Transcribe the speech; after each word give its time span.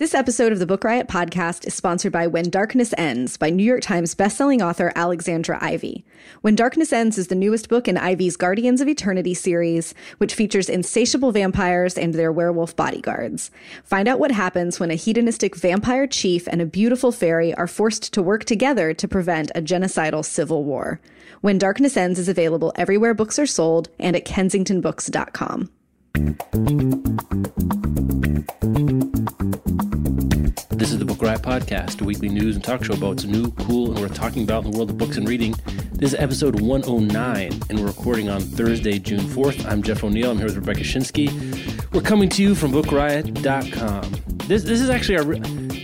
This 0.00 0.14
episode 0.14 0.50
of 0.50 0.58
the 0.58 0.64
Book 0.64 0.82
Riot 0.82 1.08
podcast 1.08 1.66
is 1.66 1.74
sponsored 1.74 2.10
by 2.10 2.26
When 2.26 2.48
Darkness 2.48 2.94
Ends 2.96 3.36
by 3.36 3.50
New 3.50 3.62
York 3.62 3.82
Times 3.82 4.14
bestselling 4.14 4.62
author 4.62 4.94
Alexandra 4.96 5.58
Ivy. 5.60 6.06
When 6.40 6.54
Darkness 6.54 6.90
Ends 6.90 7.18
is 7.18 7.26
the 7.26 7.34
newest 7.34 7.68
book 7.68 7.86
in 7.86 7.98
Ivy's 7.98 8.38
Guardians 8.38 8.80
of 8.80 8.88
Eternity 8.88 9.34
series, 9.34 9.92
which 10.16 10.32
features 10.32 10.70
insatiable 10.70 11.32
vampires 11.32 11.98
and 11.98 12.14
their 12.14 12.32
werewolf 12.32 12.74
bodyguards. 12.74 13.50
Find 13.84 14.08
out 14.08 14.18
what 14.18 14.30
happens 14.30 14.80
when 14.80 14.90
a 14.90 14.94
hedonistic 14.94 15.54
vampire 15.54 16.06
chief 16.06 16.48
and 16.48 16.62
a 16.62 16.66
beautiful 16.66 17.12
fairy 17.12 17.52
are 17.52 17.66
forced 17.66 18.14
to 18.14 18.22
work 18.22 18.46
together 18.46 18.94
to 18.94 19.06
prevent 19.06 19.50
a 19.54 19.60
genocidal 19.60 20.24
civil 20.24 20.64
war. 20.64 20.98
When 21.42 21.58
Darkness 21.58 21.98
Ends 21.98 22.18
is 22.18 22.30
available 22.30 22.72
everywhere 22.74 23.12
books 23.12 23.38
are 23.38 23.44
sold 23.44 23.90
and 23.98 24.16
at 24.16 24.24
kensingtonbooks.com. 24.24 25.68
This 30.80 30.92
is 30.92 30.98
the 30.98 31.04
Book 31.04 31.20
Riot 31.20 31.42
Podcast, 31.42 32.00
a 32.00 32.04
weekly 32.04 32.30
news 32.30 32.56
and 32.56 32.64
talk 32.64 32.82
show 32.82 32.94
about 32.94 33.08
what's 33.08 33.24
new, 33.24 33.50
cool, 33.50 33.90
and 33.90 34.00
worth 34.00 34.14
talking 34.14 34.44
about 34.44 34.64
in 34.64 34.70
the 34.70 34.78
world 34.78 34.88
of 34.88 34.96
books 34.96 35.18
and 35.18 35.28
reading. 35.28 35.54
This 35.92 36.14
is 36.14 36.18
episode 36.18 36.58
109, 36.58 37.52
and 37.68 37.78
we're 37.78 37.84
recording 37.84 38.30
on 38.30 38.40
Thursday, 38.40 38.98
June 38.98 39.20
4th. 39.20 39.66
I'm 39.66 39.82
Jeff 39.82 40.02
O'Neal. 40.02 40.30
I'm 40.30 40.38
here 40.38 40.46
with 40.46 40.56
Rebecca 40.56 40.80
Schinsky. 40.80 41.28
We're 41.92 42.00
coming 42.00 42.30
to 42.30 42.42
you 42.42 42.54
from 42.54 42.72
BookRiot.com. 42.72 44.22
This 44.46 44.62
this 44.62 44.80
is 44.80 44.88
actually 44.88 45.18
our. 45.18 45.24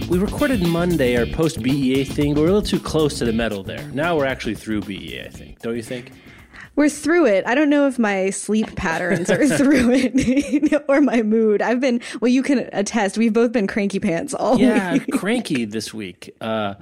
We 0.08 0.16
recorded 0.16 0.66
Monday 0.66 1.14
our 1.18 1.26
post 1.26 1.62
BEA 1.62 2.04
thing, 2.04 2.32
but 2.32 2.40
we're 2.40 2.48
a 2.48 2.52
little 2.54 2.62
too 2.62 2.80
close 2.80 3.18
to 3.18 3.26
the 3.26 3.34
metal 3.34 3.62
there. 3.62 3.86
Now 3.88 4.16
we're 4.16 4.24
actually 4.24 4.54
through 4.54 4.80
BEA, 4.80 5.26
I 5.26 5.28
think. 5.28 5.58
Don't 5.58 5.76
you 5.76 5.82
think? 5.82 6.10
We're 6.76 6.90
through 6.90 7.26
it. 7.26 7.46
I 7.46 7.54
don't 7.54 7.70
know 7.70 7.86
if 7.88 7.98
my 7.98 8.30
sleep 8.30 8.76
patterns 8.76 9.30
are 9.30 9.46
through 9.58 9.90
it 9.92 10.84
or 10.88 11.00
my 11.00 11.22
mood. 11.22 11.62
I've 11.62 11.80
been, 11.80 12.00
well, 12.20 12.28
you 12.28 12.42
can 12.42 12.68
attest, 12.72 13.18
we've 13.18 13.32
both 13.32 13.50
been 13.52 13.66
cranky 13.66 13.98
pants 13.98 14.34
all 14.34 14.58
yeah, 14.58 14.92
week. 14.92 15.10
cranky 15.12 15.64
this 15.64 15.92
week. 15.92 16.36
Uh, 16.40 16.74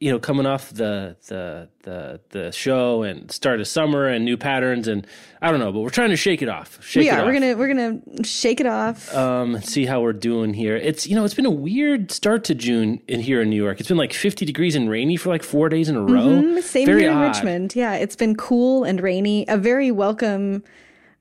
you 0.00 0.10
know, 0.10 0.18
coming 0.18 0.46
off 0.46 0.70
the 0.72 1.14
the 1.28 1.68
the 1.82 2.20
the 2.30 2.50
show 2.52 3.02
and 3.02 3.30
start 3.30 3.60
of 3.60 3.68
summer 3.68 4.06
and 4.06 4.24
new 4.24 4.38
patterns 4.38 4.88
and 4.88 5.06
I 5.42 5.50
don't 5.50 5.60
know, 5.60 5.70
but 5.72 5.80
we're 5.80 5.90
trying 5.90 6.08
to 6.08 6.16
shake 6.16 6.40
it 6.40 6.48
off. 6.48 6.82
Shake 6.82 7.02
we 7.02 7.10
are. 7.10 7.20
off. 7.20 7.26
We're 7.26 7.32
gonna 7.34 7.54
we're 7.56 7.68
gonna 7.68 8.24
shake 8.24 8.60
it 8.60 8.66
off. 8.66 9.14
um, 9.14 9.60
see 9.60 9.84
how 9.84 10.00
we're 10.00 10.14
doing 10.14 10.54
here. 10.54 10.74
It's 10.76 11.06
you 11.06 11.14
know, 11.14 11.24
it's 11.24 11.34
been 11.34 11.44
a 11.46 11.50
weird 11.50 12.10
start 12.10 12.44
to 12.44 12.54
June 12.54 13.02
in 13.08 13.20
here 13.20 13.42
in 13.42 13.50
New 13.50 13.62
York. 13.62 13.78
It's 13.78 13.88
been 13.90 13.98
like 13.98 14.14
50 14.14 14.46
degrees 14.46 14.74
and 14.74 14.88
rainy 14.88 15.16
for 15.16 15.28
like 15.28 15.42
four 15.42 15.68
days 15.68 15.88
in 15.90 15.96
a 15.96 16.02
row. 16.02 16.26
Mm, 16.26 16.62
Same 16.62 16.86
Very 16.86 17.02
here 17.02 17.10
in 17.10 17.18
odd. 17.18 17.36
Richmond. 17.36 17.76
Yeah, 17.76 17.94
it's 17.94 18.16
been 18.16 18.34
cool 18.36 18.84
and 18.84 19.02
rainy. 19.02 19.44
A 19.48 19.58
very 19.58 19.90
welcome, 19.90 20.64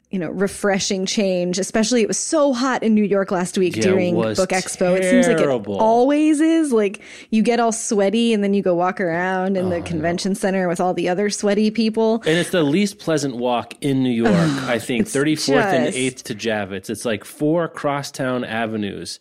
you 0.10 0.18
know, 0.18 0.30
refreshing 0.32 1.06
change. 1.06 1.60
Especially 1.60 2.02
it 2.02 2.08
was 2.08 2.18
so 2.18 2.52
hot 2.52 2.82
in 2.82 2.96
New 2.96 3.04
York 3.04 3.32
last 3.32 3.58
week 3.58 3.76
Yeah, 3.76 3.84
during 3.84 4.16
Book 4.16 4.50
Expo. 4.50 4.98
It 4.98 5.04
seems 5.04 5.28
like 5.28 5.38
it 5.40 5.48
always 5.68 6.42
is. 6.42 6.72
Like 6.72 7.02
you 7.30 7.44
get 7.44 7.60
all 7.60 7.72
sweaty 7.72 8.34
and 8.34 8.44
then 8.44 8.54
you 8.56 8.64
go 8.64 8.74
walk 8.74 9.00
around 9.00 9.56
in 9.56 9.66
Oh, 9.66 9.70
the 9.70 9.82
convention 9.82 10.34
center 10.34 10.68
with 10.68 10.80
all 10.80 10.94
the 10.96 11.10
other 11.10 11.30
sweaty 11.30 11.70
people. 11.70 12.16
And 12.26 12.38
it's 12.40 12.50
the 12.50 12.64
least 12.64 12.98
pleasant 12.98 13.36
walk 13.36 13.76
in 13.82 14.02
New 14.02 14.10
York, 14.10 14.30
I 14.34 14.80
think. 14.80 15.06
34th 15.06 15.64
and 15.64 15.94
8th 15.94 16.24
to 16.24 16.36
Javits. 16.36 16.90
It's 16.90 17.06
like 17.06 17.24
four 17.24 17.68
crosstown 17.68 18.44
avenues. 18.44 19.20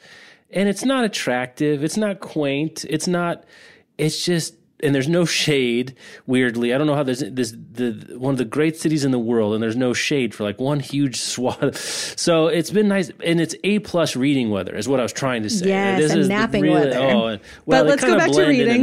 And 0.50 0.70
it's 0.70 0.84
not 0.86 1.04
attractive. 1.04 1.84
It's 1.84 1.98
not 1.98 2.20
quaint. 2.20 2.86
It's 2.88 3.06
not, 3.06 3.44
it's 3.98 4.24
just, 4.24 4.54
and 4.82 4.94
there's 4.94 5.08
no 5.08 5.24
shade, 5.24 5.94
weirdly. 6.26 6.72
I 6.72 6.78
don't 6.78 6.86
know 6.86 6.94
how 6.94 7.02
there's 7.02 7.20
this, 7.20 7.52
the, 7.72 8.14
one 8.16 8.32
of 8.32 8.38
the 8.38 8.44
great 8.44 8.76
cities 8.76 9.04
in 9.04 9.10
the 9.10 9.18
world, 9.18 9.54
and 9.54 9.62
there's 9.62 9.76
no 9.76 9.92
shade 9.92 10.34
for 10.34 10.44
like 10.44 10.60
one 10.60 10.80
huge 10.80 11.16
swath. 11.20 11.76
So 12.18 12.46
it's 12.46 12.70
been 12.70 12.88
nice. 12.88 13.10
And 13.24 13.40
it's 13.40 13.54
A 13.64 13.80
plus 13.80 14.14
reading 14.16 14.50
weather, 14.50 14.74
is 14.76 14.88
what 14.88 15.00
I 15.00 15.02
was 15.02 15.12
trying 15.12 15.42
to 15.42 15.50
say. 15.50 15.68
Yes, 15.68 16.00
This 16.00 16.12
and 16.12 16.28
napping 16.28 16.62
really- 16.62 16.74
weather. 16.88 16.98
Oh, 16.98 17.26
and- 17.26 17.40
well, 17.66 17.82
But 17.82 17.84
they 17.84 17.88
let's 17.90 18.04
go 18.04 18.16
back 18.18 18.30
to 18.32 18.46
reading. 18.46 18.82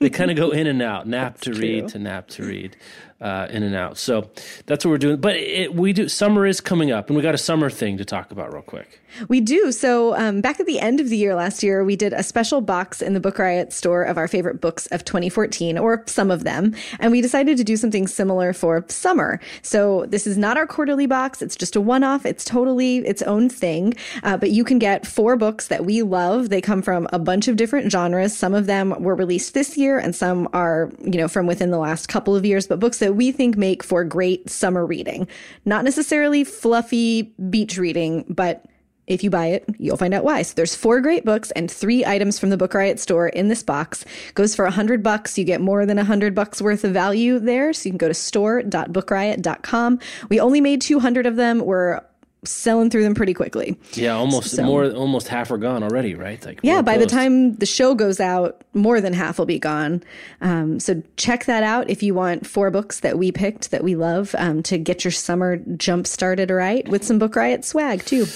they 0.00 0.10
kind 0.10 0.30
of 0.30 0.36
go 0.36 0.50
in 0.50 0.66
and 0.66 0.80
out, 0.82 1.06
nap 1.06 1.38
to 1.42 1.50
true. 1.50 1.60
read 1.60 1.88
to 1.88 1.98
nap 1.98 2.28
to 2.28 2.42
read, 2.44 2.76
uh, 3.20 3.46
in 3.50 3.62
and 3.62 3.74
out. 3.74 3.96
So 3.96 4.30
that's 4.66 4.84
what 4.84 4.90
we're 4.90 4.98
doing. 4.98 5.16
But 5.16 5.36
it, 5.36 5.74
we 5.74 5.92
do. 5.92 6.08
Summer 6.08 6.46
is 6.46 6.60
coming 6.60 6.90
up, 6.90 7.08
and 7.08 7.16
we 7.16 7.22
got 7.22 7.34
a 7.34 7.38
summer 7.38 7.70
thing 7.70 7.98
to 7.98 8.04
talk 8.04 8.30
about 8.30 8.52
real 8.52 8.62
quick. 8.62 9.00
We 9.28 9.40
do. 9.40 9.70
So, 9.70 10.16
um, 10.16 10.40
back 10.40 10.58
at 10.58 10.66
the 10.66 10.80
end 10.80 10.98
of 10.98 11.08
the 11.08 11.16
year 11.16 11.36
last 11.36 11.62
year, 11.62 11.84
we 11.84 11.94
did 11.94 12.12
a 12.12 12.22
special 12.22 12.60
box 12.60 13.00
in 13.00 13.14
the 13.14 13.20
Book 13.20 13.38
Riot 13.38 13.72
store 13.72 14.02
of 14.02 14.18
our 14.18 14.26
favorite 14.26 14.60
books 14.60 14.86
of 14.86 15.04
2014, 15.04 15.78
or 15.78 16.02
some 16.06 16.32
of 16.32 16.42
them. 16.42 16.74
And 16.98 17.12
we 17.12 17.20
decided 17.20 17.56
to 17.58 17.64
do 17.64 17.76
something 17.76 18.08
similar 18.08 18.52
for 18.52 18.84
summer. 18.88 19.40
So, 19.62 20.04
this 20.06 20.26
is 20.26 20.36
not 20.36 20.56
our 20.56 20.66
quarterly 20.66 21.06
box. 21.06 21.42
It's 21.42 21.56
just 21.56 21.76
a 21.76 21.80
one 21.80 22.02
off. 22.02 22.26
It's 22.26 22.44
totally 22.44 22.98
its 22.98 23.22
own 23.22 23.48
thing. 23.48 23.94
Uh, 24.24 24.36
but 24.36 24.50
you 24.50 24.64
can 24.64 24.80
get 24.80 25.06
four 25.06 25.36
books 25.36 25.68
that 25.68 25.84
we 25.84 26.02
love. 26.02 26.48
They 26.48 26.60
come 26.60 26.82
from 26.82 27.06
a 27.12 27.18
bunch 27.18 27.46
of 27.46 27.56
different 27.56 27.92
genres. 27.92 28.36
Some 28.36 28.54
of 28.54 28.66
them 28.66 28.94
were 28.98 29.14
released 29.14 29.54
this 29.54 29.78
year, 29.78 29.98
and 29.98 30.14
some 30.14 30.48
are, 30.52 30.90
you 31.00 31.18
know, 31.18 31.28
from 31.28 31.46
within 31.46 31.70
the 31.70 31.78
last 31.78 32.08
couple 32.08 32.34
of 32.34 32.44
years, 32.44 32.66
but 32.66 32.80
books 32.80 32.98
that 33.04 33.12
we 33.12 33.30
think 33.32 33.56
make 33.58 33.82
for 33.82 34.02
great 34.02 34.48
summer 34.48 34.86
reading. 34.86 35.28
Not 35.66 35.84
necessarily 35.84 36.42
fluffy 36.42 37.34
beach 37.50 37.76
reading, 37.76 38.24
but 38.30 38.64
if 39.06 39.22
you 39.22 39.28
buy 39.28 39.48
it, 39.48 39.68
you'll 39.78 39.98
find 39.98 40.14
out 40.14 40.24
why. 40.24 40.40
So 40.40 40.54
there's 40.54 40.74
four 40.74 41.02
great 41.02 41.26
books 41.26 41.50
and 41.50 41.70
three 41.70 42.06
items 42.06 42.38
from 42.38 42.48
the 42.48 42.56
Book 42.56 42.72
Riot 42.72 42.98
store 42.98 43.28
in 43.28 43.48
this 43.48 43.62
box. 43.62 44.06
Goes 44.32 44.54
for 44.54 44.64
a 44.64 44.70
hundred 44.70 45.02
bucks. 45.02 45.36
You 45.36 45.44
get 45.44 45.60
more 45.60 45.84
than 45.84 45.98
a 45.98 46.04
hundred 46.04 46.34
bucks 46.34 46.62
worth 46.62 46.82
of 46.82 46.92
value 46.92 47.38
there. 47.38 47.74
So 47.74 47.86
you 47.86 47.90
can 47.90 47.98
go 47.98 48.08
to 48.08 48.14
store.bookriot.com. 48.14 49.98
We 50.30 50.40
only 50.40 50.62
made 50.62 50.80
200 50.80 51.26
of 51.26 51.36
them. 51.36 51.60
We're 51.60 52.00
selling 52.46 52.90
through 52.90 53.02
them 53.02 53.14
pretty 53.14 53.34
quickly. 53.34 53.76
Yeah, 53.94 54.14
almost 54.14 54.50
So- 54.56 54.62
more, 54.64 54.90
almost 54.90 55.28
half 55.28 55.50
are 55.50 55.58
gone 55.58 55.82
already, 55.82 56.14
right? 56.14 56.44
Like 56.44 56.60
Yeah, 56.62 56.82
by 56.82 56.98
the 56.98 57.06
time 57.06 57.54
the 57.56 57.66
show 57.66 57.94
goes 57.94 58.20
out, 58.20 58.62
more 58.74 59.00
than 59.00 59.12
half 59.12 59.38
will 59.38 59.46
be 59.46 59.58
gone. 59.58 60.02
Um, 60.40 60.80
so 60.80 61.02
check 61.16 61.44
that 61.46 61.62
out 61.62 61.88
if 61.90 62.02
you 62.02 62.14
want 62.14 62.46
four 62.46 62.70
books 62.70 63.00
that 63.00 63.18
we 63.18 63.32
picked 63.32 63.70
that 63.70 63.82
we 63.84 63.94
love 63.96 64.34
um, 64.38 64.62
to 64.64 64.78
get 64.78 65.04
your 65.04 65.12
summer 65.12 65.56
jump 65.76 66.06
started 66.06 66.50
right 66.50 66.86
with 66.88 67.04
some 67.04 67.18
Book 67.18 67.36
Riot 67.36 67.64
swag 67.64 68.04
too. 68.04 68.26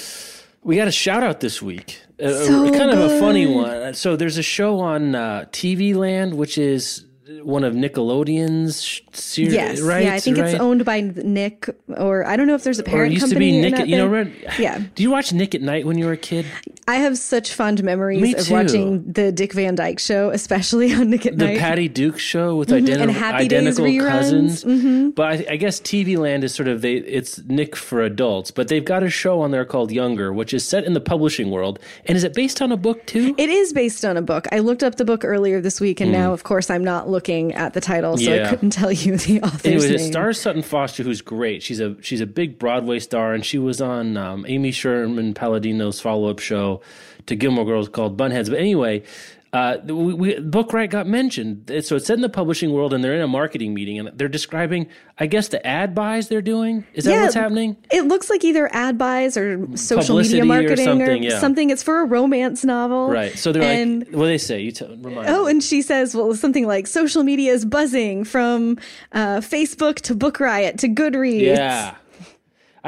we 0.62 0.76
got 0.76 0.88
a 0.88 0.92
shout 0.92 1.22
out 1.22 1.40
this 1.40 1.62
week. 1.62 2.00
Uh, 2.22 2.30
So 2.44 2.70
kind 2.72 2.90
of 2.90 2.98
a 2.98 3.18
funny 3.20 3.46
one. 3.46 3.94
So 3.94 4.16
there's 4.16 4.38
a 4.38 4.42
show 4.42 4.80
on 4.80 5.14
uh, 5.14 5.44
TV 5.52 5.94
Land, 5.94 6.34
which 6.34 6.58
is 6.58 7.04
one 7.42 7.62
of 7.64 7.74
Nickelodeon's 7.74 9.02
series, 9.12 9.52
Yes, 9.52 9.80
right? 9.82 10.04
yeah, 10.04 10.14
I 10.14 10.20
think 10.20 10.38
it's 10.38 10.54
owned 10.58 10.84
by 10.84 11.00
Nick, 11.00 11.68
or 11.96 12.26
I 12.26 12.36
don't 12.36 12.46
know 12.46 12.54
if 12.54 12.64
there's 12.64 12.78
a 12.78 12.82
Or 12.82 12.86
parent 12.86 13.10
it 13.12 13.14
used 13.14 13.26
to 13.26 13.34
company. 13.34 13.50
be 13.50 13.56
in 13.56 13.62
Nick. 13.62 13.76
that 13.76 13.88
You 13.88 13.96
know. 13.98 14.08
Red, 14.08 14.32
Yeah. 14.58 14.82
Do 14.94 15.02
you 15.02 15.10
watch 15.10 15.32
Nick 15.32 15.54
at 15.54 15.60
Night 15.62 15.86
when 15.86 15.98
you 15.98 16.06
were 16.06 16.12
a 16.12 16.16
kid? 16.16 16.46
I 16.88 16.96
have 16.96 17.18
such 17.18 17.52
fond 17.52 17.84
memories 17.84 18.22
Me 18.22 18.34
of 18.34 18.50
watching 18.50 19.12
the 19.12 19.30
Dick 19.30 19.52
Van 19.52 19.74
Dyke 19.74 19.98
Show, 19.98 20.30
especially 20.30 20.94
on 20.94 21.10
Nick 21.10 21.26
at 21.26 21.36
the 21.36 21.44
Night. 21.44 21.58
Patty 21.58 21.86
Duke 21.86 22.18
show 22.18 22.56
with 22.56 22.72
identical, 22.72 23.02
And 23.02 23.10
Happy 23.10 23.46
Days 23.46 23.78
identical. 23.78 23.84
Mm-hmm. 23.84 24.08
cousins. 24.08 25.12
But 25.14 25.26
I, 25.26 25.46
I 25.50 25.56
guess 25.56 25.80
TV 25.80 26.16
Land 26.16 26.44
is 26.44 26.54
sort 26.54 26.66
of 26.66 26.80
they 26.80 26.94
it's 26.94 27.42
Nick 27.44 27.76
for 27.76 28.00
adults, 28.00 28.50
but 28.50 28.68
they've 28.68 28.84
got 28.84 29.02
a 29.02 29.10
show 29.10 29.42
on 29.42 29.50
there 29.50 29.66
called 29.66 29.92
Younger, 29.92 30.32
which 30.32 30.54
is 30.54 30.66
set 30.66 30.84
in 30.84 30.94
the 30.94 31.00
publishing 31.00 31.50
world. 31.50 31.78
And 32.06 32.16
is 32.16 32.24
it 32.24 32.32
based 32.32 32.62
on 32.62 32.72
a 32.72 32.76
book 32.78 33.04
too? 33.04 33.34
It 33.36 33.50
is 33.50 33.74
based 33.74 34.06
on 34.06 34.16
a 34.16 34.22
book. 34.22 34.46
I 34.50 34.60
looked 34.60 34.82
up 34.82 34.94
the 34.94 35.04
book 35.04 35.26
earlier 35.26 35.60
this 35.60 35.82
week, 35.82 36.00
and 36.00 36.10
now, 36.10 36.32
of 36.32 36.44
course, 36.44 36.70
I'm 36.70 36.84
not 36.84 37.06
looking 37.06 37.52
at 37.52 37.74
the 37.74 37.82
title, 37.82 38.16
so. 38.16 38.32
Yeah. 38.32 38.46
I 38.46 38.48
couldn't 38.48 38.70
tell 38.70 38.90
you 38.90 39.18
the 39.18 39.42
author's 39.42 39.66
Anyways, 39.66 39.90
it 39.90 39.98
stars 40.10 40.40
Sutton 40.40 40.62
Foster, 40.62 41.02
who's 41.02 41.20
great. 41.20 41.62
She's 41.62 41.80
a 41.80 42.00
she's 42.00 42.22
a 42.22 42.26
big 42.26 42.58
Broadway 42.58 42.98
star, 42.98 43.34
and 43.34 43.44
she 43.44 43.58
was 43.58 43.82
on 43.82 44.16
um, 44.16 44.46
Amy 44.48 44.70
Sherman 44.70 45.34
Palladino's 45.34 46.00
follow 46.00 46.30
up 46.30 46.38
show 46.38 46.77
to 47.26 47.36
Gilmore 47.36 47.64
Girls 47.64 47.88
called 47.88 48.16
Bunheads. 48.16 48.48
But 48.50 48.58
anyway, 48.58 49.04
uh, 49.52 49.78
we, 49.86 50.14
we, 50.14 50.86
got 50.88 51.06
mentioned. 51.06 51.70
So 51.82 51.96
it's 51.96 52.06
set 52.06 52.16
in 52.16 52.20
the 52.20 52.28
publishing 52.28 52.70
world, 52.70 52.92
and 52.92 53.02
they're 53.02 53.14
in 53.14 53.22
a 53.22 53.28
marketing 53.28 53.72
meeting, 53.72 53.98
and 53.98 54.10
they're 54.18 54.28
describing, 54.28 54.88
I 55.18 55.26
guess, 55.26 55.48
the 55.48 55.66
ad 55.66 55.94
buys 55.94 56.28
they're 56.28 56.42
doing. 56.42 56.84
Is 56.92 57.04
that 57.04 57.22
what's 57.22 57.34
happening? 57.34 57.76
It 57.90 58.02
looks 58.02 58.28
like 58.28 58.44
either 58.44 58.68
ad 58.74 58.98
buys 58.98 59.38
or 59.38 59.66
social 59.76 60.16
Publicity 60.16 60.42
media 60.42 60.44
or 60.44 60.46
marketing 60.46 61.02
or 61.02 61.12
yeah. 61.12 61.38
something. 61.38 61.70
It's 61.70 61.82
for 61.82 62.02
a 62.02 62.04
romance 62.04 62.62
novel. 62.62 63.08
Right. 63.08 63.38
So 63.38 63.52
they're 63.52 63.62
and, 63.62 64.00
like, 64.00 64.14
what 64.14 64.24
do 64.24 64.28
they 64.28 64.38
say? 64.38 64.60
You 64.60 64.72
tell, 64.72 64.88
remind 64.88 65.28
Oh, 65.28 65.46
me. 65.46 65.52
and 65.52 65.64
she 65.64 65.80
says, 65.80 66.14
well, 66.14 66.34
something 66.34 66.66
like 66.66 66.86
social 66.86 67.22
media 67.22 67.52
is 67.52 67.64
buzzing 67.64 68.24
from 68.24 68.76
uh, 69.12 69.38
Facebook 69.38 69.96
to 70.02 70.14
Book 70.14 70.40
Riot 70.40 70.78
to 70.80 70.88
Goodreads. 70.88 71.40
Yeah. 71.40 71.94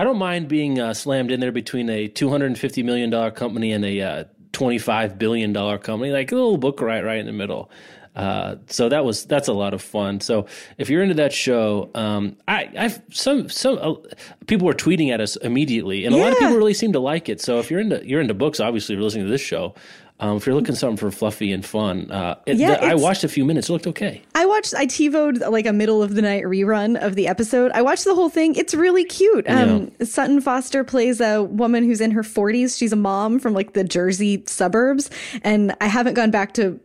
I 0.00 0.04
don't 0.04 0.16
mind 0.16 0.48
being 0.48 0.80
uh, 0.80 0.94
slammed 0.94 1.30
in 1.30 1.40
there 1.40 1.52
between 1.52 1.90
a 1.90 2.08
$250 2.08 2.82
million 2.82 3.30
company 3.32 3.70
and 3.72 3.84
a 3.84 4.00
uh, 4.00 4.24
$25 4.52 5.18
billion 5.18 5.52
company, 5.52 6.10
like 6.10 6.32
a 6.32 6.34
little 6.34 6.56
book 6.56 6.80
right, 6.80 7.04
right 7.04 7.18
in 7.18 7.26
the 7.26 7.34
middle. 7.34 7.70
Uh, 8.16 8.56
so 8.66 8.88
that 8.88 9.04
was 9.04 9.26
that's 9.26 9.46
a 9.46 9.52
lot 9.52 9.74
of 9.74 9.82
fun. 9.82 10.20
So 10.20 10.46
if 10.78 10.88
you're 10.88 11.02
into 11.02 11.16
that 11.16 11.34
show, 11.34 11.90
um, 11.94 12.38
I 12.48 12.70
I've 12.78 13.02
some 13.10 13.50
some 13.50 13.78
uh, 13.78 13.94
people 14.46 14.66
were 14.66 14.74
tweeting 14.74 15.10
at 15.10 15.20
us 15.20 15.36
immediately, 15.36 16.06
and 16.06 16.14
a 16.14 16.18
lot 16.18 16.32
of 16.32 16.38
people 16.38 16.56
really 16.56 16.74
seem 16.74 16.94
to 16.94 16.98
like 16.98 17.28
it. 17.28 17.40
So 17.40 17.58
if 17.58 17.70
you're 17.70 17.78
into 17.78 18.04
you're 18.04 18.22
into 18.22 18.34
books, 18.34 18.58
obviously 18.58 18.94
you're 18.94 19.04
listening 19.04 19.26
to 19.26 19.30
this 19.30 19.42
show. 19.42 19.74
Um, 20.20 20.36
if 20.36 20.46
you're 20.46 20.54
looking 20.54 20.74
something 20.74 20.98
for 20.98 21.10
fluffy 21.10 21.50
and 21.52 21.64
fun, 21.64 22.10
uh, 22.10 22.36
it, 22.46 22.56
Yeah, 22.58 22.76
the- 22.76 22.84
I 22.84 22.94
watched 22.94 23.24
a 23.24 23.28
few 23.28 23.44
minutes. 23.44 23.68
It 23.68 23.72
looked 23.72 23.86
okay. 23.86 24.22
I 24.34 24.44
watched, 24.46 24.74
I 24.74 24.86
TiVoed 24.86 25.50
like 25.50 25.66
a 25.66 25.72
middle 25.72 26.02
of 26.02 26.14
the 26.14 26.22
night 26.22 26.44
rerun 26.44 26.96
of 27.02 27.14
the 27.14 27.26
episode. 27.26 27.70
I 27.72 27.80
watched 27.82 28.04
the 28.04 28.14
whole 28.14 28.28
thing. 28.28 28.54
It's 28.54 28.74
really 28.74 29.04
cute. 29.04 29.48
Um, 29.48 29.90
Sutton 30.02 30.40
Foster 30.40 30.84
plays 30.84 31.20
a 31.20 31.42
woman 31.42 31.84
who's 31.84 32.00
in 32.00 32.10
her 32.12 32.22
40s. 32.22 32.76
She's 32.78 32.92
a 32.92 32.96
mom 32.96 33.38
from 33.38 33.54
like 33.54 33.72
the 33.72 33.82
Jersey 33.82 34.42
suburbs. 34.46 35.10
And 35.42 35.74
I 35.80 35.86
haven't 35.86 36.14
gone 36.14 36.30
back 36.30 36.52
to, 36.54 36.78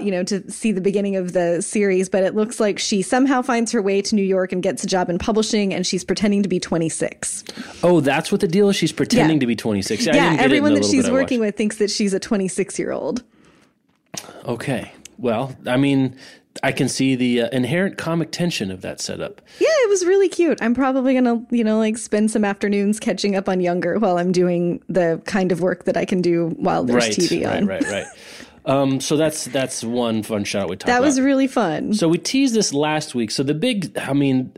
you 0.00 0.10
know, 0.12 0.22
to 0.24 0.48
see 0.50 0.70
the 0.72 0.80
beginning 0.80 1.16
of 1.16 1.32
the 1.32 1.62
series, 1.62 2.08
but 2.08 2.22
it 2.22 2.34
looks 2.36 2.60
like 2.60 2.78
she 2.78 3.02
somehow 3.02 3.42
finds 3.42 3.72
her 3.72 3.82
way 3.82 4.00
to 4.02 4.14
New 4.14 4.22
York 4.22 4.52
and 4.52 4.62
gets 4.62 4.84
a 4.84 4.86
job 4.86 5.10
in 5.10 5.18
publishing 5.18 5.74
and 5.74 5.84
she's 5.86 6.04
pretending 6.04 6.42
to 6.44 6.48
be 6.48 6.60
26. 6.60 7.42
Oh, 7.82 8.00
that's 8.00 8.30
what 8.30 8.40
the 8.40 8.48
deal 8.48 8.68
is. 8.68 8.76
She's 8.76 8.92
pretending 8.92 9.38
Yeah. 9.38 9.40
to 9.40 9.46
be 9.46 9.56
26. 9.56 10.06
I 10.06 10.12
yeah, 10.12 10.12
didn't 10.12 10.22
get 10.22 10.32
it 10.32 10.38
in 10.38 10.44
everyone 10.44 10.74
that 10.74 10.84
she's 10.84 11.10
working 11.10 11.40
with 11.40 11.56
thinks 11.56 11.76
that 11.78 11.90
she's 11.90 12.14
a 12.14 12.20
26 12.20 12.75
year 12.78 12.92
old. 12.92 13.22
Okay. 14.44 14.92
Well, 15.18 15.56
I 15.66 15.76
mean, 15.76 16.16
I 16.62 16.72
can 16.72 16.88
see 16.88 17.14
the 17.14 17.42
uh, 17.42 17.48
inherent 17.50 17.98
comic 17.98 18.30
tension 18.32 18.70
of 18.70 18.82
that 18.82 19.00
setup. 19.00 19.40
Yeah, 19.58 19.68
it 19.68 19.88
was 19.88 20.04
really 20.04 20.28
cute. 20.28 20.58
I'm 20.62 20.74
probably 20.74 21.14
gonna, 21.14 21.44
you 21.50 21.64
know, 21.64 21.78
like 21.78 21.98
spend 21.98 22.30
some 22.30 22.44
afternoons 22.44 23.00
catching 23.00 23.36
up 23.36 23.48
on 23.48 23.60
Younger 23.60 23.98
while 23.98 24.18
I'm 24.18 24.32
doing 24.32 24.82
the 24.88 25.20
kind 25.24 25.52
of 25.52 25.60
work 25.60 25.84
that 25.84 25.96
I 25.96 26.04
can 26.04 26.20
do 26.20 26.50
while 26.56 26.84
there's 26.84 27.04
right, 27.04 27.16
TV 27.16 27.50
on. 27.50 27.66
right, 27.66 27.82
right, 27.82 27.92
right. 27.92 28.06
um, 28.64 29.00
so 29.00 29.16
that's 29.16 29.46
that's 29.46 29.82
one 29.82 30.22
fun 30.22 30.44
shot 30.44 30.68
we 30.68 30.76
talked 30.76 30.84
about. 30.84 30.92
That 30.92 30.98
about. 30.98 31.06
was 31.06 31.20
really 31.20 31.46
fun. 31.46 31.94
So 31.94 32.08
we 32.08 32.18
teased 32.18 32.54
this 32.54 32.72
last 32.72 33.14
week. 33.14 33.30
So 33.30 33.42
the 33.42 33.54
big, 33.54 33.96
I 33.98 34.12
mean, 34.12 34.52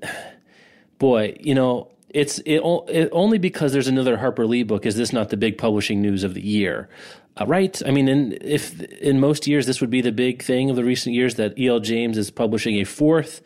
boy, 0.99 1.37
you 1.41 1.55
know, 1.55 1.91
it's 2.11 2.39
it, 2.41 2.61
it 2.89 3.09
only 3.13 3.39
because 3.39 3.73
there's 3.73 3.89
another 3.89 4.17
Harper 4.17 4.47
Lee 4.47 4.63
book 4.63 4.87
is 4.87 4.97
this 4.97 5.13
not 5.13 5.29
the 5.29 5.37
big 5.37 5.59
publishing 5.59 6.01
news 6.01 6.25
of 6.25 6.35
the 6.35 6.41
year, 6.41 6.89
uh, 7.37 7.47
right? 7.47 7.81
I 7.87 7.91
mean, 7.91 8.09
in 8.09 8.39
if 8.41 8.81
in 8.81 9.21
most 9.21 9.47
years 9.47 9.67
this 9.67 9.81
would 9.81 9.91
be 9.91 10.01
the 10.01 10.13
big 10.13 10.43
thing 10.43 10.71
of 10.71 10.77
the 10.77 10.85
recent 10.85 11.15
years 11.15 11.35
that 11.35 11.59
E.L. 11.59 11.81
James 11.81 12.17
is 12.17 12.31
publishing 12.31 12.77
a 12.77 12.85
fourth 12.85 13.43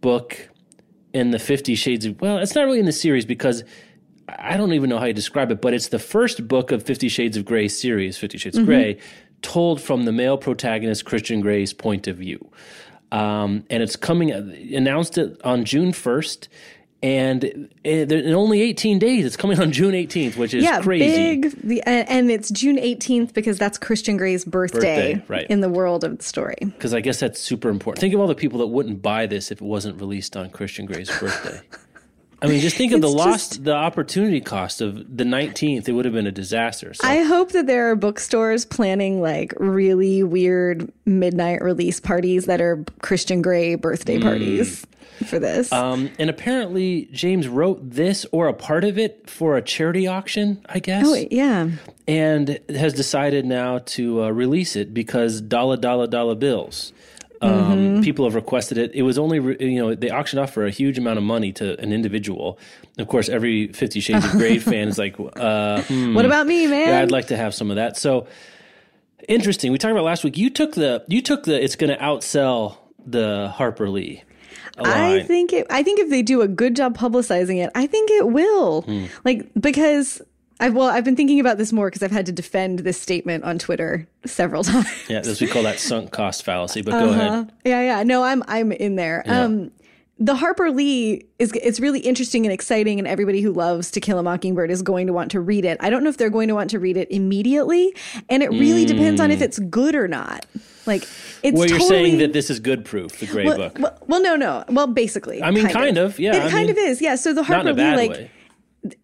book 0.00 0.50
in 1.12 1.30
the 1.30 1.38
Fifty 1.38 1.74
Shades 1.74 2.04
of 2.04 2.20
well, 2.20 2.38
it's 2.38 2.54
not 2.54 2.64
really 2.64 2.80
in 2.80 2.86
the 2.86 2.92
series 2.92 3.24
because. 3.24 3.64
I 4.26 4.56
don't 4.56 4.72
even 4.72 4.88
know 4.88 4.98
how 4.98 5.04
you 5.04 5.12
describe 5.12 5.50
it, 5.50 5.60
but 5.60 5.74
it's 5.74 5.88
the 5.88 5.98
first 5.98 6.48
book 6.48 6.72
of 6.72 6.82
Fifty 6.82 7.10
Shades 7.10 7.36
of 7.36 7.44
Grey 7.44 7.68
series, 7.68 8.16
Fifty 8.16 8.38
Shades 8.38 8.56
of 8.56 8.64
Grey, 8.64 8.98
told 9.42 9.82
from 9.82 10.06
the 10.06 10.12
male 10.12 10.38
protagonist 10.38 11.04
Christian 11.04 11.42
Grey's 11.42 11.74
point 11.74 12.08
of 12.08 12.16
view. 12.16 12.50
Um, 13.12 13.64
and 13.70 13.82
it's 13.82 13.94
coming, 13.94 14.32
announced 14.32 15.18
it 15.18 15.40
on 15.44 15.64
June 15.64 15.92
1st. 15.92 16.48
And 17.04 17.68
eh, 17.84 18.06
in 18.08 18.32
only 18.32 18.62
18 18.62 18.98
days, 18.98 19.26
it's 19.26 19.36
coming 19.36 19.60
on 19.60 19.72
June 19.72 19.92
18th, 19.92 20.38
which 20.38 20.54
is 20.54 20.64
yeah, 20.64 20.80
crazy. 20.80 21.36
big. 21.36 21.50
The, 21.60 21.82
and, 21.82 22.30
it's 22.30 22.50
June 22.50 22.78
18th 22.78 23.34
because 23.34 23.58
that's 23.58 23.76
Christian 23.76 24.16
Grey's 24.16 24.46
birthday, 24.46 25.16
Birthday, 25.16 25.24
right. 25.28 25.46
in 25.50 25.60
the 25.60 25.68
world 25.68 26.02
of 26.02 26.16
the 26.16 26.24
story. 26.24 26.56
Because 26.60 26.94
I 26.94 27.00
guess 27.00 27.20
that's 27.20 27.38
super 27.38 27.68
important. 27.68 28.00
Think 28.00 28.14
of 28.14 28.20
all 28.20 28.26
the 28.26 28.34
people 28.34 28.58
that 28.60 28.68
wouldn't 28.68 29.02
buy 29.02 29.26
this 29.26 29.50
if 29.50 29.60
it 29.60 29.64
wasn't 29.64 30.00
released 30.00 30.34
on 30.34 30.48
Christian 30.48 30.86
Grey's 30.86 31.10
birthday. 31.20 31.60
I 32.42 32.46
mean, 32.46 32.60
just 32.60 32.76
think 32.76 32.92
of 32.92 33.02
the 33.02 33.08
lost, 33.08 33.52
just- 33.52 33.64
the 33.64 33.74
opportunity 33.74 34.40
cost 34.40 34.80
of 34.80 34.96
the 35.14 35.24
19th. 35.24 35.86
It 35.86 35.92
would 35.92 36.06
have 36.06 36.14
been 36.14 36.26
a 36.26 36.32
disaster. 36.32 36.94
So. 36.94 37.06
I 37.06 37.22
hope 37.22 37.52
that 37.52 37.66
there 37.66 37.90
are 37.90 37.96
bookstores 37.96 38.64
planning 38.64 39.20
like 39.20 39.52
really 39.58 40.22
weird 40.22 40.90
midnight 41.04 41.62
release 41.62 42.00
parties 42.00 42.46
that 42.46 42.62
are 42.62 42.82
Christian 43.02 43.42
Grey 43.42 43.74
birthday 43.74 44.16
mm. 44.16 44.22
parties 44.22 44.86
for 45.24 45.38
this. 45.38 45.72
Um, 45.72 46.10
and 46.18 46.30
apparently, 46.30 47.08
James 47.12 47.48
wrote 47.48 47.78
this 47.90 48.24
or 48.32 48.46
a 48.48 48.54
part 48.54 48.84
of 48.84 48.98
it 48.98 49.28
for 49.28 49.56
a 49.56 49.62
charity 49.62 50.06
auction, 50.06 50.64
I 50.68 50.78
guess. 50.78 51.04
oh, 51.06 51.14
yeah. 51.30 51.70
and 52.06 52.58
has 52.68 52.92
decided 52.94 53.44
now 53.44 53.78
to 53.78 54.24
uh, 54.24 54.28
release 54.30 54.76
it 54.76 54.94
because 54.94 55.40
dollar 55.40 55.76
dollar 55.76 56.06
dollar 56.06 56.34
bills. 56.34 56.92
Um, 57.42 57.50
Mm-hmm. 57.50 58.02
People 58.02 58.24
have 58.24 58.34
requested 58.34 58.78
it. 58.78 58.92
It 58.94 59.02
was 59.02 59.18
only 59.18 59.38
re- 59.40 59.56
you 59.60 59.78
know 59.80 59.94
they 59.94 60.10
auctioned 60.10 60.40
off 60.40 60.52
for 60.52 60.64
a 60.66 60.70
huge 60.70 60.96
amount 60.98 61.18
of 61.18 61.24
money 61.24 61.52
to 61.54 61.78
an 61.80 61.92
individual. 61.92 62.58
Of 62.98 63.08
course, 63.08 63.28
every 63.28 63.68
Fifty 63.68 64.00
Shades 64.00 64.24
of 64.24 64.30
Grey 64.40 64.58
fan 64.58 64.88
is 64.88 64.98
like, 64.98 65.16
uh, 65.18 65.82
hmm, 65.82 66.14
What 66.14 66.24
about 66.24 66.46
me, 66.46 66.66
man? 66.66 66.88
yeah, 66.88 67.00
I'd 67.00 67.10
like 67.10 67.26
to 67.28 67.36
have 67.36 67.52
some 67.54 67.70
of 67.70 67.76
that. 67.76 67.96
So 67.98 68.26
interesting. 69.28 69.72
We 69.72 69.78
talked 69.78 69.92
about 69.92 70.04
last 70.04 70.24
week. 70.24 70.36
You 70.38 70.48
took 70.50 70.74
the 70.74 71.04
you 71.08 71.20
took 71.22 71.44
the 71.44 71.62
it's 71.62 71.76
going 71.76 71.90
to 71.94 72.02
outsell 72.02 72.76
the 73.04 73.48
Harper 73.54 73.88
Lee. 73.90 74.22
I 74.78 75.22
think 75.22 75.52
it. 75.52 75.66
I 75.70 75.82
think 75.82 76.00
if 76.00 76.10
they 76.10 76.22
do 76.22 76.40
a 76.42 76.48
good 76.48 76.74
job 76.76 76.96
publicizing 76.96 77.62
it, 77.64 77.70
I 77.74 77.86
think 77.86 78.10
it 78.10 78.28
will. 78.28 78.82
Hmm. 78.82 79.06
Like 79.24 79.48
because 79.60 80.20
I 80.60 80.70
well, 80.70 80.88
I've 80.88 81.04
been 81.04 81.16
thinking 81.16 81.40
about 81.40 81.58
this 81.58 81.72
more 81.72 81.88
because 81.88 82.02
I've 82.02 82.10
had 82.12 82.26
to 82.26 82.32
defend 82.32 82.80
this 82.80 83.00
statement 83.00 83.44
on 83.44 83.58
Twitter 83.58 84.06
several 84.26 84.64
times. 84.64 84.86
yeah, 85.08 85.18
as 85.18 85.40
we 85.40 85.46
call 85.46 85.62
that 85.64 85.78
sunk 85.80 86.10
cost 86.12 86.44
fallacy. 86.44 86.82
But 86.82 86.94
Uh-huh. 86.94 87.04
go 87.06 87.10
ahead. 87.12 87.52
Yeah, 87.64 87.80
yeah. 87.82 88.02
No, 88.02 88.22
I'm 88.24 88.42
I'm 88.48 88.72
in 88.72 88.96
there. 88.96 89.22
Um 89.26 89.70
the 90.18 90.36
Harper 90.36 90.70
Lee 90.70 91.26
is 91.38 91.52
it's 91.52 91.80
really 91.80 91.98
interesting 92.00 92.46
and 92.46 92.52
exciting 92.52 92.98
and 92.98 93.08
everybody 93.08 93.40
who 93.40 93.52
loves 93.52 93.90
To 93.92 94.00
Kill 94.00 94.18
a 94.18 94.22
Mockingbird 94.22 94.70
is 94.70 94.80
going 94.80 95.08
to 95.08 95.12
want 95.12 95.32
to 95.32 95.40
read 95.40 95.64
it. 95.64 95.76
I 95.80 95.90
don't 95.90 96.04
know 96.04 96.10
if 96.10 96.16
they're 96.16 96.30
going 96.30 96.48
to 96.48 96.54
want 96.54 96.70
to 96.70 96.78
read 96.78 96.96
it 96.96 97.10
immediately, 97.10 97.94
and 98.28 98.42
it 98.42 98.50
really 98.50 98.84
depends 98.84 99.20
on 99.20 99.30
if 99.30 99.40
mm. 99.40 99.42
it's 99.42 99.58
good 99.58 99.94
or 99.94 100.06
not. 100.06 100.46
Like 100.86 101.02
it's 101.42 101.56
Well, 101.56 101.66
you're 101.66 101.78
totally, 101.78 101.88
saying 101.88 102.18
that 102.18 102.32
this 102.32 102.48
is 102.48 102.60
good 102.60 102.84
proof, 102.84 103.18
the 103.18 103.26
Gray 103.26 103.44
well, 103.44 103.56
book. 103.56 103.78
Well, 103.78 103.98
well, 104.06 104.22
no, 104.22 104.36
no. 104.36 104.64
Well, 104.68 104.86
basically. 104.86 105.42
I 105.42 105.50
mean, 105.50 105.68
kind 105.68 105.98
of, 105.98 106.18
yeah, 106.18 106.36
It 106.36 106.42
I 106.44 106.50
kind 106.50 106.68
mean, 106.68 106.70
of 106.70 106.78
is. 106.78 107.02
Yeah. 107.02 107.16
So 107.16 107.32
the 107.32 107.42
Harper 107.42 107.72
Lee, 107.72 107.96
like, 107.96 108.10
way. 108.10 108.30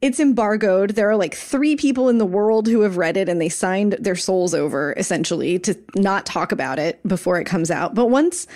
it's 0.00 0.20
embargoed. 0.20 0.90
There 0.90 1.08
are 1.10 1.16
like 1.16 1.34
three 1.34 1.74
people 1.74 2.08
in 2.08 2.18
the 2.18 2.26
world 2.26 2.68
who 2.68 2.82
have 2.82 2.96
read 2.98 3.16
it 3.16 3.28
and 3.28 3.40
they 3.40 3.48
signed 3.48 3.96
their 3.98 4.16
souls 4.16 4.54
over 4.54 4.94
essentially 4.96 5.58
to 5.60 5.74
not 5.96 6.26
talk 6.26 6.52
about 6.52 6.78
it 6.78 7.02
before 7.08 7.40
it 7.40 7.46
comes 7.46 7.70
out. 7.70 7.94
But 7.94 8.06
once 8.10 8.46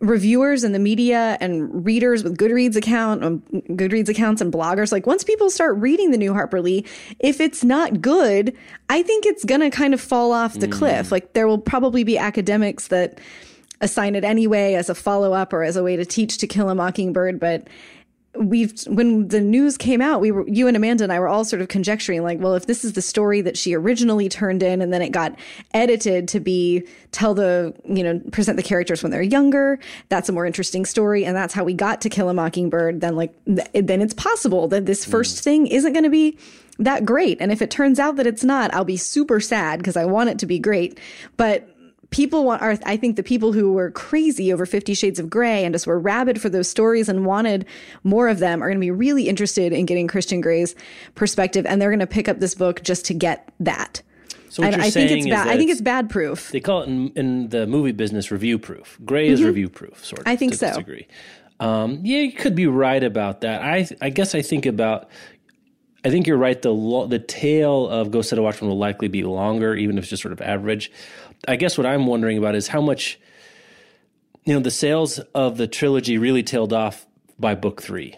reviewers 0.00 0.62
and 0.62 0.74
the 0.74 0.78
media 0.78 1.38
and 1.40 1.84
readers 1.84 2.22
with 2.22 2.36
Goodreads 2.36 2.76
account, 2.76 3.24
um, 3.24 3.42
Goodreads 3.70 4.08
accounts 4.08 4.40
and 4.42 4.52
bloggers, 4.52 4.92
like 4.92 5.06
once 5.06 5.24
people 5.24 5.48
start 5.48 5.76
reading 5.76 6.10
the 6.10 6.18
new 6.18 6.32
Harper 6.34 6.60
Lee, 6.60 6.84
if 7.18 7.40
it's 7.40 7.64
not 7.64 8.00
good, 8.02 8.54
I 8.90 9.02
think 9.02 9.24
it's 9.26 9.44
gonna 9.44 9.70
kind 9.70 9.94
of 9.94 10.00
fall 10.00 10.32
off 10.32 10.54
the 10.58 10.68
Mm. 10.68 10.72
cliff. 10.72 11.10
Like 11.12 11.32
there 11.32 11.48
will 11.48 11.58
probably 11.58 12.04
be 12.04 12.18
academics 12.18 12.88
that 12.88 13.18
assign 13.80 14.14
it 14.14 14.24
anyway 14.24 14.74
as 14.74 14.88
a 14.88 14.94
follow 14.94 15.32
up 15.32 15.52
or 15.52 15.62
as 15.62 15.76
a 15.76 15.82
way 15.82 15.96
to 15.96 16.04
teach 16.04 16.38
to 16.38 16.46
kill 16.46 16.68
a 16.70 16.74
mockingbird, 16.74 17.38
but 17.40 17.68
we've 18.38 18.72
when 18.86 19.28
the 19.28 19.40
news 19.40 19.76
came 19.76 20.00
out 20.00 20.20
we 20.20 20.30
were 20.30 20.46
you 20.48 20.66
and 20.66 20.76
amanda 20.76 21.04
and 21.04 21.12
i 21.12 21.18
were 21.18 21.28
all 21.28 21.44
sort 21.44 21.62
of 21.62 21.68
conjecturing 21.68 22.22
like 22.22 22.38
well 22.40 22.54
if 22.54 22.66
this 22.66 22.84
is 22.84 22.94
the 22.94 23.02
story 23.02 23.40
that 23.40 23.56
she 23.56 23.74
originally 23.74 24.28
turned 24.28 24.62
in 24.62 24.80
and 24.82 24.92
then 24.92 25.02
it 25.02 25.10
got 25.10 25.36
edited 25.74 26.28
to 26.28 26.40
be 26.40 26.86
tell 27.12 27.34
the 27.34 27.74
you 27.84 28.02
know 28.02 28.20
present 28.32 28.56
the 28.56 28.62
characters 28.62 29.02
when 29.02 29.10
they're 29.12 29.22
younger 29.22 29.78
that's 30.08 30.28
a 30.28 30.32
more 30.32 30.46
interesting 30.46 30.84
story. 30.84 31.24
And 31.24 31.36
that's 31.36 31.54
how 31.54 31.64
we 31.64 31.74
got 31.74 32.00
to 32.02 32.08
kill 32.08 32.28
a 32.28 32.34
mockingbird. 32.34 33.00
Then 33.00 33.16
like 33.16 33.32
th- 33.44 33.68
then 33.74 34.00
it's 34.00 34.14
possible 34.14 34.68
that 34.68 34.86
this 34.86 35.04
mm. 35.04 35.10
first 35.10 35.42
thing 35.42 35.66
isn't 35.66 35.92
going 35.92 36.04
to 36.04 36.10
be 36.10 36.38
that 36.78 37.04
great. 37.04 37.38
And 37.40 37.50
if 37.50 37.62
it 37.62 37.70
turns 37.70 37.98
out 37.98 38.16
that 38.16 38.26
it's 38.26 38.44
not 38.44 38.72
i'll 38.74 38.84
be 38.84 38.98
super 38.98 39.40
sad 39.40 39.78
because 39.78 39.96
i 39.96 40.04
want 40.04 40.30
it 40.30 40.38
to 40.40 40.46
be 40.46 40.58
great. 40.58 40.98
But 41.36 41.68
people 42.16 42.44
want 42.44 42.62
are 42.62 42.78
I 42.86 42.96
think 42.96 43.16
the 43.16 43.22
people 43.22 43.52
who 43.52 43.74
were 43.74 43.90
crazy 43.90 44.50
over 44.50 44.64
50 44.64 44.94
shades 44.94 45.18
of 45.18 45.28
gray 45.28 45.64
and 45.64 45.74
just 45.74 45.86
were 45.86 46.00
rabid 46.00 46.40
for 46.40 46.48
those 46.48 46.66
stories 46.66 47.10
and 47.10 47.26
wanted 47.26 47.66
more 48.04 48.28
of 48.28 48.38
them 48.38 48.62
are 48.62 48.68
going 48.68 48.78
to 48.78 48.84
be 48.84 48.90
really 48.90 49.28
interested 49.28 49.70
in 49.70 49.84
getting 49.84 50.08
Christian 50.08 50.40
Grey's 50.40 50.74
perspective 51.14 51.66
and 51.66 51.80
they're 51.80 51.90
going 51.90 52.00
to 52.00 52.06
pick 52.06 52.26
up 52.26 52.40
this 52.40 52.54
book 52.54 52.82
just 52.82 53.04
to 53.06 53.14
get 53.14 53.52
that. 53.60 54.00
So 54.48 54.62
what 54.62 54.72
And 54.72 54.76
you're 54.76 54.86
I 54.86 54.90
think 54.90 55.10
it's 55.10 55.26
bad. 55.26 55.48
I 55.48 55.58
think 55.58 55.70
it's 55.70 55.82
bad 55.82 56.08
proof. 56.08 56.50
They 56.52 56.60
call 56.60 56.82
it 56.82 56.88
in, 56.88 57.12
in 57.16 57.48
the 57.50 57.66
movie 57.66 57.92
business 57.92 58.30
review 58.30 58.58
proof. 58.58 58.98
Gray 59.04 59.28
is 59.28 59.42
review 59.42 59.68
proof, 59.68 60.02
sort 60.02 60.20
of. 60.20 60.24
Mm-hmm. 60.24 60.32
I 60.32 60.36
think 60.36 60.54
so. 60.54 60.74
degree. 60.74 61.06
Um, 61.60 62.00
yeah, 62.02 62.20
you 62.20 62.32
could 62.32 62.54
be 62.54 62.66
right 62.66 63.02
about 63.02 63.42
that. 63.42 63.60
I 63.60 63.86
I 64.00 64.08
guess 64.08 64.34
I 64.34 64.40
think 64.40 64.64
about. 64.64 65.10
I 66.04 66.10
think 66.10 66.26
you're 66.26 66.36
right. 66.36 66.60
The 66.60 66.72
lo- 66.72 67.06
the 67.06 67.18
tail 67.18 67.88
of 67.88 68.10
Go 68.10 68.22
Set 68.22 68.38
a 68.38 68.42
Watchman 68.42 68.70
will 68.70 68.78
likely 68.78 69.08
be 69.08 69.24
longer, 69.24 69.74
even 69.74 69.98
if 69.98 70.04
it's 70.04 70.10
just 70.10 70.22
sort 70.22 70.32
of 70.32 70.40
average. 70.40 70.92
I 71.46 71.56
guess 71.56 71.76
what 71.78 71.86
I'm 71.86 72.06
wondering 72.06 72.38
about 72.38 72.54
is 72.54 72.68
how 72.68 72.80
much, 72.80 73.18
you 74.44 74.54
know, 74.54 74.60
the 74.60 74.70
sales 74.70 75.18
of 75.34 75.56
the 75.56 75.66
trilogy 75.66 76.18
really 76.18 76.42
tailed 76.42 76.72
off 76.72 77.06
by 77.38 77.54
book 77.54 77.82
three 77.82 78.16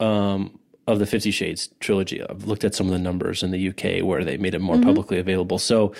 um, 0.00 0.58
of 0.86 0.98
the 0.98 1.06
Fifty 1.06 1.30
Shades 1.30 1.68
trilogy. 1.80 2.22
I've 2.22 2.44
looked 2.44 2.64
at 2.64 2.74
some 2.74 2.86
of 2.86 2.92
the 2.92 2.98
numbers 2.98 3.42
in 3.42 3.50
the 3.50 3.68
UK 3.68 4.04
where 4.04 4.24
they 4.24 4.36
made 4.36 4.54
it 4.54 4.60
more 4.60 4.80
publicly 4.80 5.18
available. 5.18 5.58
So 5.58 5.94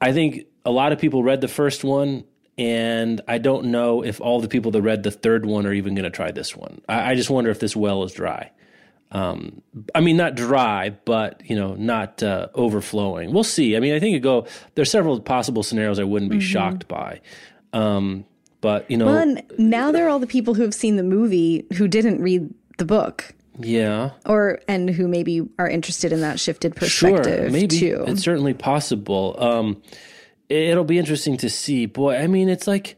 I 0.00 0.12
think 0.12 0.46
a 0.64 0.70
lot 0.70 0.92
of 0.92 0.98
people 0.98 1.22
read 1.22 1.40
the 1.40 1.48
first 1.48 1.84
one, 1.84 2.24
and 2.58 3.20
I 3.28 3.38
don't 3.38 3.66
know 3.66 4.02
if 4.02 4.20
all 4.20 4.40
the 4.40 4.48
people 4.48 4.70
that 4.72 4.82
read 4.82 5.02
the 5.02 5.10
third 5.10 5.46
one 5.46 5.66
are 5.66 5.72
even 5.72 5.94
going 5.94 6.04
to 6.04 6.10
try 6.10 6.30
this 6.30 6.56
one. 6.56 6.80
I, 6.88 7.12
I 7.12 7.14
just 7.14 7.30
wonder 7.30 7.50
if 7.50 7.60
this 7.60 7.76
well 7.76 8.02
is 8.04 8.12
dry. 8.12 8.50
Um, 9.12 9.62
I 9.94 10.00
mean, 10.00 10.16
not 10.16 10.36
dry, 10.36 10.90
but 11.04 11.42
you 11.48 11.56
know, 11.56 11.74
not 11.74 12.22
uh, 12.22 12.48
overflowing. 12.54 13.32
We'll 13.32 13.44
see. 13.44 13.76
I 13.76 13.80
mean, 13.80 13.94
I 13.94 14.00
think 14.00 14.16
it 14.16 14.20
go. 14.20 14.46
There's 14.74 14.90
several 14.90 15.20
possible 15.20 15.62
scenarios 15.62 15.98
I 15.98 16.04
wouldn't 16.04 16.30
be 16.30 16.38
mm-hmm. 16.38 16.46
shocked 16.46 16.88
by. 16.88 17.20
Um, 17.72 18.24
but 18.60 18.88
you 18.90 18.96
know, 18.96 19.06
well, 19.06 19.36
now 19.58 19.90
there 19.90 20.06
are 20.06 20.10
all 20.10 20.18
the 20.18 20.26
people 20.26 20.54
who 20.54 20.62
have 20.62 20.74
seen 20.74 20.96
the 20.96 21.02
movie 21.02 21.66
who 21.74 21.88
didn't 21.88 22.20
read 22.20 22.52
the 22.78 22.84
book. 22.84 23.34
Yeah. 23.58 24.10
Or 24.26 24.60
and 24.68 24.88
who 24.88 25.08
maybe 25.08 25.42
are 25.58 25.68
interested 25.68 26.12
in 26.12 26.20
that 26.20 26.38
shifted 26.38 26.76
perspective 26.76 27.24
sure, 27.24 27.50
maybe. 27.50 27.78
too. 27.78 28.04
It's 28.06 28.22
certainly 28.22 28.54
possible. 28.54 29.36
Um, 29.38 29.82
it'll 30.48 30.84
be 30.84 30.98
interesting 30.98 31.36
to 31.38 31.50
see. 31.50 31.86
Boy, 31.86 32.16
I 32.16 32.26
mean, 32.26 32.48
it's 32.48 32.66
like 32.66 32.96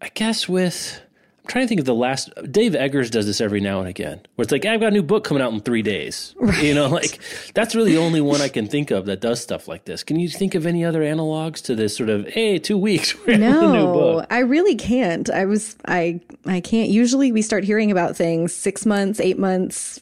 I 0.00 0.08
guess 0.08 0.48
with 0.48 1.00
I'm 1.44 1.48
trying 1.48 1.64
to 1.64 1.68
think 1.68 1.80
of 1.80 1.86
the 1.86 1.94
last. 1.94 2.30
Dave 2.50 2.76
Eggers 2.76 3.10
does 3.10 3.26
this 3.26 3.40
every 3.40 3.60
now 3.60 3.80
and 3.80 3.88
again, 3.88 4.20
where 4.36 4.44
it's 4.44 4.52
like, 4.52 4.64
I've 4.64 4.78
got 4.78 4.88
a 4.88 4.92
new 4.92 5.02
book 5.02 5.24
coming 5.24 5.42
out 5.42 5.52
in 5.52 5.60
three 5.60 5.82
days. 5.82 6.36
Right. 6.38 6.62
You 6.62 6.72
know, 6.72 6.86
like 6.86 7.18
that's 7.54 7.74
really 7.74 7.92
the 7.92 7.98
only 7.98 8.20
one 8.20 8.40
I 8.40 8.48
can 8.48 8.68
think 8.68 8.92
of 8.92 9.06
that 9.06 9.20
does 9.20 9.40
stuff 9.40 9.66
like 9.66 9.84
this. 9.84 10.04
Can 10.04 10.20
you 10.20 10.28
think 10.28 10.54
of 10.54 10.66
any 10.66 10.84
other 10.84 11.00
analogs 11.02 11.60
to 11.62 11.74
this 11.74 11.96
sort 11.96 12.10
of, 12.10 12.28
hey, 12.28 12.60
two 12.60 12.78
weeks? 12.78 13.16
no, 13.26 14.24
I 14.30 14.38
really 14.38 14.76
can't. 14.76 15.28
I 15.30 15.44
was, 15.44 15.76
I, 15.86 16.20
I 16.46 16.60
can't. 16.60 16.90
Usually 16.90 17.32
we 17.32 17.42
start 17.42 17.64
hearing 17.64 17.90
about 17.90 18.16
things 18.16 18.54
six 18.54 18.86
months, 18.86 19.18
eight 19.18 19.38
months, 19.38 20.00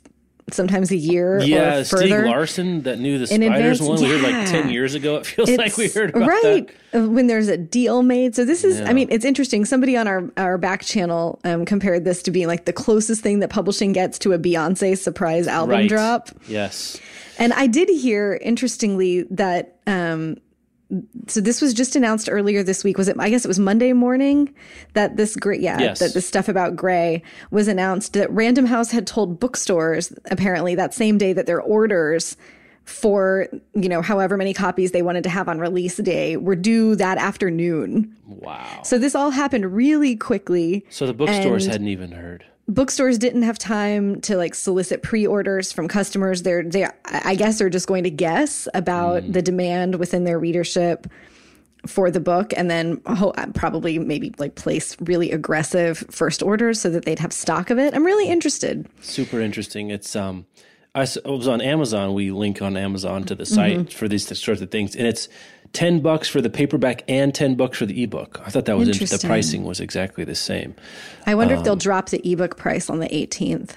sometimes 0.55 0.91
a 0.91 0.97
year 0.97 1.41
yeah, 1.41 1.79
or 1.79 1.85
further. 1.85 2.07
Stieg 2.07 2.27
Larsson 2.27 2.83
that 2.83 2.99
knew 2.99 3.19
the 3.19 3.27
spiders 3.27 3.81
one. 3.81 4.01
Yeah. 4.01 4.09
We 4.09 4.13
heard 4.13 4.23
like 4.23 4.49
ten 4.51 4.71
years 4.71 4.95
ago. 4.95 5.17
It 5.17 5.27
feels 5.27 5.49
it's, 5.49 5.59
like 5.59 5.77
we 5.77 5.89
heard 5.89 6.11
about 6.11 6.29
right 6.29 6.71
that. 6.93 7.09
when 7.09 7.27
there's 7.27 7.49
a 7.49 7.57
deal 7.57 8.03
made. 8.03 8.35
So 8.35 8.45
this 8.45 8.65
is, 8.65 8.81
yeah. 8.81 8.89
I 8.89 8.93
mean, 8.93 9.09
it's 9.11 9.25
interesting. 9.25 9.65
Somebody 9.65 9.97
on 9.97 10.09
our 10.09 10.31
our 10.37 10.59
back 10.59 10.83
channel 10.83 11.41
um, 11.45 11.65
compared 11.65 12.05
this 12.05 12.23
to 12.25 12.31
being 12.31 12.47
like 12.47 12.65
the 12.65 12.73
closest 12.73 13.23
thing 13.23 13.41
that 13.41 13.51
publishing 13.51 13.93
gets 13.93 14.19
to 14.21 14.33
a 14.33 14.39
Beyonce 14.39 14.97
surprise 14.99 15.47
album 15.47 15.77
right. 15.77 15.89
drop. 15.89 16.31
Yes, 16.47 17.01
and 17.39 17.53
I 17.53 17.67
did 17.67 17.89
hear 17.89 18.39
interestingly 18.43 19.23
that. 19.31 19.77
Um, 19.87 20.37
so 21.27 21.41
this 21.41 21.61
was 21.61 21.73
just 21.73 21.97
announced 21.97 22.29
earlier 22.31 22.63
this 22.63 22.83
week. 22.83 22.99
Was 22.99 23.09
it? 23.09 23.17
I 23.19 23.31
guess 23.31 23.45
it 23.45 23.49
was 23.49 23.59
Monday 23.59 23.93
morning 23.93 24.53
that 24.95 25.17
this 25.17 25.37
great, 25.37 25.61
yeah, 25.61 25.79
yes. 25.79 25.99
that 26.01 26.15
this 26.15 26.27
stuff 26.27 26.49
about 26.49 26.77
Gray 26.77 27.23
was 27.51 27.69
announced. 27.69 28.15
That 28.15 28.31
Random 28.31 28.67
House 28.67 28.91
had 28.91 29.07
told 29.07 29.39
bookstores 29.39 30.13
apparently 30.31 30.75
that 30.75 30.95
same 30.95 31.19
day 31.19 31.33
that 31.33 31.47
their 31.47 31.61
orders 31.61 32.37
for 32.85 33.47
you 33.75 33.89
know 33.89 34.03
however 34.03 34.37
many 34.37 34.53
copies 34.53 34.91
they 34.91 35.03
wanted 35.03 35.23
to 35.23 35.31
have 35.31 35.49
on 35.49 35.61
release 35.61 35.97
day 35.99 36.37
were 36.37 36.57
due 36.57 36.97
that 36.97 37.19
afternoon. 37.19 38.17
Wow! 38.27 38.83
So 38.83 38.99
this 38.99 39.15
all 39.15 39.31
happened 39.31 39.75
really 39.75 40.17
quickly. 40.17 40.85
So 40.91 41.07
the 41.07 41.15
bookstores 41.15 41.67
hadn't 41.67 41.89
even 41.89 42.13
heard 42.13 42.45
bookstores 42.71 43.19
didn't 43.19 43.43
have 43.43 43.59
time 43.59 44.21
to 44.21 44.37
like 44.37 44.55
solicit 44.55 45.03
pre-orders 45.03 45.73
from 45.73 45.89
customers 45.89 46.43
they're 46.43 46.63
they 46.63 46.87
i 47.05 47.35
guess 47.35 47.59
they're 47.59 47.69
just 47.69 47.89
going 47.89 48.05
to 48.05 48.11
guess 48.11 48.69
about 48.75 49.23
mm. 49.23 49.33
the 49.33 49.43
demand 49.43 49.97
within 49.97 50.25
their 50.25 50.39
readership 50.39 51.07
for 51.87 52.11
the 52.11 52.21
book 52.21 52.53
and 52.57 52.71
then 52.71 53.01
oh, 53.07 53.33
probably 53.55 53.99
maybe 53.99 54.35
like 54.39 54.55
place 54.55 54.97
really 55.01 55.33
aggressive 55.33 56.05
first 56.11 56.43
orders 56.43 56.81
so 56.81 56.91
that 56.91 57.05
they'd 57.05 57.19
have 57.19 57.33
stock 57.33 57.71
of 57.71 57.79
it 57.79 57.95
i'm 57.95 58.05
really 58.05 58.29
interested 58.29 58.87
super 59.01 59.41
interesting 59.41 59.91
it's 59.91 60.15
um 60.15 60.47
I 60.93 61.07
was 61.25 61.47
on 61.47 61.61
Amazon. 61.61 62.15
We 62.15 62.33
link 62.33 62.61
on 62.63 62.77
Amazon 62.77 63.23
to 63.25 63.37
the 63.37 63.47
site 63.47 63.79
mm-hmm. 63.79 63.97
for 63.97 64.09
these 64.09 64.27
sorts 64.37 64.61
of 64.61 64.73
things, 64.73 64.97
and 64.97 65.07
it's 65.07 65.29
10 65.73 66.01
bucks 66.01 66.29
for 66.29 66.41
the 66.41 66.51
paperback 66.51 67.05
and 67.09 67.35
10 67.35 67.55
bucks 67.55 67.79
for 67.79 67.87
the 67.87 68.03
ebook. 68.03 68.41
I 68.45 68.51
thought 68.51 68.65
that 68.65 68.77
was 68.77 68.89
interesting. 68.89 69.19
The 69.19 69.27
pricing 69.27 69.65
was 69.65 69.81
exactly 69.81 70.25
the 70.25 70.35
same. 70.35 70.75
I 71.27 71.35
wonder 71.35 71.55
um, 71.55 71.61
if 71.61 71.65
they'll 71.65 71.75
um, 71.75 71.79
drop 71.79 72.09
the 72.09 72.27
ebook 72.29 72.57
price 72.57 72.91
on 72.91 72.99
the 72.99 73.09
18th. 73.09 73.71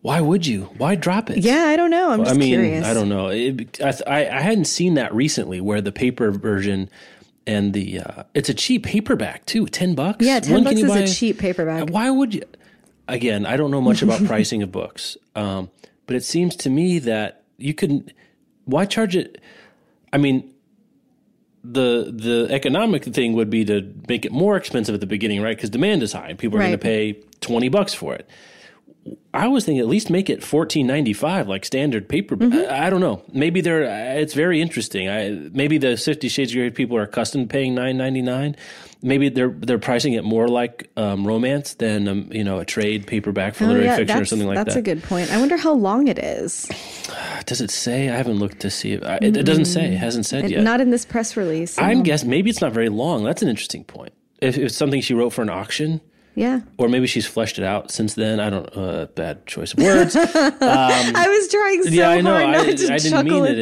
Why 0.00 0.20
would 0.20 0.46
you? 0.46 0.64
Why 0.78 0.96
drop 0.96 1.30
it? 1.30 1.38
Yeah, 1.38 1.66
I 1.66 1.76
don't 1.76 1.90
know. 1.90 2.10
I'm 2.10 2.24
just 2.24 2.34
I 2.34 2.38
mean, 2.38 2.48
curious. 2.48 2.84
I 2.84 2.94
don't 2.94 3.08
know. 3.08 3.28
It, 3.28 3.80
I, 3.80 4.26
I 4.26 4.40
hadn't 4.40 4.64
seen 4.64 4.94
that 4.94 5.14
recently 5.14 5.60
where 5.60 5.80
the 5.80 5.92
paper 5.92 6.32
version 6.32 6.90
and 7.46 7.72
the 7.72 8.00
uh, 8.00 8.24
it's 8.34 8.48
a 8.48 8.54
cheap 8.54 8.84
paperback 8.84 9.46
too, 9.46 9.66
10 9.66 9.94
bucks. 9.94 10.24
Yeah, 10.24 10.40
10 10.40 10.54
when 10.54 10.64
bucks 10.64 10.80
is 10.80 10.88
buy, 10.88 10.98
a 10.98 11.06
cheap 11.06 11.38
paperback. 11.38 11.88
Why 11.90 12.10
would 12.10 12.34
you? 12.34 12.42
Again, 13.06 13.46
I 13.46 13.56
don't 13.56 13.70
know 13.70 13.80
much 13.80 14.02
about 14.02 14.24
pricing 14.26 14.62
of 14.62 14.72
books. 14.72 15.16
Um, 15.36 15.70
but 16.06 16.16
it 16.16 16.24
seems 16.24 16.56
to 16.56 16.70
me 16.70 16.98
that 17.00 17.42
you 17.58 17.74
couldn't 17.74 18.12
why 18.64 18.84
charge 18.84 19.16
it 19.16 19.40
I 20.12 20.18
mean 20.18 20.51
the 21.64 22.12
the 22.14 22.48
economic 22.50 23.04
thing 23.04 23.34
would 23.34 23.50
be 23.50 23.64
to 23.64 23.92
make 24.08 24.24
it 24.24 24.32
more 24.32 24.56
expensive 24.56 24.94
at 24.94 25.00
the 25.00 25.06
beginning, 25.06 25.42
right? 25.42 25.56
Because 25.56 25.70
demand 25.70 26.02
is 26.02 26.12
high 26.12 26.28
and 26.28 26.38
people 26.38 26.56
are 26.56 26.60
right. 26.60 26.68
going 26.68 26.78
to 26.78 26.82
pay 26.82 27.12
twenty 27.40 27.68
bucks 27.68 27.94
for 27.94 28.14
it. 28.14 28.28
I 29.34 29.48
was 29.48 29.64
thinking 29.64 29.80
at 29.80 29.88
least 29.88 30.10
make 30.10 30.28
it 30.28 30.42
fourteen 30.42 30.86
ninety 30.86 31.12
five 31.12 31.48
like 31.48 31.64
standard 31.64 32.08
paper. 32.08 32.36
Mm-hmm. 32.36 32.70
I, 32.70 32.86
I, 32.86 32.90
don't 32.90 33.00
know. 33.00 33.22
Maybe 33.32 33.60
they're. 33.60 33.82
It's 34.18 34.34
very 34.34 34.60
interesting. 34.60 35.08
I 35.08 35.30
maybe 35.52 35.78
the 35.78 35.96
Fifty 35.96 36.28
Shades 36.28 36.52
of 36.52 36.56
Grey 36.56 36.70
people 36.70 36.96
are 36.96 37.02
accustomed 37.02 37.48
to 37.48 37.52
paying 37.52 37.74
nine 37.74 37.96
ninety 37.96 38.22
nine. 38.22 38.56
Maybe 39.00 39.30
they're 39.30 39.48
they're 39.48 39.78
pricing 39.78 40.12
it 40.12 40.22
more 40.22 40.48
like 40.48 40.90
um, 40.96 41.26
romance 41.26 41.74
than 41.74 42.06
um, 42.08 42.28
you 42.30 42.44
know 42.44 42.58
a 42.58 42.64
trade 42.64 43.06
paperback 43.06 43.54
for 43.54 43.64
oh, 43.64 43.68
literary 43.68 43.86
yeah, 43.86 43.96
fiction 43.96 44.20
or 44.20 44.24
something 44.26 44.46
like 44.46 44.56
that's 44.56 44.74
that. 44.74 44.84
That's 44.84 44.92
a 44.92 44.94
good 44.94 45.02
point. 45.02 45.32
I 45.32 45.38
wonder 45.38 45.56
how 45.56 45.72
long 45.72 46.08
it 46.08 46.18
is. 46.18 46.70
Does 47.46 47.60
it 47.60 47.70
say? 47.70 48.10
I 48.10 48.16
haven't 48.16 48.38
looked 48.38 48.60
to 48.60 48.70
see. 48.70 48.92
If, 48.92 49.02
it, 49.02 49.36
it 49.36 49.44
doesn't 49.44 49.64
say. 49.64 49.86
It 49.86 49.96
hasn't 49.96 50.26
said 50.26 50.44
it, 50.44 50.50
yet. 50.50 50.62
Not 50.62 50.80
in 50.80 50.90
this 50.90 51.04
press 51.04 51.36
release. 51.36 51.78
I'm 51.78 52.02
guessing 52.02 52.30
maybe 52.30 52.50
it's 52.50 52.60
not 52.60 52.72
very 52.72 52.88
long. 52.88 53.24
That's 53.24 53.42
an 53.42 53.48
interesting 53.48 53.84
point. 53.84 54.12
If 54.40 54.58
it's 54.58 54.76
something 54.76 55.00
she 55.00 55.14
wrote 55.14 55.30
for 55.30 55.42
an 55.42 55.50
auction, 55.50 56.00
yeah. 56.34 56.60
Or 56.78 56.88
maybe 56.88 57.06
she's 57.06 57.26
fleshed 57.26 57.58
it 57.58 57.64
out 57.64 57.90
since 57.90 58.14
then. 58.14 58.40
I 58.40 58.48
don't. 58.48 58.76
Uh, 58.76 59.06
bad 59.06 59.46
choice 59.46 59.74
of 59.74 59.80
words. 59.80 60.16
Um, 60.62 61.16
I 61.16 61.28
was 61.28 61.48
trying 61.48 61.82
so 61.82 61.90
yeah, 61.90 62.08
I 62.08 62.20
know. 62.20 62.32
hard 62.32 62.50
not 62.50 62.66
I, 62.66 62.72
to 62.72 62.94
I 62.94 62.98
didn't 62.98 63.24
mean 63.26 63.44
it. 63.44 63.58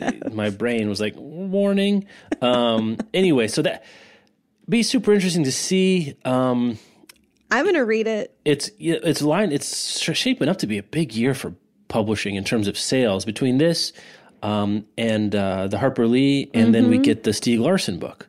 Like, 0.00 0.32
my 0.32 0.50
brain 0.50 0.88
was 0.88 1.00
like 1.00 1.14
warning. 1.16 2.06
Um, 2.40 2.98
anyway, 3.14 3.48
so 3.48 3.62
that 3.62 3.84
be 4.68 4.82
super 4.82 5.12
interesting 5.12 5.44
to 5.44 5.52
see. 5.52 6.14
Um, 6.24 6.78
I'm 7.50 7.64
going 7.64 7.74
to 7.74 7.84
read 7.84 8.06
it. 8.06 8.36
It's 8.44 8.70
it's 8.78 9.22
line. 9.22 9.50
It's 9.50 10.00
shaping 10.00 10.48
up 10.48 10.58
to 10.58 10.66
be 10.66 10.78
a 10.78 10.82
big 10.82 11.14
year 11.14 11.34
for 11.34 11.54
publishing 11.88 12.34
in 12.34 12.44
terms 12.44 12.68
of 12.68 12.78
sales 12.78 13.24
between 13.24 13.58
this 13.58 13.92
um, 14.42 14.84
and 14.98 15.34
uh, 15.34 15.68
the 15.68 15.78
Harper 15.78 16.06
Lee, 16.06 16.50
and 16.54 16.64
mm-hmm. 16.64 16.72
then 16.72 16.88
we 16.88 16.96
mm-hmm. 16.96 17.02
get 17.02 17.24
the 17.24 17.30
Stieg 17.30 17.58
Larsson 17.58 17.98
book 17.98 18.28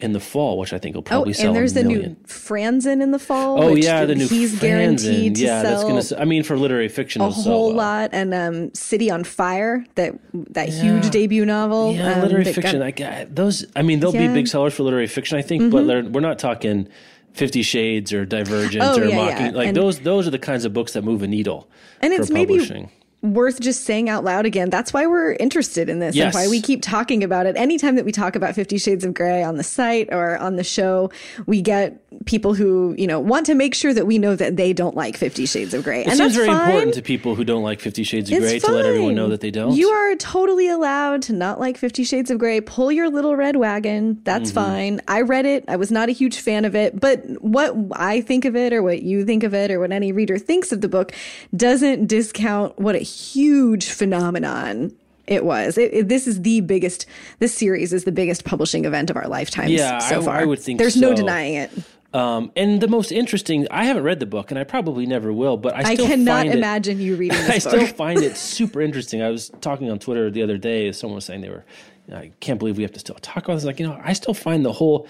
in 0.00 0.12
the 0.12 0.20
fall, 0.20 0.58
which 0.58 0.72
I 0.72 0.78
think 0.78 0.94
will 0.94 1.02
probably 1.02 1.30
oh, 1.30 1.32
sell. 1.32 1.46
And 1.48 1.56
there's 1.56 1.72
the 1.72 1.82
new 1.82 2.16
Franzen 2.26 3.02
in 3.02 3.12
the 3.12 3.18
fall. 3.18 3.62
Oh 3.62 3.74
yeah, 3.74 4.04
the 4.04 4.14
new 4.14 4.28
he's 4.28 4.54
Franzen. 4.54 4.60
guaranteed 4.60 5.34
to 5.36 5.42
yeah, 5.42 5.62
sell. 5.62 5.70
that's 5.70 5.84
gonna. 5.84 6.02
sell. 6.02 6.20
I 6.20 6.24
mean, 6.24 6.42
for 6.42 6.58
literary 6.58 6.88
fiction, 6.88 7.22
a 7.22 7.30
whole 7.30 7.68
well. 7.68 7.76
lot. 7.76 8.10
And 8.12 8.34
um, 8.34 8.74
City 8.74 9.10
on 9.10 9.24
Fire, 9.24 9.84
that 9.94 10.14
that 10.32 10.68
yeah. 10.68 10.82
huge 10.82 11.10
debut 11.10 11.46
novel. 11.46 11.94
Yeah, 11.94 12.14
um, 12.14 12.22
literary 12.22 12.44
fiction. 12.44 12.78
Got, 12.78 12.82
I 12.82 12.90
got 12.90 13.34
those. 13.34 13.64
I 13.74 13.82
mean, 13.82 14.00
they'll 14.00 14.14
yeah. 14.14 14.28
be 14.28 14.34
big 14.34 14.48
sellers 14.48 14.74
for 14.74 14.82
literary 14.82 15.06
fiction, 15.06 15.38
I 15.38 15.42
think, 15.42 15.62
mm-hmm. 15.62 15.86
but 15.86 16.12
we're 16.12 16.20
not 16.20 16.38
talking. 16.38 16.88
Fifty 17.32 17.60
Shades 17.60 18.14
or 18.14 18.24
Divergent 18.24 18.82
oh, 18.82 18.98
or 18.98 19.04
yeah, 19.04 19.16
Mockingjay 19.16 19.66
and, 19.66 19.76
those 19.76 20.00
those 20.00 20.26
are 20.26 20.30
the 20.30 20.38
kinds 20.38 20.64
of 20.64 20.72
books 20.72 20.94
that 20.94 21.04
move 21.04 21.22
a 21.22 21.26
needle. 21.26 21.68
And 22.00 22.14
it's 22.14 22.30
publishing. 22.30 22.84
maybe 22.84 22.95
worth 23.22 23.60
just 23.60 23.84
saying 23.84 24.08
out 24.08 24.24
loud 24.24 24.46
again. 24.46 24.70
That's 24.70 24.92
why 24.92 25.06
we're 25.06 25.32
interested 25.32 25.88
in 25.88 25.98
this 25.98 26.14
yes. 26.14 26.26
and 26.26 26.34
why 26.34 26.48
we 26.48 26.60
keep 26.60 26.82
talking 26.82 27.24
about 27.24 27.46
it. 27.46 27.56
Anytime 27.56 27.96
that 27.96 28.04
we 28.04 28.12
talk 28.12 28.36
about 28.36 28.54
Fifty 28.54 28.78
Shades 28.78 29.04
of 29.04 29.14
Grey 29.14 29.42
on 29.42 29.56
the 29.56 29.64
site 29.64 30.08
or 30.12 30.36
on 30.38 30.56
the 30.56 30.64
show, 30.64 31.10
we 31.46 31.62
get 31.62 32.02
people 32.24 32.54
who, 32.54 32.94
you 32.98 33.06
know, 33.06 33.20
want 33.20 33.46
to 33.46 33.54
make 33.54 33.74
sure 33.74 33.92
that 33.92 34.06
we 34.06 34.18
know 34.18 34.34
that 34.36 34.56
they 34.56 34.72
don't 34.72 34.96
like 34.96 35.16
Fifty 35.16 35.46
Shades 35.46 35.74
of 35.74 35.84
Grey. 35.84 36.00
It 36.00 36.08
and 36.08 36.16
seems 36.16 36.34
very 36.34 36.48
fine. 36.48 36.70
important 36.70 36.94
to 36.94 37.02
people 37.02 37.34
who 37.34 37.44
don't 37.44 37.62
like 37.62 37.80
Fifty 37.80 38.02
Shades 38.02 38.30
of 38.30 38.38
it's 38.38 38.44
Grey 38.44 38.58
fine. 38.58 38.70
to 38.70 38.76
let 38.76 38.86
everyone 38.86 39.14
know 39.14 39.28
that 39.28 39.40
they 39.40 39.50
don't. 39.50 39.76
You 39.76 39.88
are 39.88 40.16
totally 40.16 40.68
allowed 40.68 41.22
to 41.22 41.32
not 41.32 41.60
like 41.60 41.76
Fifty 41.76 42.04
Shades 42.04 42.30
of 42.30 42.38
Grey. 42.38 42.60
Pull 42.60 42.90
your 42.90 43.10
little 43.10 43.36
red 43.36 43.56
wagon. 43.56 44.20
That's 44.24 44.50
mm-hmm. 44.50 44.70
fine. 44.70 45.00
I 45.08 45.20
read 45.20 45.46
it. 45.46 45.64
I 45.68 45.76
was 45.76 45.90
not 45.90 46.08
a 46.08 46.12
huge 46.12 46.38
fan 46.38 46.64
of 46.64 46.74
it, 46.74 46.98
but 46.98 47.24
what 47.42 47.74
I 47.92 48.20
think 48.20 48.44
of 48.44 48.56
it 48.56 48.72
or 48.72 48.82
what 48.82 49.02
you 49.02 49.24
think 49.24 49.42
of 49.42 49.54
it 49.54 49.70
or 49.70 49.80
what 49.80 49.92
any 49.92 50.12
reader 50.12 50.38
thinks 50.38 50.72
of 50.72 50.80
the 50.80 50.88
book 50.88 51.12
doesn't 51.54 52.06
discount 52.06 52.78
what 52.78 52.94
a 52.94 53.00
huge 53.00 53.88
phenomenon 53.88 54.94
it 55.26 55.44
was. 55.44 55.76
It, 55.76 55.92
it, 55.92 56.08
this 56.08 56.26
is 56.26 56.42
the 56.42 56.60
biggest. 56.60 57.06
This 57.38 57.54
series 57.54 57.92
is 57.92 58.04
the 58.04 58.12
biggest 58.12 58.44
publishing 58.44 58.84
event 58.84 59.10
of 59.10 59.16
our 59.16 59.28
lifetimes 59.28 59.70
yeah, 59.70 59.98
so 59.98 60.20
I, 60.20 60.24
far. 60.24 60.36
I 60.36 60.44
would 60.44 60.60
think 60.60 60.78
there's 60.78 60.94
so. 60.94 61.00
no 61.00 61.14
denying 61.14 61.54
it. 61.54 61.70
Um, 62.16 62.50
and 62.56 62.80
the 62.80 62.88
most 62.88 63.12
interesting, 63.12 63.68
I 63.70 63.84
haven't 63.84 64.02
read 64.02 64.20
the 64.20 64.26
book, 64.26 64.50
and 64.50 64.58
I 64.58 64.64
probably 64.64 65.04
never 65.04 65.30
will. 65.34 65.58
But 65.58 65.74
I, 65.74 65.94
still 65.94 66.06
I 66.06 66.08
cannot 66.08 66.46
find 66.46 66.54
imagine 66.54 66.98
it, 66.98 67.04
you 67.04 67.14
reading. 67.14 67.36
I 67.48 67.58
still 67.58 67.86
find 67.86 68.22
it 68.22 68.36
super 68.38 68.80
interesting. 68.80 69.20
I 69.20 69.28
was 69.28 69.50
talking 69.60 69.90
on 69.90 69.98
Twitter 69.98 70.30
the 70.30 70.42
other 70.42 70.56
day. 70.56 70.90
Someone 70.92 71.16
was 71.16 71.26
saying 71.26 71.42
they 71.42 71.50
were, 71.50 71.66
I 72.10 72.32
can't 72.40 72.58
believe 72.58 72.78
we 72.78 72.84
have 72.84 72.92
to 72.92 73.00
still 73.00 73.16
talk 73.16 73.44
about 73.44 73.56
this. 73.56 73.64
Like 73.64 73.78
you 73.78 73.86
know, 73.86 74.00
I 74.02 74.14
still 74.14 74.32
find 74.32 74.64
the 74.64 74.72
whole 74.72 75.06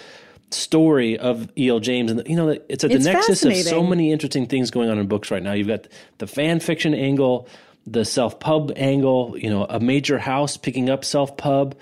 story 0.50 1.16
of 1.16 1.48
E.L. 1.56 1.78
James, 1.78 2.10
and 2.10 2.26
you 2.26 2.34
know, 2.34 2.48
it's 2.48 2.82
at 2.82 2.90
the 2.90 2.96
it's 2.96 3.04
nexus 3.04 3.44
of 3.44 3.54
so 3.54 3.84
many 3.84 4.10
interesting 4.10 4.46
things 4.46 4.72
going 4.72 4.90
on 4.90 4.98
in 4.98 5.06
books 5.06 5.30
right 5.30 5.42
now. 5.42 5.52
You've 5.52 5.68
got 5.68 5.86
the 6.18 6.26
fan 6.26 6.58
fiction 6.58 6.92
angle 6.92 7.48
the 7.86 8.04
self 8.04 8.40
pub 8.40 8.72
angle, 8.74 9.36
you 9.38 9.48
know, 9.48 9.64
a 9.64 9.78
major 9.78 10.18
house 10.18 10.56
picking 10.56 10.90
up 10.90 11.04
self 11.04 11.36
pub. 11.36 11.76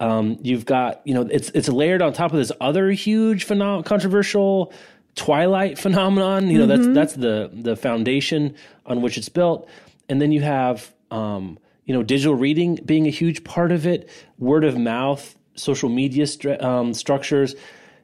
Um, 0.00 0.38
you've 0.42 0.64
got, 0.64 1.02
you 1.04 1.14
know, 1.14 1.28
it's 1.30 1.50
it's 1.50 1.68
layered 1.68 2.02
on 2.02 2.12
top 2.12 2.32
of 2.32 2.38
this 2.38 2.50
other 2.60 2.90
huge, 2.90 3.44
phenomenal, 3.44 3.82
controversial 3.82 4.72
Twilight 5.14 5.78
phenomenon. 5.78 6.48
You 6.48 6.58
know, 6.58 6.66
mm-hmm. 6.66 6.94
that's 6.94 7.12
that's 7.12 7.20
the 7.20 7.50
the 7.52 7.76
foundation 7.76 8.54
on 8.86 9.02
which 9.02 9.18
it's 9.18 9.28
built, 9.28 9.68
and 10.08 10.20
then 10.20 10.32
you 10.32 10.40
have 10.40 10.92
um, 11.10 11.58
you 11.84 11.94
know 11.94 12.02
digital 12.02 12.34
reading 12.34 12.76
being 12.84 13.06
a 13.06 13.10
huge 13.10 13.44
part 13.44 13.72
of 13.72 13.86
it, 13.86 14.08
word 14.38 14.64
of 14.64 14.78
mouth, 14.78 15.36
social 15.54 15.90
media 15.90 16.24
stru- 16.24 16.62
um, 16.62 16.94
structures, 16.94 17.54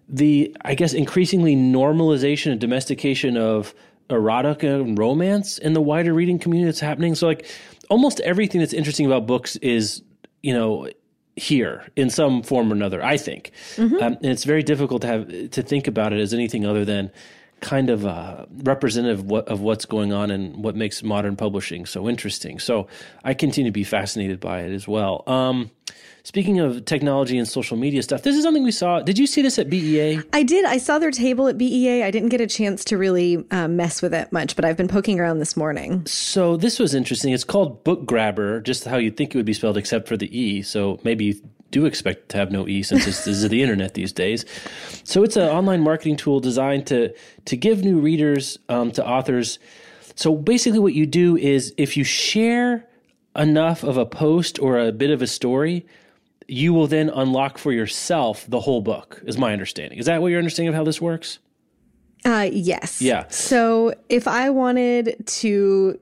the 0.08 0.54
I 0.62 0.74
guess 0.74 0.92
increasingly 0.92 1.56
normalization 1.56 2.52
and 2.52 2.60
domestication 2.60 3.36
of 3.36 3.74
erotica 4.10 4.80
and 4.80 4.98
romance 4.98 5.58
in 5.58 5.72
the 5.72 5.80
wider 5.80 6.12
reading 6.12 6.38
community 6.38 6.66
that's 6.66 6.80
happening. 6.80 7.14
So 7.14 7.26
like 7.26 7.46
almost 7.88 8.20
everything 8.20 8.60
that's 8.60 8.72
interesting 8.72 9.06
about 9.06 9.26
books 9.26 9.56
is 9.56 10.02
you 10.42 10.52
know 10.52 10.88
here 11.36 11.84
in 11.94 12.10
some 12.10 12.42
form 12.42 12.72
or 12.72 12.74
another. 12.74 13.02
I 13.02 13.16
think, 13.16 13.52
mm-hmm. 13.76 13.96
um, 13.96 14.14
and 14.14 14.26
it's 14.26 14.44
very 14.44 14.62
difficult 14.62 15.02
to 15.02 15.08
have 15.08 15.50
to 15.50 15.62
think 15.62 15.86
about 15.86 16.12
it 16.12 16.20
as 16.20 16.34
anything 16.34 16.66
other 16.66 16.84
than 16.84 17.10
kind 17.60 17.90
of 17.90 18.04
uh, 18.04 18.46
representative 18.64 19.20
of, 19.20 19.26
what, 19.26 19.48
of 19.48 19.60
what's 19.60 19.86
going 19.86 20.12
on 20.12 20.30
and 20.30 20.62
what 20.62 20.76
makes 20.76 21.02
modern 21.02 21.36
publishing 21.36 21.86
so 21.86 22.08
interesting. 22.08 22.58
So 22.58 22.86
I 23.24 23.34
continue 23.34 23.70
to 23.70 23.72
be 23.74 23.84
fascinated 23.84 24.40
by 24.40 24.60
it 24.60 24.72
as 24.72 24.86
well. 24.86 25.24
Um, 25.26 25.70
speaking 26.22 26.60
of 26.60 26.84
technology 26.84 27.38
and 27.38 27.48
social 27.48 27.76
media 27.76 28.02
stuff, 28.02 28.22
this 28.22 28.36
is 28.36 28.42
something 28.42 28.62
we 28.62 28.72
saw. 28.72 29.00
Did 29.00 29.18
you 29.18 29.26
see 29.26 29.40
this 29.40 29.58
at 29.58 29.70
BEA? 29.70 30.20
I 30.32 30.42
did. 30.42 30.64
I 30.66 30.76
saw 30.76 30.98
their 30.98 31.10
table 31.10 31.48
at 31.48 31.56
BEA. 31.56 32.02
I 32.02 32.10
didn't 32.10 32.28
get 32.28 32.40
a 32.40 32.46
chance 32.46 32.84
to 32.86 32.98
really 32.98 33.44
um, 33.50 33.76
mess 33.76 34.02
with 34.02 34.12
it 34.12 34.32
much, 34.32 34.54
but 34.54 34.64
I've 34.64 34.76
been 34.76 34.88
poking 34.88 35.18
around 35.18 35.38
this 35.38 35.56
morning. 35.56 36.04
So 36.06 36.56
this 36.58 36.78
was 36.78 36.94
interesting. 36.94 37.32
It's 37.32 37.44
called 37.44 37.82
BookGrabbr, 37.84 38.64
just 38.64 38.84
how 38.84 38.98
you'd 38.98 39.16
think 39.16 39.34
it 39.34 39.38
would 39.38 39.46
be 39.46 39.54
spelled, 39.54 39.78
except 39.78 40.08
for 40.08 40.16
the 40.16 40.38
E. 40.38 40.62
So 40.62 41.00
maybe 41.04 41.40
do 41.70 41.86
expect 41.86 42.28
to 42.30 42.36
have 42.36 42.50
no 42.50 42.66
E 42.68 42.82
since 42.82 43.04
this 43.04 43.26
is 43.26 43.48
the 43.48 43.62
internet 43.62 43.94
these 43.94 44.12
days. 44.12 44.44
So 45.04 45.22
it's 45.22 45.36
an 45.36 45.48
online 45.48 45.80
marketing 45.80 46.16
tool 46.16 46.40
designed 46.40 46.86
to 46.88 47.14
to 47.44 47.56
give 47.56 47.84
new 47.84 47.98
readers 47.98 48.58
um, 48.68 48.92
to 48.92 49.06
authors. 49.06 49.58
So 50.14 50.34
basically, 50.34 50.78
what 50.78 50.94
you 50.94 51.06
do 51.06 51.36
is 51.36 51.74
if 51.76 51.96
you 51.96 52.04
share 52.04 52.88
enough 53.36 53.82
of 53.82 53.96
a 53.96 54.06
post 54.06 54.58
or 54.58 54.78
a 54.78 54.92
bit 54.92 55.10
of 55.10 55.20
a 55.20 55.26
story, 55.26 55.86
you 56.48 56.72
will 56.72 56.86
then 56.86 57.10
unlock 57.10 57.58
for 57.58 57.72
yourself 57.72 58.46
the 58.48 58.60
whole 58.60 58.80
book. 58.80 59.22
Is 59.26 59.36
my 59.36 59.52
understanding. 59.52 59.98
Is 59.98 60.06
that 60.06 60.22
what 60.22 60.28
your 60.28 60.38
understanding 60.38 60.68
of 60.68 60.74
how 60.74 60.84
this 60.84 61.00
works? 61.00 61.38
Uh, 62.24 62.48
yes. 62.52 63.00
Yeah. 63.00 63.26
So 63.28 63.94
if 64.08 64.26
I 64.26 64.50
wanted 64.50 65.24
to 65.26 66.00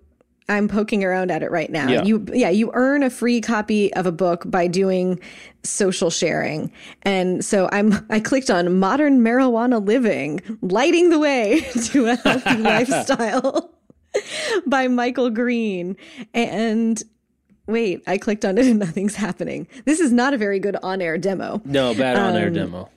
I'm 0.49 0.69
poking 0.69 1.05
around 1.05 1.31
at 1.31 1.43
it 1.43 1.51
right 1.51 1.71
now. 1.71 1.89
Yeah. 1.89 2.03
You 2.03 2.27
yeah, 2.33 2.51
you 2.51 2.71
earn 2.75 3.03
a 3.03 3.11
free 3.11 3.41
copy 3.41 3.93
of 3.95 4.07
a 4.07 4.13
book 4.13 4.43
by 4.47 4.67
doing 4.67 5.19
social 5.63 6.11
sharing. 6.11 6.71
And 7.03 7.45
so 7.45 7.69
I'm 7.73 8.07
I 8.11 8.21
clicked 8.21 8.51
on 8.51 8.79
modern 8.79 9.21
marijuana 9.21 9.85
living, 9.85 10.41
lighting 10.61 11.11
the 11.11 11.19
way 11.19 11.61
to 11.85 12.07
a 12.07 12.17
healthy 12.17 12.57
lifestyle 12.59 13.71
by 14.67 14.89
Michael 14.89 15.31
Green. 15.31 15.97
And 16.35 17.03
wait, 17.67 18.03
I 18.07 18.19
clicked 18.19 18.45
on 18.45 18.59
it 18.59 18.67
and 18.67 18.79
nothing's 18.79 19.15
happening. 19.15 19.67
This 19.87 19.99
is 19.99 20.13
not 20.13 20.35
a 20.35 20.39
very 20.39 20.59
good 20.59 20.77
on-air 20.83 21.17
demo. 21.17 21.63
No, 21.65 21.95
bad 21.95 22.17
on-air 22.17 22.49
um, 22.49 22.55
demo 22.55 22.91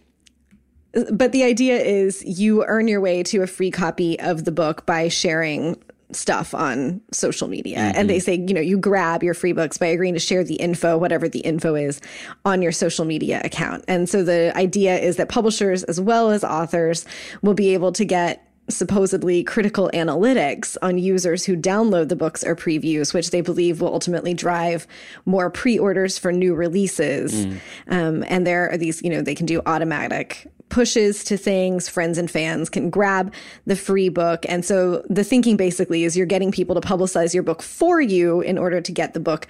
but 1.12 1.32
the 1.32 1.44
idea 1.44 1.77
is 1.77 2.24
you 2.25 2.63
earn 2.66 2.88
your 2.88 3.01
way 3.01 3.24
to 3.24 3.42
a 3.42 3.48
free 3.48 3.72
copy 3.72 4.20
of 4.20 4.46
the 4.46 4.51
book 4.51 4.86
by 4.86 5.08
sharing 5.08 5.82
stuff 6.12 6.54
on 6.54 7.02
social 7.12 7.48
media. 7.48 7.78
Mm-hmm. 7.78 7.98
And 7.98 8.10
they 8.10 8.20
say, 8.20 8.36
you 8.36 8.54
know, 8.54 8.62
you 8.62 8.78
grab 8.78 9.24
your 9.24 9.34
free 9.34 9.52
books 9.52 9.78
by 9.78 9.88
agreeing 9.88 10.14
to 10.14 10.20
share 10.20 10.44
the 10.44 10.56
info, 10.56 10.98
whatever 10.98 11.28
the 11.28 11.40
info 11.40 11.76
is, 11.76 12.00
on 12.46 12.62
your 12.62 12.72
social 12.72 13.06
media 13.06 13.42
account. 13.44 13.84
And 13.88 14.08
so 14.08 14.24
the 14.24 14.54
idea 14.56 14.98
is 14.98 15.18
that 15.18 15.30
publishers 15.30 15.84
as 15.84 16.00
well 16.00 16.30
as 16.30 16.44
authors 16.44 17.06
will 17.42 17.54
be 17.54 17.74
able 17.74 17.92
to 17.92 18.06
get 18.06 18.44
supposedly 18.70 19.44
critical 19.44 19.90
analytics 19.94 20.76
on 20.82 20.98
users 20.98 21.46
who 21.46 21.56
download 21.56 22.10
the 22.10 22.18
books 22.18 22.44
or 22.44 22.56
previews, 22.56 23.14
which 23.14 23.32
they 23.32 23.40
believe 23.40 23.80
will 23.80 23.94
ultimately 23.94 24.34
drive 24.34 24.86
more 25.26 25.50
pre-orders 25.50 26.18
for 26.18 26.34
new 26.34 26.54
releases. 26.54 27.46
Mm. 27.46 27.60
Um, 27.88 28.26
and 28.28 28.46
there 28.46 28.70
are 28.70 28.78
these, 28.78 29.02
you 29.02 29.10
know, 29.10 29.22
they 29.22 29.36
can 29.36 29.46
do 29.46 29.62
automatic 29.66 30.48
pushes 30.69 31.24
to 31.25 31.38
things. 31.38 31.89
Friends 31.89 32.17
and 32.17 32.29
fans 32.29 32.69
can 32.69 32.89
grab 32.89 33.34
the 33.65 33.75
free 33.75 34.10
book. 34.10 34.45
And 34.47 34.63
so 34.65 35.06
the 35.10 35.23
thinking 35.23 35.58
basically 35.58 36.03
is 36.03 36.17
you're 36.17 36.25
getting 36.25 36.51
people 36.51 36.80
to 36.80 36.88
publicize 36.88 37.34
your 37.34 37.43
book 37.43 37.62
for 37.62 38.01
you 38.01 38.41
in 38.41 38.58
order 38.58 38.82
to 38.82 38.91
get 38.91 39.13
the 39.13 39.19
book 39.19 39.47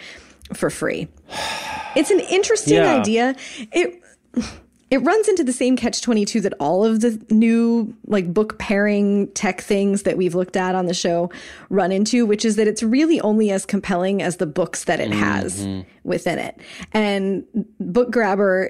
for 0.54 0.70
free. 0.70 1.08
It's 1.96 2.12
an 2.12 2.20
interesting 2.20 2.76
yeah. 2.76 2.94
idea. 2.94 3.36
It 3.72 4.04
it 4.90 4.98
runs 5.00 5.28
into 5.28 5.44
the 5.44 5.54
same 5.54 5.76
catch 5.76 6.02
22 6.02 6.42
that 6.42 6.54
all 6.60 6.86
of 6.86 7.02
the 7.02 7.20
new 7.30 7.96
like 8.06 8.34
book 8.34 8.58
pairing 8.60 9.28
tech 9.30 9.62
things 9.62 10.04
that 10.04 10.18
we've 10.18 10.36
looked 10.36 10.56
at 10.56 10.76
on 10.76 10.86
the 10.86 10.94
show 10.94 11.32
run 11.70 11.92
into 11.92 12.26
which 12.26 12.46
is 12.46 12.56
that 12.56 12.68
it's 12.68 12.84
really 12.84 13.20
only 13.22 13.52
as 13.52 13.66
compelling 13.66 14.22
as 14.22 14.38
the 14.38 14.46
books 14.46 14.86
that 14.86 15.00
it 15.00 15.12
has 15.12 15.66
mm-hmm. 15.66 15.88
within 16.04 16.40
it 16.40 16.60
and 16.94 17.46
BookGrabbr 17.82 18.70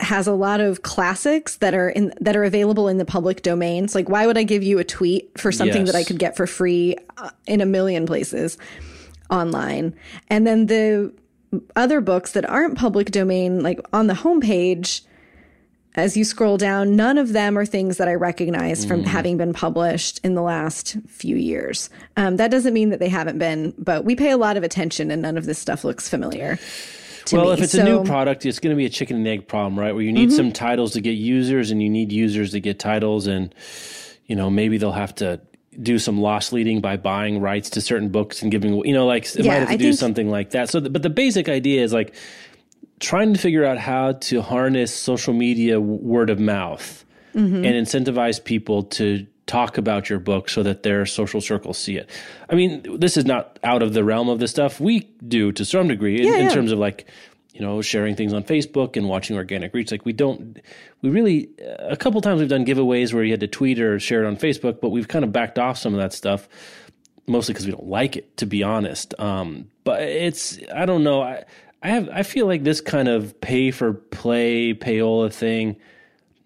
has 0.00 0.26
a 0.26 0.32
lot 0.32 0.60
of 0.60 0.82
classics 0.82 1.56
that 1.56 1.74
are 1.74 1.88
in 1.88 2.12
that 2.20 2.36
are 2.36 2.44
available 2.44 2.88
in 2.88 2.98
the 2.98 3.04
public 3.04 3.42
domains. 3.42 3.94
Like, 3.94 4.08
why 4.08 4.26
would 4.26 4.38
I 4.38 4.42
give 4.42 4.62
you 4.62 4.78
a 4.78 4.84
tweet 4.84 5.38
for 5.38 5.52
something 5.52 5.86
yes. 5.86 5.92
that 5.92 5.98
I 5.98 6.04
could 6.04 6.18
get 6.18 6.36
for 6.36 6.46
free 6.46 6.96
uh, 7.16 7.30
in 7.46 7.60
a 7.60 7.66
million 7.66 8.06
places 8.06 8.58
online? 9.30 9.94
And 10.28 10.46
then 10.46 10.66
the 10.66 11.12
other 11.76 12.00
books 12.00 12.32
that 12.32 12.48
aren't 12.48 12.78
public 12.78 13.10
domain, 13.10 13.62
like 13.62 13.80
on 13.92 14.06
the 14.06 14.14
homepage, 14.14 15.02
as 15.94 16.16
you 16.16 16.24
scroll 16.24 16.56
down, 16.56 16.96
none 16.96 17.18
of 17.18 17.32
them 17.32 17.58
are 17.58 17.66
things 17.66 17.98
that 17.98 18.08
I 18.08 18.14
recognize 18.14 18.84
from 18.84 19.02
mm. 19.02 19.06
having 19.06 19.36
been 19.36 19.52
published 19.52 20.20
in 20.24 20.34
the 20.34 20.42
last 20.42 20.96
few 21.06 21.36
years. 21.36 21.90
Um, 22.16 22.36
that 22.36 22.50
doesn't 22.50 22.72
mean 22.72 22.88
that 22.90 22.98
they 22.98 23.10
haven't 23.10 23.38
been, 23.38 23.74
but 23.76 24.04
we 24.04 24.16
pay 24.16 24.30
a 24.30 24.38
lot 24.38 24.56
of 24.56 24.62
attention, 24.62 25.10
and 25.10 25.20
none 25.20 25.36
of 25.36 25.44
this 25.44 25.58
stuff 25.58 25.84
looks 25.84 26.08
familiar 26.08 26.58
well, 27.30 27.46
me. 27.46 27.52
if 27.52 27.60
it's 27.60 27.72
so, 27.72 27.80
a 27.80 27.84
new 27.84 28.04
product, 28.04 28.46
it's 28.46 28.58
going 28.58 28.74
to 28.74 28.76
be 28.76 28.86
a 28.86 28.90
chicken 28.90 29.16
and 29.16 29.28
egg 29.28 29.46
problem, 29.46 29.78
right? 29.78 29.92
Where 29.92 30.02
you 30.02 30.12
need 30.12 30.30
mm-hmm. 30.30 30.36
some 30.36 30.52
titles 30.52 30.92
to 30.92 31.00
get 31.00 31.12
users, 31.12 31.70
and 31.70 31.82
you 31.82 31.90
need 31.90 32.10
users 32.10 32.52
to 32.52 32.60
get 32.60 32.78
titles, 32.78 33.26
and 33.26 33.54
you 34.26 34.36
know 34.36 34.50
maybe 34.50 34.78
they'll 34.78 34.92
have 34.92 35.14
to 35.16 35.40
do 35.80 35.98
some 35.98 36.20
loss 36.20 36.52
leading 36.52 36.80
by 36.80 36.96
buying 36.96 37.40
rights 37.40 37.70
to 37.70 37.80
certain 37.80 38.10
books 38.10 38.42
and 38.42 38.50
giving, 38.50 38.84
you 38.84 38.92
know, 38.92 39.06
like 39.06 39.24
it 39.24 39.44
yeah, 39.44 39.52
might 39.52 39.58
have 39.60 39.68
to 39.68 39.74
I 39.74 39.76
do 39.76 39.84
think, 39.84 39.98
something 39.98 40.30
like 40.30 40.50
that. 40.50 40.68
So, 40.68 40.80
but 40.80 41.02
the 41.02 41.10
basic 41.10 41.48
idea 41.48 41.82
is 41.82 41.92
like 41.92 42.14
trying 43.00 43.32
to 43.32 43.40
figure 43.40 43.64
out 43.64 43.78
how 43.78 44.12
to 44.12 44.42
harness 44.42 44.94
social 44.94 45.32
media 45.32 45.80
word 45.80 46.30
of 46.30 46.38
mouth 46.38 47.04
mm-hmm. 47.34 47.64
and 47.64 47.86
incentivize 47.86 48.42
people 48.42 48.84
to 48.84 49.26
talk 49.46 49.76
about 49.76 50.08
your 50.08 50.18
book 50.18 50.48
so 50.48 50.62
that 50.62 50.82
their 50.82 51.04
social 51.04 51.40
circles 51.40 51.78
see 51.78 51.96
it. 51.96 52.08
I 52.48 52.54
mean, 52.54 53.00
this 53.00 53.16
is 53.16 53.24
not 53.24 53.58
out 53.64 53.82
of 53.82 53.92
the 53.92 54.04
realm 54.04 54.28
of 54.28 54.38
the 54.38 54.48
stuff 54.48 54.80
we 54.80 55.00
do 55.26 55.52
to 55.52 55.64
some 55.64 55.88
degree 55.88 56.20
in, 56.20 56.26
yeah, 56.26 56.36
yeah. 56.36 56.44
in 56.44 56.50
terms 56.50 56.72
of 56.72 56.78
like, 56.78 57.06
you 57.52 57.60
know, 57.60 57.82
sharing 57.82 58.16
things 58.16 58.32
on 58.32 58.44
Facebook 58.44 58.96
and 58.96 59.08
watching 59.08 59.36
organic 59.36 59.74
reach. 59.74 59.90
Like 59.90 60.06
we 60.06 60.12
don't, 60.12 60.58
we 61.02 61.10
really, 61.10 61.50
a 61.80 61.96
couple 61.96 62.20
times 62.20 62.40
we've 62.40 62.48
done 62.48 62.64
giveaways 62.64 63.12
where 63.12 63.24
you 63.24 63.32
had 63.32 63.40
to 63.40 63.48
tweet 63.48 63.80
or 63.80 63.98
share 63.98 64.24
it 64.24 64.26
on 64.26 64.36
Facebook, 64.36 64.80
but 64.80 64.90
we've 64.90 65.08
kind 65.08 65.24
of 65.24 65.32
backed 65.32 65.58
off 65.58 65.76
some 65.76 65.92
of 65.92 66.00
that 66.00 66.12
stuff, 66.12 66.48
mostly 67.26 67.52
because 67.52 67.66
we 67.66 67.72
don't 67.72 67.88
like 67.88 68.16
it, 68.16 68.36
to 68.38 68.46
be 68.46 68.62
honest. 68.62 69.12
Um, 69.18 69.70
but 69.84 70.02
it's, 70.02 70.58
I 70.74 70.86
don't 70.86 71.04
know. 71.04 71.22
I, 71.22 71.44
I 71.82 71.88
have, 71.88 72.08
I 72.10 72.22
feel 72.22 72.46
like 72.46 72.62
this 72.62 72.80
kind 72.80 73.08
of 73.08 73.38
pay 73.40 73.70
for 73.70 73.92
play 73.92 74.72
payola 74.72 75.32
thing 75.32 75.76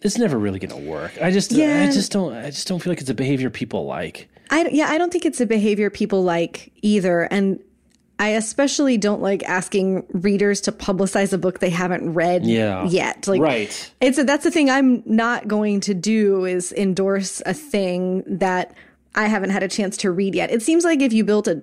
it's 0.06 0.18
never 0.18 0.38
really 0.38 0.58
going 0.58 0.70
to 0.70 0.88
work. 0.90 1.20
I 1.20 1.30
just, 1.30 1.52
yeah. 1.52 1.86
I 1.88 1.92
just 1.92 2.12
don't, 2.12 2.32
I 2.32 2.50
just 2.50 2.66
don't 2.66 2.80
feel 2.80 2.92
like 2.92 3.00
it's 3.00 3.10
a 3.10 3.14
behavior 3.14 3.50
people 3.50 3.86
like. 3.86 4.28
I 4.50 4.68
yeah, 4.70 4.88
I 4.88 4.98
don't 4.98 5.12
think 5.12 5.26
it's 5.26 5.40
a 5.40 5.46
behavior 5.46 5.90
people 5.90 6.22
like 6.22 6.72
either, 6.80 7.22
and 7.22 7.60
I 8.18 8.28
especially 8.28 8.96
don't 8.96 9.20
like 9.20 9.42
asking 9.44 10.06
readers 10.12 10.60
to 10.62 10.72
publicize 10.72 11.32
a 11.32 11.38
book 11.38 11.58
they 11.58 11.70
haven't 11.70 12.14
read 12.14 12.46
yeah. 12.46 12.86
yet. 12.86 13.26
Like, 13.26 13.40
right? 13.40 13.92
It's 14.00 14.18
a, 14.18 14.24
that's 14.24 14.44
the 14.44 14.50
thing 14.50 14.70
I'm 14.70 15.02
not 15.04 15.48
going 15.48 15.80
to 15.80 15.94
do 15.94 16.44
is 16.44 16.72
endorse 16.72 17.42
a 17.44 17.52
thing 17.52 18.22
that 18.26 18.74
I 19.14 19.26
haven't 19.26 19.50
had 19.50 19.62
a 19.62 19.68
chance 19.68 19.96
to 19.98 20.10
read 20.10 20.34
yet. 20.34 20.50
It 20.50 20.62
seems 20.62 20.84
like 20.84 21.00
if 21.00 21.12
you 21.12 21.24
built 21.24 21.48
a 21.48 21.62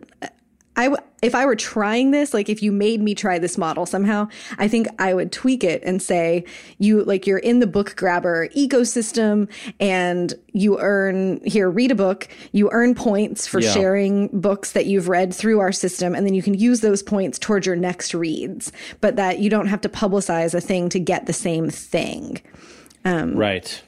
I 0.76 0.96
if 1.22 1.36
I 1.36 1.46
were 1.46 1.56
trying 1.56 2.12
this, 2.12 2.34
like 2.34 2.50
if 2.50 2.62
you 2.62 2.72
made 2.72 3.02
me 3.02 3.16
try 3.16 3.40
this 3.40 3.58
model 3.58 3.86
somehow, 3.86 4.28
I 4.58 4.68
think 4.68 4.88
I 5.00 5.14
would 5.14 5.32
tweak 5.32 5.64
it 5.64 5.82
and 5.84 6.02
say 6.02 6.46
you 6.80 7.04
like 7.04 7.28
you're 7.28 7.38
in 7.38 7.60
the 7.60 7.66
BookGrabbr 7.66 8.54
ecosystem 8.54 9.50
and 9.80 10.34
you 10.52 10.80
earn 10.80 11.40
here 11.46 11.70
read 11.70 11.92
a 11.92 11.96
book, 11.96 12.28
you 12.52 12.70
earn 12.72 12.96
points 12.96 13.48
for 13.48 13.60
yeah. 13.60 13.72
sharing 13.72 14.28
books 14.30 14.72
that 14.72 14.86
you've 14.86 15.08
read 15.08 15.34
through 15.34 15.60
our 15.60 15.72
system 15.72 16.16
and 16.16 16.26
then 16.26 16.34
you 16.34 16.42
can 16.42 16.56
use 16.56 16.82
those 16.82 17.04
points 17.04 17.38
towards 17.38 17.66
your 17.66 17.76
next 17.76 18.14
reads, 18.14 18.72
but 19.00 19.16
that 19.16 19.40
you 19.40 19.50
don't 19.50 19.68
have 19.68 19.82
to 19.82 19.90
publicize 19.90 20.54
a 20.54 20.62
thing 20.62 20.90
to 20.90 21.00
get 21.00 21.26
the 21.26 21.34
same 21.34 21.70
thing. 21.70 22.42
Um, 23.06 23.36
right. 23.36 23.82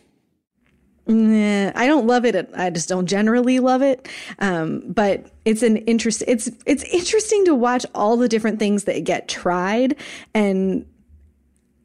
I 1.07 1.85
don't 1.87 2.07
love 2.07 2.25
it. 2.25 2.49
I 2.55 2.69
just 2.69 2.89
don't 2.89 3.05
generally 3.05 3.59
love 3.59 3.81
it. 3.81 4.07
Um, 4.39 4.83
but 4.87 5.27
it's 5.45 5.61
an 5.61 5.77
interest. 5.77 6.23
It's 6.27 6.49
it's 6.65 6.83
interesting 6.85 7.45
to 7.45 7.55
watch 7.55 7.85
all 7.93 8.17
the 8.17 8.27
different 8.27 8.57
things 8.59 8.85
that 8.85 9.03
get 9.03 9.27
tried 9.27 9.95
and 10.33 10.85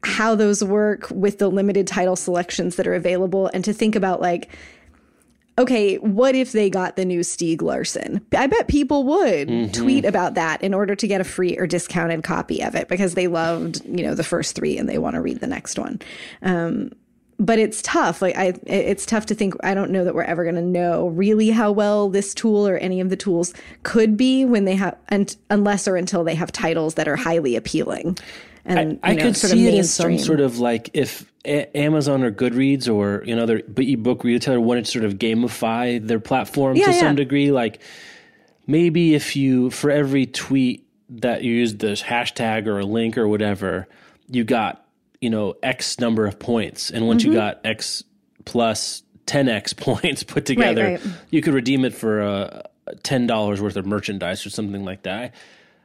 how 0.03 0.33
those 0.33 0.63
work 0.63 1.07
with 1.11 1.37
the 1.37 1.47
limited 1.49 1.85
title 1.85 2.15
selections 2.15 2.75
that 2.77 2.87
are 2.87 2.95
available, 2.95 3.51
and 3.53 3.63
to 3.63 3.73
think 3.73 3.95
about 3.95 4.21
like 4.21 4.49
okay, 5.59 5.97
what 5.97 6.33
if 6.33 6.53
they 6.53 6.69
got 6.71 6.95
the 6.95 7.05
new 7.05 7.19
Stieg 7.19 7.61
Larsson? 7.61 8.25
I 8.35 8.47
bet 8.47 8.67
people 8.67 9.03
would 9.03 9.47
Mm-hmm. 9.49 9.71
tweet 9.73 10.05
about 10.05 10.33
that 10.33 10.63
in 10.63 10.73
order 10.73 10.95
to 10.95 11.07
get 11.07 11.21
a 11.21 11.25
free 11.25 11.55
or 11.57 11.67
discounted 11.67 12.23
copy 12.23 12.63
of 12.63 12.73
it 12.73 12.87
because 12.87 13.13
they 13.13 13.27
loved, 13.27 13.85
you 13.85 14.03
know, 14.03 14.15
the 14.15 14.23
first 14.23 14.55
three 14.55 14.77
and 14.77 14.89
they 14.89 14.97
want 14.97 15.15
to 15.15 15.21
read 15.21 15.39
the 15.39 15.47
next 15.47 15.77
one. 15.77 15.99
Um, 16.41 16.91
but 17.41 17.57
it's 17.57 17.81
tough. 17.81 18.21
Like 18.21 18.37
I, 18.37 18.53
it's 18.67 19.05
tough 19.05 19.25
to 19.25 19.35
think. 19.35 19.55
I 19.63 19.73
don't 19.73 19.89
know 19.89 20.03
that 20.05 20.13
we're 20.13 20.21
ever 20.21 20.43
going 20.43 20.55
to 20.55 20.61
know 20.61 21.07
really 21.07 21.49
how 21.49 21.71
well 21.71 22.07
this 22.07 22.35
tool 22.35 22.67
or 22.67 22.77
any 22.77 23.01
of 23.01 23.09
the 23.09 23.15
tools 23.17 23.53
could 23.81 24.15
be 24.15 24.45
when 24.45 24.65
they 24.65 24.75
have, 24.75 24.95
and 25.09 25.35
unless 25.49 25.87
or 25.87 25.95
until 25.95 26.23
they 26.23 26.35
have 26.35 26.51
titles 26.51 26.93
that 26.93 27.07
are 27.07 27.15
highly 27.15 27.55
appealing. 27.55 28.17
And 28.63 28.99
I 29.01 29.11
you 29.11 29.17
know, 29.17 29.23
could 29.23 29.37
sort 29.37 29.53
of 29.53 29.57
see 29.57 29.67
it 29.67 29.79
as 29.79 29.91
some 29.91 30.19
sort 30.19 30.39
of 30.39 30.59
like 30.59 30.91
if 30.93 31.31
a- 31.43 31.75
Amazon 31.75 32.23
or 32.23 32.31
Goodreads 32.31 32.93
or 32.93 33.23
you 33.25 33.35
know 33.35 33.41
other 33.41 33.63
ebook 33.75 34.23
retailer 34.23 34.61
wanted 34.61 34.85
to 34.85 34.91
sort 34.91 35.03
of 35.03 35.15
gamify 35.15 36.05
their 36.05 36.19
platform 36.19 36.77
Yeah, 36.77 36.85
to 36.85 36.91
yeah. 36.91 36.99
some 36.99 37.15
degree. 37.15 37.51
Like 37.51 37.81
maybe 38.67 39.15
if 39.15 39.35
you 39.35 39.71
for 39.71 39.89
every 39.89 40.27
tweet 40.27 40.87
that 41.09 41.43
you 41.43 41.55
use 41.55 41.75
this 41.77 42.03
hashtag 42.03 42.67
or 42.67 42.79
a 42.79 42.85
link 42.85 43.17
or 43.17 43.27
whatever, 43.27 43.87
you 44.27 44.43
got 44.43 44.85
you 45.21 45.29
know 45.29 45.55
X 45.63 45.99
number 45.99 46.25
of 46.25 46.39
points, 46.39 46.89
and 46.91 47.07
once 47.07 47.23
Mm-hmm. 47.23 47.31
you 47.31 47.37
got 47.37 47.61
X 47.63 48.03
plus 48.43 49.03
10x 49.27 49.77
points 49.77 50.23
put 50.23 50.45
together, 50.45 50.83
right. 50.83 51.01
you 51.29 51.41
could 51.41 51.53
redeem 51.53 51.85
it 51.85 51.93
for 51.93 52.21
uh, 52.21 52.61
ten 53.03 53.27
dollars 53.27 53.61
worth 53.61 53.77
of 53.77 53.85
merchandise 53.85 54.45
or 54.45 54.49
something 54.49 54.83
like 54.83 55.03
that. 55.03 55.21
I, 55.21 55.31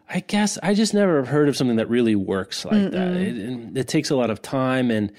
I 0.08 0.20
guess 0.20 0.58
I 0.62 0.74
just 0.74 0.94
never 0.94 1.24
heard 1.24 1.48
of 1.48 1.56
something 1.56 1.76
that 1.76 1.88
really 1.88 2.14
works 2.14 2.64
like 2.64 2.90
that. 2.92 3.16
It, 3.16 3.76
it, 3.76 3.88
takes 3.88 4.10
a 4.10 4.16
lot 4.16 4.30
of 4.30 4.40
time, 4.40 4.90
and 4.90 5.12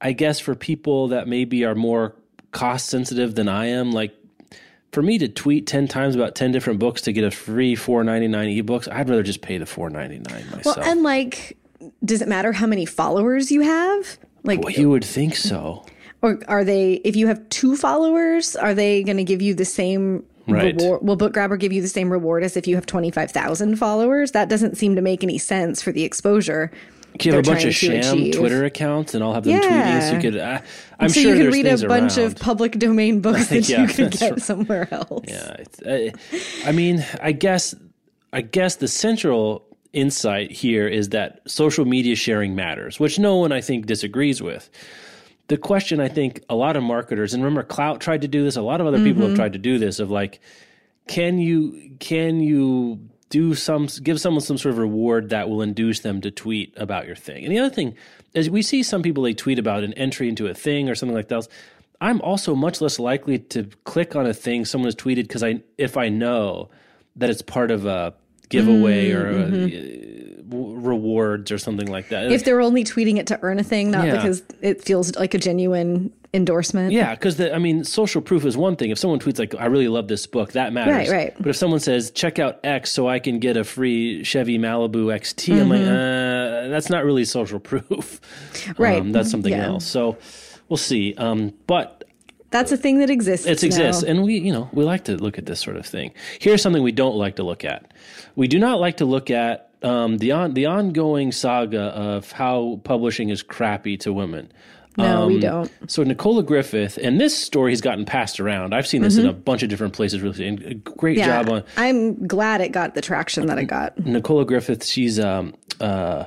I 0.00 0.12
guess 0.12 0.40
for 0.40 0.54
people 0.54 1.08
that 1.08 1.26
maybe 1.28 1.64
are 1.64 1.74
more 1.74 2.14
cost 2.50 2.86
sensitive 2.86 3.34
than 3.34 3.48
I 3.48 3.66
am, 3.66 3.92
like 3.92 4.14
for 4.92 5.02
me 5.02 5.18
to 5.18 5.28
tweet 5.28 5.66
ten 5.66 5.88
times 5.88 6.14
about 6.14 6.34
ten 6.34 6.52
different 6.52 6.80
books 6.80 7.00
to 7.02 7.12
get 7.12 7.24
a 7.24 7.30
free 7.30 7.74
four 7.76 8.04
ninety 8.04 8.28
nine 8.28 8.48
ebooks, 8.48 8.92
I'd 8.92 9.08
rather 9.08 9.22
just 9.22 9.40
pay 9.40 9.56
the 9.58 9.66
four 9.66 9.88
ninety 9.88 10.18
nine 10.18 10.44
myself. 10.50 10.78
Well, 10.78 10.86
and 10.86 11.02
like, 11.02 11.56
does 12.04 12.22
it 12.22 12.28
matter 12.28 12.52
how 12.52 12.66
many 12.66 12.84
followers 12.86 13.50
you 13.50 13.60
have? 13.62 14.18
Like, 14.44 14.60
well, 14.60 14.72
you 14.72 14.90
would 14.90 15.04
think 15.04 15.36
so. 15.36 15.84
or 16.22 16.38
are 16.48 16.64
they? 16.64 16.94
If 17.04 17.16
you 17.16 17.26
have 17.28 17.48
two 17.48 17.76
followers, 17.76 18.56
are 18.56 18.74
they 18.74 19.02
going 19.02 19.16
to 19.16 19.24
give 19.24 19.40
you 19.42 19.54
the 19.54 19.64
same? 19.64 20.24
Right. 20.46 20.74
Reward? 20.78 21.02
Will 21.02 21.16
BookGrabbr 21.16 21.58
give 21.58 21.72
you 21.72 21.80
the 21.80 21.88
same 21.88 22.12
reward 22.12 22.44
as 22.44 22.54
if 22.56 22.66
you 22.66 22.74
have 22.74 22.84
twenty 22.84 23.10
five 23.10 23.30
thousand 23.30 23.76
followers? 23.76 24.32
That 24.32 24.48
doesn't 24.50 24.76
seem 24.76 24.96
to 24.96 25.02
make 25.02 25.24
any 25.24 25.38
sense 25.38 25.80
for 25.80 25.90
the 25.92 26.04
exposure. 26.04 26.70
You 27.22 27.32
have 27.32 27.46
a 27.46 27.50
bunch 27.50 27.64
of 27.64 27.74
sham 27.74 28.00
achieve. 28.00 28.34
Twitter 28.34 28.64
accounts, 28.64 29.14
and 29.14 29.22
I'll 29.22 29.32
have 29.32 29.44
them 29.44 29.60
tweeting. 29.60 30.08
So 30.10 30.16
you 30.16 30.20
could. 30.20 30.36
Uh, 30.36 30.60
I'm 30.98 31.08
so 31.08 31.20
sure 31.20 31.30
you 31.30 31.36
can 31.50 31.62
there's 31.62 31.82
read 31.82 31.84
a 31.84 31.88
bunch 31.88 32.18
around. 32.18 32.26
of 32.32 32.36
public 32.40 32.72
domain 32.72 33.20
books 33.20 33.46
that 33.50 33.68
Yeah, 33.68 33.82
you 33.82 33.86
could 33.88 34.10
get 34.10 34.30
right. 34.32 34.42
somewhere 34.42 34.88
else. 34.90 35.24
Yeah, 35.28 36.10
I 36.66 36.72
mean, 36.72 37.06
I 37.22 37.30
guess, 37.32 37.74
I 38.32 38.40
guess 38.42 38.76
the 38.76 38.88
central 38.88 39.64
insight 39.94 40.50
here 40.50 40.86
is 40.86 41.10
that 41.10 41.40
social 41.46 41.84
media 41.84 42.16
sharing 42.16 42.54
matters, 42.54 43.00
which 43.00 43.18
no 43.18 43.36
one 43.36 43.52
I 43.52 43.60
think 43.60 43.86
disagrees 43.86 44.42
with. 44.42 44.68
The 45.48 45.56
question 45.56 46.00
I 46.00 46.08
think 46.08 46.42
a 46.48 46.54
lot 46.54 46.76
of 46.76 46.82
marketers 46.82 47.34
and 47.34 47.44
remember 47.44 47.62
Klout 47.62 48.00
tried 48.00 48.22
to 48.22 48.28
do 48.28 48.44
this, 48.44 48.56
a 48.56 48.62
lot 48.62 48.80
of 48.80 48.86
other 48.86 48.98
people 48.98 49.22
Mm-hmm. 49.22 49.30
have 49.30 49.36
tried 49.36 49.52
to 49.52 49.58
do 49.58 49.78
this 49.78 50.00
of 50.00 50.10
like, 50.10 50.40
can 51.06 51.38
you 51.38 51.96
can 52.00 52.40
you 52.40 52.98
do 53.28 53.54
some 53.54 53.88
give 54.02 54.20
someone 54.20 54.40
some 54.40 54.56
sort 54.56 54.72
of 54.72 54.78
reward 54.78 55.30
that 55.30 55.48
will 55.48 55.60
induce 55.60 56.00
them 56.00 56.20
to 56.22 56.30
tweet 56.30 56.72
about 56.76 57.06
your 57.06 57.16
thing? 57.16 57.44
And 57.44 57.52
the 57.52 57.58
other 57.58 57.74
thing 57.74 57.94
is 58.32 58.48
we 58.48 58.62
see 58.62 58.82
some 58.82 59.02
people 59.02 59.22
they 59.22 59.34
tweet 59.34 59.58
about 59.58 59.84
an 59.84 59.92
entry 59.94 60.28
into 60.28 60.46
a 60.46 60.54
thing 60.54 60.88
or 60.88 60.94
something 60.94 61.14
like 61.14 61.28
that. 61.28 61.46
I'm 62.00 62.20
also 62.22 62.54
much 62.54 62.80
less 62.80 62.98
likely 62.98 63.38
to 63.38 63.64
click 63.84 64.16
on 64.16 64.26
a 64.26 64.34
thing 64.34 64.64
someone 64.64 64.86
has 64.86 64.96
tweeted 64.96 65.28
because 65.28 65.42
I 65.42 65.62
if 65.78 65.96
I 65.96 66.08
know 66.08 66.70
that 67.16 67.30
it's 67.30 67.42
part 67.42 67.70
of 67.70 67.86
a 67.86 68.14
giveaway 68.48 69.10
or 69.12 69.28
a, 69.28 69.42
uh, 69.42 70.00
rewards 70.50 71.50
or 71.50 71.58
something 71.58 71.88
like 71.88 72.08
that. 72.10 72.22
Mm, 72.22 72.26
mm-hmm. 72.26 72.34
If 72.34 72.44
they're 72.44 72.60
only 72.60 72.84
tweeting 72.84 73.16
it 73.18 73.26
to 73.28 73.38
earn 73.42 73.58
a 73.58 73.64
thing, 73.64 73.90
not 73.90 74.06
Yeah. 74.06 74.16
because 74.16 74.42
it 74.60 74.82
feels 74.84 75.14
like 75.16 75.34
a 75.34 75.38
genuine 75.38 76.12
endorsement. 76.32 76.92
Yeah, 76.92 77.14
because 77.14 77.40
I 77.40 77.58
mean, 77.58 77.84
social 77.84 78.20
proof 78.20 78.44
is 78.44 78.56
one 78.56 78.76
thing. 78.76 78.90
If 78.90 78.98
someone 78.98 79.18
tweets 79.20 79.38
like, 79.38 79.54
"I 79.58 79.66
really 79.66 79.88
love 79.88 80.08
this 80.08 80.26
book," 80.26 80.52
that 80.52 80.72
matters. 80.72 81.08
Right, 81.08 81.10
right. 81.10 81.34
But 81.38 81.48
if 81.48 81.56
someone 81.56 81.80
says, 81.80 82.10
"Check 82.10 82.38
out 82.38 82.58
X 82.64 82.90
so 82.90 83.08
I 83.08 83.18
can 83.20 83.38
get 83.38 83.56
a 83.56 83.64
free 83.64 84.22
Chevy 84.24 84.58
Malibu 84.58 85.12
XT," 85.14 85.52
I'm 85.60 85.68
Mm-hmm. 85.68 85.70
like, 85.70 85.80
uh, 85.82 86.68
"That's 86.68 86.90
not 86.90 87.04
really 87.04 87.24
social 87.24 87.58
proof." 87.60 88.20
Right. 88.78 89.00
Um, 89.00 89.12
that's 89.12 89.30
something 89.30 89.52
Yeah. 89.52 89.66
else. 89.66 89.86
So 89.86 90.16
we'll 90.68 90.76
see. 90.76 91.14
Um, 91.16 91.52
but 91.66 92.03
That's 92.54 92.70
a 92.72 92.76
thing 92.76 93.00
that 93.00 93.10
exists. 93.10 93.46
it 93.46 93.62
exists, 93.64 94.02
now. 94.04 94.10
and 94.10 94.22
we, 94.22 94.38
you 94.38 94.52
know, 94.52 94.70
we 94.72 94.84
like 94.84 95.04
to 95.04 95.16
look 95.16 95.38
at 95.38 95.46
this 95.46 95.60
sort 95.60 95.76
of 95.76 95.84
thing. 95.84 96.12
Here's 96.38 96.62
something 96.62 96.82
we 96.82 96.92
don't 96.92 97.16
like 97.16 97.36
to 97.36 97.42
look 97.42 97.64
at. 97.64 97.92
We 98.36 98.46
do 98.48 98.58
not 98.58 98.78
like 98.80 98.96
to 98.98 99.04
look 99.04 99.28
at 99.30 99.70
um, 99.82 100.18
the 100.18 100.32
on 100.32 100.54
the 100.54 100.66
ongoing 100.66 101.32
saga 101.32 101.80
of 101.82 102.30
how 102.32 102.80
publishing 102.84 103.28
is 103.28 103.42
crappy 103.42 103.96
to 103.98 104.12
women. 104.12 104.50
No, 104.96 105.26
we 105.26 105.34
Um, 105.34 105.40
don't. 105.40 105.72
So 105.90 106.04
Nicola 106.04 106.44
Griffith, 106.44 106.96
and 107.02 107.20
this 107.20 107.36
story 107.36 107.72
has 107.72 107.80
gotten 107.80 108.04
passed 108.04 108.38
around. 108.38 108.72
I've 108.72 108.86
seen 108.86 109.02
this 109.02 109.16
in 109.16 109.26
a 109.26 109.32
bunch 109.32 109.64
of 109.64 109.68
different 109.68 109.92
places. 109.92 110.20
Really, 110.22 110.46
and 110.46 110.84
great 110.84 111.18
Mm-hmm. 111.18 111.28
Yeah, 111.28 111.42
job 111.42 111.52
on 111.52 111.64
I'm 111.76 112.26
glad 112.28 112.60
it 112.60 112.70
got 112.70 112.94
the 112.94 113.00
traction 113.02 113.46
that 113.46 113.58
it 113.58 113.64
got. 113.66 113.98
Nicola 113.98 114.44
Griffith. 114.44 114.84
She's 114.86 115.18
um, 115.18 115.54
uh, 115.80 116.26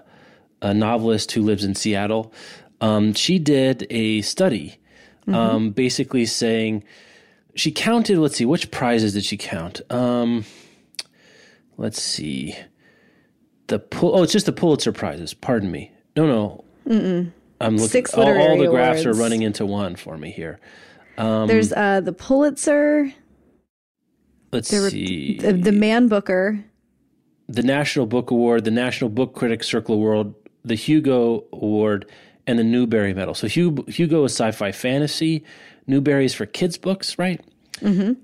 a 0.61 0.73
novelist 0.73 1.31
who 1.31 1.41
lives 1.43 1.63
in 1.63 1.73
Seattle. 1.75 2.33
Um, 2.81 3.13
she 3.13 3.39
did 3.39 3.87
a 3.89 4.21
study, 4.21 4.77
um, 5.27 5.71
basically 5.71 6.25
saying 6.25 6.83
she 7.55 7.71
counted. 7.71 8.17
Let's 8.17 8.37
see, 8.37 8.45
which 8.45 8.71
prizes 8.71 9.13
did 9.13 9.25
she 9.25 9.37
count? 9.37 9.81
Um, 9.91 10.45
let's 11.77 12.01
see, 12.01 12.55
the 13.67 13.79
Pul- 13.79 14.17
oh, 14.17 14.23
it's 14.23 14.33
just 14.33 14.45
the 14.45 14.53
Pulitzer 14.53 14.91
prizes. 14.91 15.33
Pardon 15.33 15.71
me. 15.71 15.91
No, 16.15 16.25
no. 16.25 16.63
I'm 17.59 17.75
looking. 17.75 17.87
Six 17.89 18.13
all, 18.13 18.27
all 18.27 18.57
the 18.57 18.67
graphs 18.67 19.05
are 19.05 19.13
running 19.13 19.41
into 19.41 19.65
one 19.65 19.95
for 19.95 20.17
me 20.17 20.31
here. 20.31 20.59
Um, 21.17 21.47
There's 21.47 21.73
uh, 21.73 22.01
the 22.01 22.13
Pulitzer, 22.13 23.11
Let's 24.51 24.69
see. 24.69 25.37
the, 25.39 25.53
the 25.53 25.71
Man 25.71 26.07
Booker, 26.07 26.63
the 27.47 27.63
National 27.63 28.05
Book 28.05 28.29
Award, 28.29 28.63
the 28.65 28.71
National 28.71 29.09
Book 29.09 29.33
Critics 29.33 29.67
Circle 29.67 29.95
Award, 29.95 30.33
the 30.63 30.75
Hugo 30.75 31.45
Award, 31.51 32.09
and 32.47 32.57
the 32.57 32.63
Newbery 32.63 33.13
Medal. 33.13 33.35
So 33.35 33.47
Hugo, 33.47 33.83
Hugo 33.83 34.23
is 34.23 34.31
sci-fi 34.31 34.71
fantasy. 34.71 35.43
Newbery 35.85 36.25
is 36.25 36.33
for 36.33 36.45
kids' 36.47 36.77
books, 36.77 37.17
right? 37.19 37.39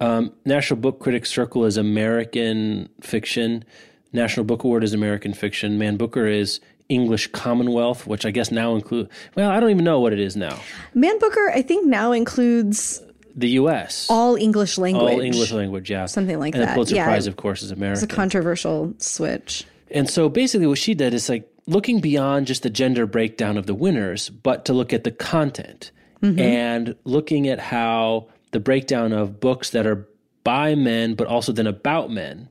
Um, 0.01 0.33
National 0.45 0.79
Book 0.79 0.99
Critics 0.99 1.29
Circle 1.29 1.65
is 1.65 1.77
American 1.77 2.89
fiction. 3.01 3.63
National 4.11 4.43
Book 4.45 4.63
Award 4.63 4.83
is 4.83 4.93
American 4.93 5.33
fiction. 5.33 5.77
Man 5.77 5.95
Booker 5.97 6.25
is 6.25 6.59
English 6.89 7.27
Commonwealth, 7.33 8.07
which 8.07 8.25
I 8.25 8.31
guess 8.31 8.51
now 8.51 8.75
include. 8.75 9.09
Well, 9.35 9.49
I 9.51 9.59
don't 9.59 9.69
even 9.69 9.83
know 9.83 9.99
what 9.99 10.11
it 10.13 10.19
is 10.19 10.35
now. 10.35 10.59
Man 10.95 11.19
Booker. 11.19 11.51
I 11.53 11.61
think 11.61 11.85
now 11.85 12.11
includes 12.13 13.01
The 13.35 13.49
U.S. 13.51 14.07
all 14.09 14.35
English 14.35 14.77
language. 14.79 15.13
All 15.13 15.19
English 15.19 15.51
language, 15.51 15.89
yeah, 15.91 16.05
Something 16.07 16.39
like 16.39 16.55
and 16.55 16.63
that. 16.63 16.69
the 16.69 16.73
Pulitzer 16.73 16.95
Yeah. 16.95 17.05
Prize, 17.05 17.27
of 17.27 17.35
course, 17.35 17.61
is 17.61 17.69
American. 17.71 18.03
It's 18.03 18.11
a 18.11 18.15
controversial 18.15 18.93
switch. 18.97 19.65
And 19.91 20.09
so 20.09 20.29
basically, 20.29 20.65
what 20.67 20.79
she 20.79 20.95
did 20.95 21.13
is 21.13 21.29
like 21.29 21.47
looking 21.65 21.99
beyond 21.99 22.47
just 22.47 22.63
the 22.63 22.69
gender 22.69 23.05
breakdown 23.05 23.57
of 23.57 23.65
the 23.65 23.73
winners, 23.73 24.29
but 24.29 24.65
to 24.65 24.73
look 24.73 24.93
at 24.93 25.03
the 25.03 25.11
content 25.11 25.91
and 26.21 26.95
looking 27.03 27.49
at 27.49 27.59
how 27.59 28.27
the 28.51 28.59
breakdown 28.59 29.11
of 29.11 29.41
books 29.41 29.71
that 29.71 29.85
are 29.85 30.07
by 30.45 30.73
men, 30.73 31.15
but 31.15 31.27
also 31.27 31.51
then 31.51 31.67
about 31.67 32.11
men, 32.11 32.47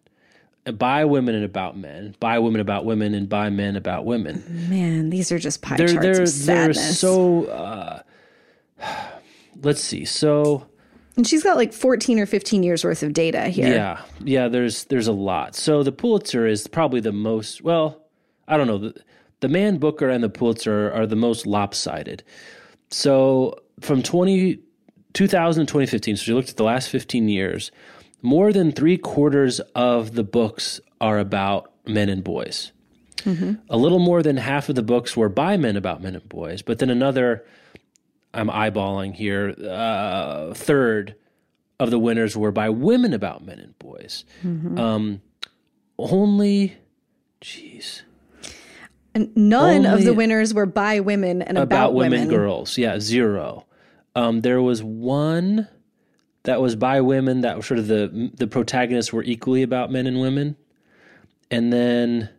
by 0.74 1.06
women 1.06 1.34
and 1.34 1.44
about 1.44 1.76
men, 1.76 2.14
by 2.20 2.38
women 2.38 2.60
about 2.60 2.84
women, 2.84 3.14
and 3.14 3.30
by 3.30 3.48
men 3.48 3.74
about 3.74 4.04
women. 4.04 4.44
Man, 4.68 5.08
these 5.08 5.32
are 5.32 5.38
just 5.38 5.62
pie 5.62 5.76
They're 5.76 5.88
charts 5.88 6.02
they're 6.44 6.70
of 6.70 6.74
they're 6.74 6.74
so. 6.74 7.46
Uh, 7.46 8.02
let's 9.62 9.80
see. 9.80 10.04
So 10.04 10.66
and 11.16 11.26
she's 11.26 11.42
got 11.42 11.56
like 11.56 11.72
14 11.72 12.18
or 12.18 12.26
15 12.26 12.62
years 12.62 12.84
worth 12.84 13.02
of 13.02 13.12
data 13.12 13.44
here. 13.48 13.68
Yeah, 13.68 14.02
yeah. 14.22 14.48
There's 14.48 14.84
there's 14.84 15.08
a 15.08 15.12
lot. 15.12 15.54
So 15.54 15.82
the 15.82 15.92
Pulitzer 15.92 16.46
is 16.46 16.66
probably 16.66 17.00
the 17.00 17.12
most. 17.12 17.62
Well, 17.62 18.01
I 18.48 18.56
don't 18.56 18.66
know. 18.66 18.78
The, 18.78 18.94
the 19.40 19.48
Man 19.48 19.78
Booker 19.78 20.08
and 20.08 20.22
the 20.22 20.28
Pulitzer 20.28 20.92
are, 20.92 21.06
the 21.06 21.16
most 21.16 21.46
lopsided. 21.46 22.22
So 22.90 23.58
from 23.80 24.02
20, 24.02 24.58
2000 25.12 25.66
to 25.66 25.72
2015, 25.72 26.16
so 26.16 26.30
you 26.30 26.36
looked 26.36 26.50
at 26.50 26.56
the 26.56 26.64
last 26.64 26.88
15 26.88 27.28
years, 27.28 27.70
more 28.22 28.52
than 28.52 28.70
three 28.72 28.96
quarters 28.96 29.60
of 29.74 30.14
the 30.14 30.22
books 30.22 30.80
are 31.00 31.18
about 31.18 31.72
men 31.86 32.08
and 32.08 32.22
boys. 32.22 32.72
A 33.68 33.76
little 33.76 33.98
more 34.00 34.22
than 34.22 34.36
half 34.36 34.68
of 34.68 34.74
the 34.74 34.82
books 34.82 35.16
were 35.16 35.28
by 35.28 35.56
men 35.56 35.76
about 35.76 36.02
men 36.02 36.14
and 36.14 36.28
boys, 36.28 36.60
but 36.62 36.78
then 36.80 36.90
another, 36.90 37.44
I'm 38.34 38.48
eyeballing 38.48 39.14
here, 39.14 39.54
uh, 39.68 40.54
third 40.54 41.14
of 41.78 41.90
the 41.90 41.98
winners 41.98 42.36
were 42.36 42.50
by 42.52 42.68
women 42.70 43.12
about 43.12 43.44
men 43.44 43.58
and 43.58 43.78
boys. 43.78 44.24
Um, 44.78 45.20
only, 45.98 46.76
jeez, 47.40 48.02
And 49.14 49.30
none 49.36 49.84
of 49.84 50.04
the 50.04 50.14
winners 50.14 50.54
were 50.54 50.66
by 50.66 51.00
women 51.00 51.42
and 51.42 51.58
about, 51.58 51.64
about 51.64 51.94
women, 51.94 52.20
women. 52.20 52.34
girls. 52.34 52.78
Yeah, 52.78 52.98
zero. 52.98 53.66
Um, 54.14 54.40
there 54.40 54.62
was 54.62 54.82
one 54.82 55.68
that 56.44 56.60
was 56.60 56.76
by 56.76 57.00
women 57.00 57.42
that 57.42 57.56
were 57.56 57.62
sort 57.62 57.78
of 57.78 57.86
the 57.86 58.30
the 58.34 58.46
protagonists 58.46 59.12
were 59.12 59.22
equally 59.22 59.62
about 59.62 59.90
men 59.90 60.06
and 60.06 60.20
women, 60.20 60.56
and 61.50 61.72
then 61.72 62.30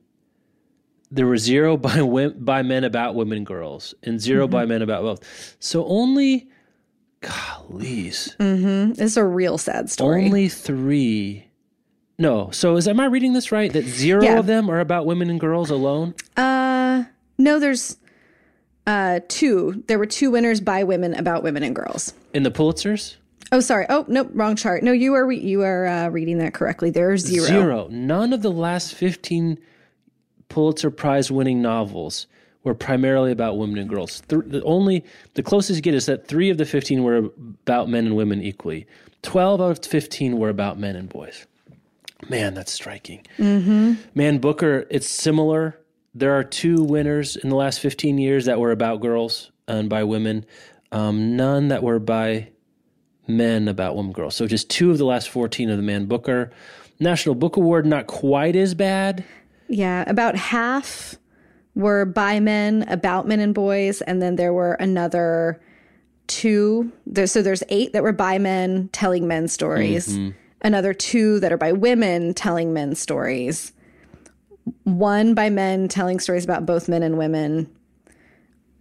there 1.12 1.27
were 1.27 1.38
zero 1.38 1.77
by 1.77 2.01
by 2.29 2.63
men 2.63 2.83
about 2.83 3.15
women 3.15 3.38
and 3.38 3.45
girls, 3.45 3.93
and 4.03 4.19
0 4.19 4.47
by 4.47 4.65
men 4.65 4.81
about 4.81 5.03
both. 5.03 5.55
So 5.59 5.86
only, 5.86 6.49
gollies, 7.21 8.36
mm-hmm. 8.38 9.01
It's 9.01 9.17
a 9.17 9.25
real 9.25 9.57
sad 9.57 9.89
story. 9.89 10.25
only 10.25 10.49
three. 10.49 11.47
No, 12.19 12.52
so 12.52 12.76
is 12.78 12.88
am 12.88 12.99
I 12.99 13.06
reading 13.06 13.34
this 13.34 13.52
right? 13.52 13.71
That 13.73 13.86
zero 13.86 14.23
Yeah. 14.23 14.38
of 14.39 14.45
them 14.45 14.69
are 14.69 14.80
about 14.80 15.06
women 15.06 15.30
and 15.30 15.39
girls 15.39 15.69
alone. 15.69 16.13
Uh, 16.38 17.06
no, 17.38 17.60
there's 17.60 17.97
uh 18.86 19.21
two. 19.28 19.84
There 19.88 19.97
were 19.97 20.06
two 20.06 20.30
winners 20.32 20.62
by 20.62 20.84
women 20.84 21.13
about 21.15 21.43
women 21.43 21.63
and 21.63 21.76
girls. 21.76 22.13
In 22.34 22.43
the 22.43 22.52
Pulitzers, 22.52 23.15
Oh, 23.52 23.60
sorry. 23.60 23.86
Oh, 23.89 24.04
nope, 24.08 24.30
wrong 24.34 24.56
chart. 24.56 24.82
No, 24.84 24.91
you 24.91 25.13
are 25.13 25.28
re- 25.28 25.39
you 25.39 25.62
are 25.62 25.86
uh, 25.86 26.10
reading 26.10 26.39
that 26.39 26.54
correctly. 26.56 26.89
There's 26.89 27.21
zero. 27.23 27.45
Zero. 27.45 27.88
None 27.91 28.34
of 28.34 28.41
the 28.41 28.49
last 28.52 28.95
15 28.95 29.60
Pulitzer 30.49 30.89
Prize 30.89 31.30
winning 31.30 31.62
novels 31.62 32.26
were 32.63 32.73
primarily 32.73 33.32
about 33.32 33.58
women 33.60 33.78
and 33.78 33.88
girls. 33.89 34.21
Th- 34.28 34.41
the 34.47 34.63
only 34.63 35.04
the 35.36 35.43
closest 35.43 35.78
you 35.78 35.82
get 35.84 35.93
is 35.93 36.08
that 36.08 36.28
3 36.28 36.49
of 36.49 36.58
the 36.58 36.65
15 36.65 37.04
were 37.04 37.17
about 37.17 37.89
men 37.89 38.08
and 38.08 38.15
women 38.15 38.41
equally. 38.41 38.88
12 39.21 39.62
out 39.62 39.69
of 39.71 39.86
15 39.86 40.38
were 40.39 40.49
about 40.49 40.80
men 40.80 40.95
and 40.95 41.08
boys. 41.10 41.45
Man, 42.29 42.53
that's 42.53 42.71
striking. 42.71 43.25
Mm-hmm. 43.38 43.93
Man 44.15 44.39
Booker, 44.39 44.86
it's 44.89 45.07
similar. 45.07 45.79
There 46.15 46.33
are 46.33 46.43
two 46.43 46.83
winners 46.83 47.36
in 47.36 47.49
the 47.49 47.55
last 47.55 47.79
15 47.79 48.17
years 48.17 48.45
that 48.45 48.59
were 48.59 48.71
about 48.71 49.01
girls 49.01 49.51
and 49.67 49.89
by 49.89 50.03
women. 50.03 50.45
Um, 50.91 51.36
none 51.36 51.69
that 51.69 51.81
were 51.81 51.99
by 51.99 52.49
men 53.27 53.67
about 53.67 53.95
women 53.95 54.12
girls. 54.12 54.36
So 54.36 54.47
just 54.47 54.69
two 54.69 54.91
of 54.91 54.97
the 54.97 55.05
last 55.05 55.29
14 55.29 55.69
of 55.69 55.77
the 55.77 55.83
Man 55.83 56.05
Booker. 56.05 56.51
National 56.99 57.36
Book 57.36 57.57
Award, 57.57 57.86
not 57.86 58.07
quite 58.07 58.55
as 58.55 58.73
bad. 58.73 59.23
Yeah, 59.67 60.03
about 60.07 60.36
half 60.36 61.15
were 61.75 62.05
by 62.05 62.39
men, 62.39 62.86
about 62.88 63.27
men 63.27 63.39
and 63.39 63.53
boys, 63.53 64.01
and 64.01 64.21
then 64.21 64.36
there 64.36 64.53
were 64.53 64.73
another 64.73 65.59
two. 66.27 66.91
There, 67.07 67.27
so 67.27 67.41
there's 67.41 67.63
eight 67.69 67.93
that 67.93 68.03
were 68.03 68.13
by 68.13 68.38
men 68.38 68.89
telling 68.93 69.27
men 69.27 69.47
stories, 69.47 70.15
another 70.63 70.93
two 70.93 71.39
that 71.41 71.52
are 71.52 71.58
by 71.58 71.71
women 71.71 72.34
telling 72.34 72.73
men 72.73 72.95
stories, 72.95 73.73
one 74.84 75.34
by 75.34 75.49
men 75.49 75.88
telling 75.88 76.19
stories 76.19 76.43
about 76.43 76.65
both 76.65 76.88
men 76.88 77.04
and 77.04 77.17
women, 77.17 77.69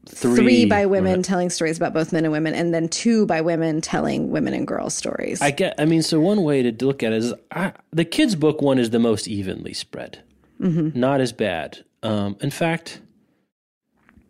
three, 0.07 0.65
by 0.67 0.87
women 0.87 1.23
telling 1.23 1.51
stories 1.51 1.77
about 1.77 1.93
both 1.93 2.13
men 2.13 2.25
and 2.25 2.33
women, 2.33 2.55
and 2.55 2.73
then 2.75 2.89
two 2.89 3.27
by 3.27 3.41
women 3.41 3.81
telling 3.81 4.31
women 4.31 4.55
and 4.55 4.67
girls 4.67 4.95
stories. 4.95 5.41
I 5.41 5.51
get. 5.51 5.75
I 5.79 5.85
mean, 5.85 6.03
so 6.03 6.21
one 6.21 6.43
way 6.43 6.63
to 6.71 6.85
look 6.85 7.03
at 7.03 7.13
it 7.13 7.17
is 7.19 7.35
I, 7.51 7.73
the 7.93 8.05
kids' 8.05 8.35
book 8.35 8.63
one 8.63 8.79
is 8.79 8.91
the 8.91 8.99
most 8.99 9.27
evenly 9.29 9.75
spread, 9.75 10.23
Mm-hmm. 10.61 10.99
not 10.99 11.21
as 11.21 11.33
bad. 11.33 11.85
Um, 12.05 12.37
in 12.41 12.51
fact, 12.51 13.01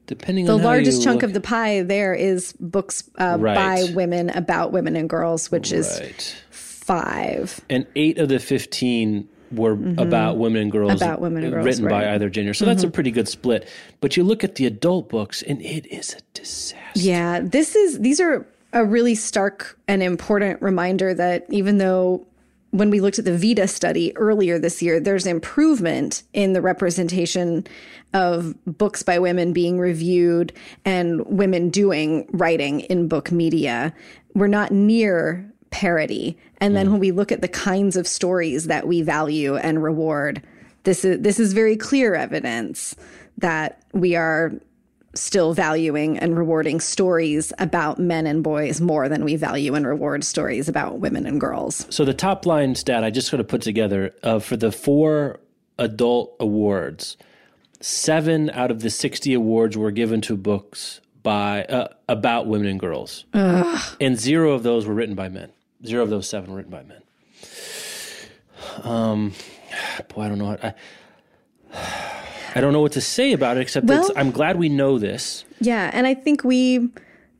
depending 0.07 0.45
the 0.47 0.57
largest 0.57 1.03
chunk 1.03 1.17
look- 1.17 1.25
of 1.25 1.33
the 1.35 1.41
pie 1.41 1.83
there 1.83 2.15
is 2.15 2.53
books 2.61 3.05
uh, 3.19 3.37
Right. 3.41 3.55
by 3.55 3.85
women 3.95 4.31
about 4.31 4.73
women 4.73 4.95
and 4.97 5.09
girls, 5.09 5.51
which 5.51 5.73
is 5.73 5.99
right, 6.01 6.37
five. 6.85 7.61
and 7.71 7.87
eight 7.97 8.19
of 8.19 8.29
the 8.29 8.39
fifteen 8.39 9.29
were 9.51 9.73
about 9.99 10.39
women 10.39 10.63
and 10.63 10.73
girls, 10.73 10.93
Mm-hmm. 10.93 11.03
About 11.03 11.21
women 11.21 11.45
and 11.45 11.53
girls, 11.53 11.67
written 11.67 11.85
by 11.85 11.91
right. 11.91 12.05
Mm-hmm. 12.05 12.15
either 12.15 12.31
gender. 12.31 12.55
So 12.55 12.65
that's 12.65 12.83
a 12.85 12.91
pretty 12.91 13.11
good 13.11 13.29
split. 13.29 13.69
But 14.01 14.17
you 14.17 14.25
look 14.25 14.43
at 14.45 14.55
the 14.55 14.67
adult 14.67 15.09
books, 15.11 15.43
and 15.43 15.61
it 15.63 15.87
is 15.93 16.15
a 16.15 16.21
disaster. 16.33 16.79
Yeah, 16.95 17.41
this 17.43 17.77
is 17.77 18.01
these 18.01 18.21
are 18.21 18.47
a 18.73 18.85
really 18.85 19.15
stark 19.15 19.79
and 19.87 20.03
important 20.03 20.63
reminder 20.63 21.13
that 21.13 21.45
even 21.51 21.77
though 21.79 22.27
when 22.71 22.89
we 22.89 23.03
looked 23.03 23.19
at 23.19 23.27
the 23.27 23.37
VIDA 23.37 23.69
study 23.69 24.17
earlier 24.17 24.59
this 24.59 24.81
year, 24.81 24.99
there's 24.99 25.27
improvement 25.27 26.23
in 26.33 26.55
the 26.55 26.63
representation 26.63 27.67
of 28.15 28.55
books 28.65 29.03
by 29.03 29.19
women 29.19 29.53
being 29.53 29.79
reviewed 29.79 30.55
and 30.87 31.21
women 31.27 31.69
doing 31.69 32.27
writing 32.33 32.81
in 32.81 33.09
book 33.09 33.31
media. 33.31 33.93
We're 34.35 34.47
not 34.47 34.71
near 34.71 35.52
parity. 35.73 36.39
And 36.59 36.77
then 36.77 36.93
when 36.93 37.01
we 37.01 37.11
look 37.11 37.33
at 37.33 37.41
the 37.41 37.49
kinds 37.49 37.97
of 37.97 38.07
stories 38.07 38.69
that 38.69 38.87
we 38.87 39.03
value 39.03 39.57
and 39.57 39.83
reward, 39.83 40.41
this 40.85 41.05
is 41.05 41.21
this 41.21 41.41
is 41.41 41.53
very 41.53 41.77
clear 41.77 42.15
evidence 42.15 42.95
that 43.39 43.83
we 43.93 44.15
are 44.15 44.53
still 45.15 45.53
valuing 45.53 46.19
and 46.19 46.39
rewarding 46.39 46.81
stories 46.81 47.53
about 47.59 47.99
men 47.99 48.27
and 48.27 48.43
boys 48.43 48.81
more 48.81 49.09
than 49.09 49.25
we 49.25 49.37
value 49.37 49.75
and 49.75 49.87
reward 49.87 50.25
stories 50.25 50.69
about 50.69 51.01
women 51.01 51.27
and 51.27 51.41
girls. 51.41 51.87
So 51.91 52.05
the 52.05 52.15
top 52.15 52.47
line 52.47 52.75
stat 52.75 53.05
I 53.05 53.11
just 53.11 53.29
sort 53.29 53.41
of 53.41 53.49
put 53.49 53.61
together 53.61 54.15
uh, 54.23 54.39
for 54.39 54.57
the 54.57 54.73
four 54.73 55.41
adult 55.79 56.35
awards, 56.39 57.17
seven 57.81 58.51
out 58.51 58.71
of 58.71 58.81
the 58.81 58.91
sixty 58.91 59.35
awards 59.35 59.77
were 59.77 59.91
given 59.91 60.21
to 60.23 60.37
books 60.37 61.01
by 61.23 61.65
uh, 61.65 61.89
about 62.09 62.47
women 62.47 62.67
and 62.67 62.81
girls, 62.81 63.25
and 63.33 64.19
zero 64.19 64.53
of 64.53 64.63
those 64.63 64.87
were 64.87 64.95
written 64.95 65.15
by 65.15 65.29
men. 65.29 65.53
Zero 65.85 66.03
of 66.05 66.11
those 66.11 66.29
seven 66.29 66.51
were 66.51 66.57
written 66.59 66.71
by 66.71 66.83
men. 66.85 67.03
Um, 68.83 69.33
boy, 70.15 70.23
I 70.23 70.29
don't 70.29 70.39
know. 70.39 70.47
What, 70.47 70.65
I 70.65 70.75
I 72.55 72.61
don't 72.61 72.73
know 72.73 72.81
what 72.83 72.93
to 72.93 73.01
say 73.01 73.33
about 73.33 73.57
it 73.57 73.61
except 73.61 73.87
Well- 73.87 74.01
it's- 74.05 74.17
I'm 74.17 74.31
glad 74.31 74.59
we 74.59 74.69
know 74.69 74.99
this. 74.99 75.45
Yeah, 75.61 75.91
and 75.93 76.07
I 76.07 76.15
think 76.15 76.45
we 76.45 76.89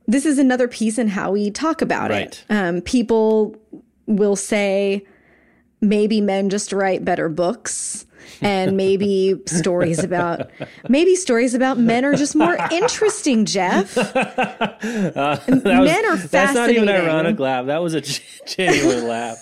this 0.05 0.25
is 0.25 0.37
another 0.37 0.67
piece 0.67 0.97
in 0.97 1.07
how 1.07 1.31
we 1.31 1.49
talk 1.49 1.81
about 1.81 2.09
Right. 2.09 2.27
it. 2.27 2.43
Um, 2.49 2.81
people 2.81 3.55
will 4.05 4.35
say 4.35 5.05
maybe 5.79 6.19
men 6.19 6.49
just 6.49 6.73
write 6.73 7.05
better 7.05 7.29
books 7.29 8.05
and 8.41 8.75
maybe 8.77 9.39
stories 9.45 10.03
about 10.03 10.49
maybe 10.89 11.15
stories 11.15 11.53
about 11.53 11.77
men 11.77 12.05
are 12.05 12.15
just 12.15 12.35
more 12.35 12.57
interesting 12.71 13.45
jeff 13.45 13.97
uh, 13.97 15.39
men 15.47 16.05
are 16.05 16.17
fascinating 16.17 16.29
That's 16.29 16.53
not 16.53 16.69
even 16.69 16.89
ironic 16.89 17.39
laugh. 17.39 17.65
That 17.67 17.81
was 17.81 17.93
a 17.93 18.01
genuine 18.45 19.07
laugh. 19.07 19.39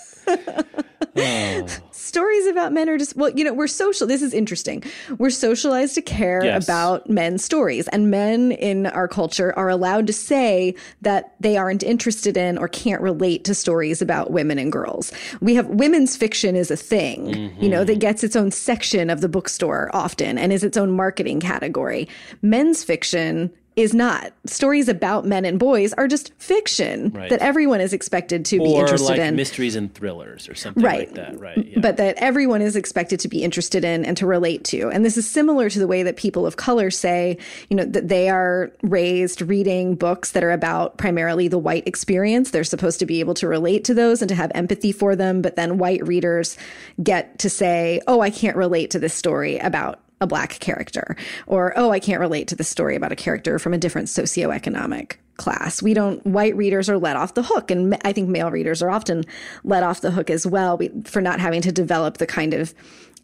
Oh. 1.16 1.68
stories 1.92 2.48
about 2.48 2.74
men 2.74 2.90
are 2.90 2.98
just 2.98 3.16
well 3.16 3.30
you 3.30 3.44
know 3.44 3.54
we're 3.54 3.68
social 3.68 4.08
this 4.08 4.22
is 4.22 4.34
interesting. 4.34 4.84
We're 5.18 5.30
socialized 5.30 5.96
to 5.96 6.02
care 6.02 6.44
Yes. 6.44 6.64
about 6.64 7.10
men's 7.10 7.44
stories 7.44 7.88
and 7.90 8.10
men 8.10 8.52
in 8.54 8.88
our 8.88 9.08
culture 9.08 9.54
are 9.58 9.70
allowed 9.70 10.08
to 10.08 10.14
say 10.14 10.76
that 11.02 11.36
they 11.40 11.58
aren't 11.58 11.84
interested 11.84 12.36
in 12.38 12.58
or 12.58 12.68
can't 12.68 13.02
relate 13.02 13.44
to 13.46 13.56
stories 13.56 14.02
about 14.02 14.32
women 14.32 14.58
and 14.58 14.72
girls. 14.72 15.12
We 15.40 15.56
have 15.56 15.68
women's 15.68 16.18
fiction 16.18 16.56
is 16.56 16.72
a 16.72 16.78
thing. 16.78 17.54
You 17.62 17.70
know 17.70 17.84
that 17.84 17.94
mm-hmm. 17.94 18.00
gets 18.00 18.24
its 18.24 18.36
own 18.36 18.52
section 18.52 19.10
of 19.10 19.22
the 19.22 19.30
bookstore 19.30 19.90
often 19.94 20.38
and 20.38 20.52
is 20.52 20.64
its 20.64 20.78
own 20.78 20.92
marketing 20.92 21.40
category. 21.40 22.08
Men's 22.42 22.84
fiction 22.84 23.52
is 23.78 23.94
not 23.94 24.34
stories 24.46 24.90
about 24.90 25.26
men 25.26 25.46
and 25.46 25.58
boys 25.58 25.94
are 25.94 26.06
just 26.08 26.34
fiction 26.38 27.10
Right. 27.12 27.30
that 27.30 27.40
everyone 27.42 27.80
is 27.80 27.94
expected 27.94 28.44
to 28.46 28.58
be 28.58 28.76
interested 28.76 29.08
like 29.12 29.20
in 29.20 29.36
mysteries 29.38 29.78
and 29.78 29.94
thrillers 29.94 30.50
or 30.50 30.56
something 30.56 30.84
Right. 30.84 31.08
like 31.08 31.14
that. 31.16 31.40
Right. 31.40 31.66
Yeah. 31.66 31.80
but 31.80 31.96
that 31.98 32.16
everyone 32.18 32.62
is 32.62 32.76
expected 32.76 33.20
to 33.22 33.30
be 33.30 33.44
interested 33.44 33.86
in 33.86 34.04
and 34.04 34.18
to 34.18 34.26
relate 34.28 34.66
to. 34.66 34.90
And 34.90 35.06
this 35.06 35.16
is 35.16 35.30
similar 35.30 35.70
to 35.70 35.80
the 35.80 35.88
way 35.88 36.04
that 36.04 36.18
people 36.18 36.46
of 36.46 36.58
color 36.58 36.92
say, 36.92 37.38
you 37.70 37.78
know, 37.78 37.86
that 37.86 38.10
they 38.10 38.28
are 38.30 38.72
raised 38.82 39.42
reading 39.42 39.96
books 39.96 40.32
that 40.32 40.44
are 40.44 40.52
about 40.52 40.98
primarily 40.98 41.48
the 41.48 41.58
white 41.58 41.88
experience. 41.88 42.52
They're 42.52 42.66
supposed 42.66 43.00
to 43.00 43.06
be 43.06 43.22
able 43.22 43.36
to 43.36 43.48
relate 43.48 43.86
to 43.86 43.94
those 43.94 44.22
and 44.22 44.28
to 44.30 44.36
have 44.36 44.52
empathy 44.54 44.92
for 44.92 45.16
them. 45.16 45.42
But 45.42 45.56
then 45.56 45.78
white 45.78 46.06
readers 46.06 46.58
get 47.02 47.40
to 47.40 47.50
say, 47.50 48.02
oh, 48.08 48.20
I 48.20 48.32
can't 48.32 48.58
relate 48.58 48.92
to 48.92 49.00
this 49.00 49.14
story 49.14 49.60
about 49.60 50.00
a 50.22 50.28
black 50.28 50.60
character 50.60 51.16
or 51.48 51.74
oh 51.76 51.92
i 51.92 52.00
can't 52.00 52.20
relate 52.20 52.48
to 52.48 52.56
the 52.56 52.64
story 52.64 52.96
about 52.96 53.12
a 53.12 53.16
character 53.16 53.60
from 53.60 53.74
a 53.74 53.78
different 53.78 54.08
socioeconomic 54.08 55.18
class. 55.38 55.82
We 55.82 55.96
don't 55.96 56.26
white 56.26 56.56
readers 56.56 56.88
are 56.88 57.00
let 57.00 57.16
off 57.16 57.34
the 57.34 57.44
hook 57.44 57.72
and 57.72 57.98
i 58.06 58.14
think 58.14 58.30
male 58.30 58.52
readers 58.52 58.82
are 58.82 58.92
often 58.92 59.24
let 59.64 59.84
off 59.84 60.02
the 60.02 60.12
hook 60.12 60.30
as 60.30 60.46
well. 60.46 60.80
For 61.06 61.22
not 61.22 61.40
having 61.40 61.62
to 61.64 61.72
develop 61.72 62.20
the 62.20 62.28
kind 62.28 62.54
of 62.54 62.74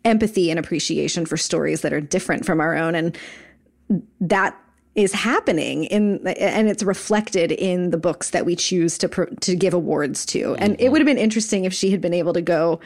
empathy 0.03 0.49
and 0.49 0.59
appreciation 0.59 1.25
for 1.25 1.37
stories 1.37 1.81
that 1.81 1.93
are 1.93 2.01
different 2.01 2.45
from 2.45 2.59
our 2.59 2.75
own. 2.75 2.95
And 2.95 3.17
that 4.21 4.59
is 4.95 5.13
happening 5.13 5.83
in 5.85 6.25
and 6.27 6.67
it's 6.67 6.81
reflected 6.81 7.51
in 7.51 7.91
the 7.91 7.97
books 7.97 8.31
that 8.31 8.45
we 8.45 8.55
choose 8.55 8.97
to 8.97 9.07
to 9.41 9.55
give 9.55 9.73
awards 9.73 10.25
to. 10.27 10.55
And 10.55 10.73
it 10.73 10.77
mm-hmm. 10.77 10.91
would 10.91 11.01
have 11.01 11.05
been 11.05 11.19
interesting 11.19 11.65
if 11.65 11.73
she 11.73 11.91
had 11.91 12.01
been 12.01 12.15
able 12.15 12.33
to 12.33 12.41
go 12.41 12.79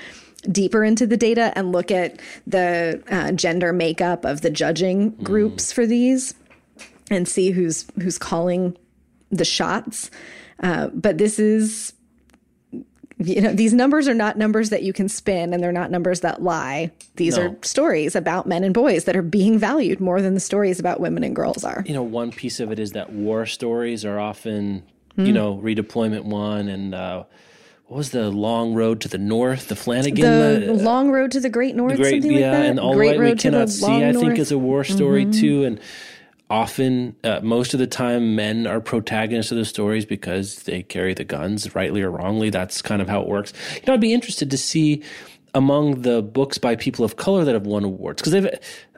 deeper 0.52 0.84
into 0.84 1.06
the 1.06 1.18
data 1.18 1.52
and 1.56 1.72
look 1.72 1.92
at 1.92 2.20
the 2.48 3.02
uh, 3.10 3.32
gender 3.34 3.72
makeup 3.74 4.26
of 4.26 4.42
the 4.42 4.50
judging 4.50 5.12
groups 5.24 5.72
for 5.72 5.86
these 5.86 6.34
and 7.10 7.28
see 7.28 7.52
who's 7.52 7.86
who's 8.02 8.18
calling 8.18 8.76
the 9.32 9.46
shots 9.46 10.10
uh, 10.62 10.88
but 10.94 11.18
this 11.18 11.38
is 11.40 11.94
you 13.18 13.40
know 13.40 13.54
these 13.54 13.74
numbers 13.74 14.08
are 14.08 14.14
not 14.16 14.38
numbers 14.38 14.72
that 14.72 14.82
you 14.82 14.94
can 14.94 15.08
spin 15.08 15.54
and 15.54 15.62
they're 15.62 15.72
not 15.72 15.92
numbers 15.92 16.22
that 16.22 16.42
lie 16.42 16.90
these 17.18 17.38
No. 17.38 17.44
are 17.50 17.56
stories 17.62 18.16
about 18.16 18.48
men 18.48 18.64
and 18.64 18.74
boys 18.74 19.04
that 19.04 19.16
are 19.16 19.22
being 19.22 19.60
valued 19.60 20.00
more 20.00 20.22
than 20.24 20.34
the 20.34 20.40
stories 20.40 20.80
about 20.80 21.00
women 21.00 21.24
and 21.24 21.36
girls 21.36 21.64
are 21.64 21.84
you 21.86 21.94
know, 21.94 22.02
one 22.04 22.32
piece 22.32 22.60
of 22.60 22.72
it 22.72 22.80
is 22.80 22.94
that 22.94 23.12
war 23.14 23.46
stories 23.46 24.06
are 24.06 24.20
often, 24.20 24.84
Hmm. 25.18 25.26
you 25.26 25.34
know, 25.34 25.58
redeployment 25.58 26.24
one 26.24 26.68
and 26.70 26.96
uh, 26.96 27.26
what 27.92 27.98
was 27.98 28.12
the 28.12 28.32
long 28.32 28.74
road 28.74 29.02
to 29.02 29.10
the 29.10 29.18
north? 29.18 29.68
The 29.68 29.76
Flanagan, 29.76 30.22
the 30.22 30.72
uh, 30.72 30.76
long 30.76 31.12
road 31.12 31.32
to 31.32 31.42
the 31.42 31.50
great 31.50 31.76
north, 31.76 31.98
the 31.98 32.04
great, 32.04 32.24
something 32.24 32.32
yeah, 32.32 32.52
like 32.52 32.60
that. 32.60 32.66
and 32.68 32.80
all 32.80 32.94
great 32.94 33.20
right 33.20 33.34
we 33.34 33.36
cannot 33.36 33.66
the 33.66 33.74
see. 33.74 34.06
I 34.06 34.14
think 34.14 34.40
is 34.40 34.54
a 34.54 34.58
war 34.58 34.86
story 34.86 35.26
too, 35.26 35.66
and 35.66 35.78
often, 36.50 37.18
uh, 37.26 37.42
most 37.44 37.74
of 37.74 37.82
the 37.82 37.88
time, 37.88 38.34
men 38.34 38.66
are 38.66 38.80
protagonists 38.80 39.52
of 39.52 39.58
the 39.58 39.66
stories 39.66 40.06
because 40.06 40.64
they 40.64 40.84
carry 40.84 41.14
the 41.14 41.26
guns, 41.26 41.76
rightly 41.76 42.02
or 42.02 42.10
wrongly. 42.10 42.50
That's 42.50 42.82
kind 42.82 43.02
of 43.02 43.10
how 43.10 43.24
it 43.24 43.28
works. 43.28 43.52
You 43.76 43.82
know, 43.88 43.94
I'd 43.96 44.00
be 44.00 44.14
interested 44.14 44.50
to 44.52 44.58
see 44.58 45.04
among 45.54 46.04
the 46.04 46.22
books 46.22 46.58
by 46.58 46.78
people 46.78 47.04
of 47.04 47.18
color 47.18 47.44
that 47.44 47.54
have 47.54 47.68
won 47.68 47.84
awards 47.84 48.22
because 48.22 48.32
they've. 48.32 48.48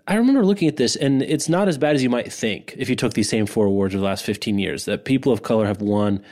I 0.08 0.18
remember 0.18 0.46
looking 0.46 0.68
at 0.68 0.78
this, 0.78 0.96
and 0.96 1.24
it's 1.24 1.50
not 1.50 1.68
as 1.68 1.80
bad 1.80 1.96
as 1.96 2.04
you 2.04 2.12
might 2.12 2.32
think 2.32 2.76
if 2.78 2.90
you 2.90 2.96
took 2.96 3.16
these 3.16 3.28
same 3.30 3.48
four 3.48 3.66
awards 3.66 3.96
over 3.96 4.02
the 4.02 4.06
last 4.06 4.24
15 4.24 4.60
years. 4.60 4.86
That 4.86 5.04
people 5.04 5.34
of 5.34 5.42
color 5.42 5.66
have 5.66 5.82
won 5.82 6.24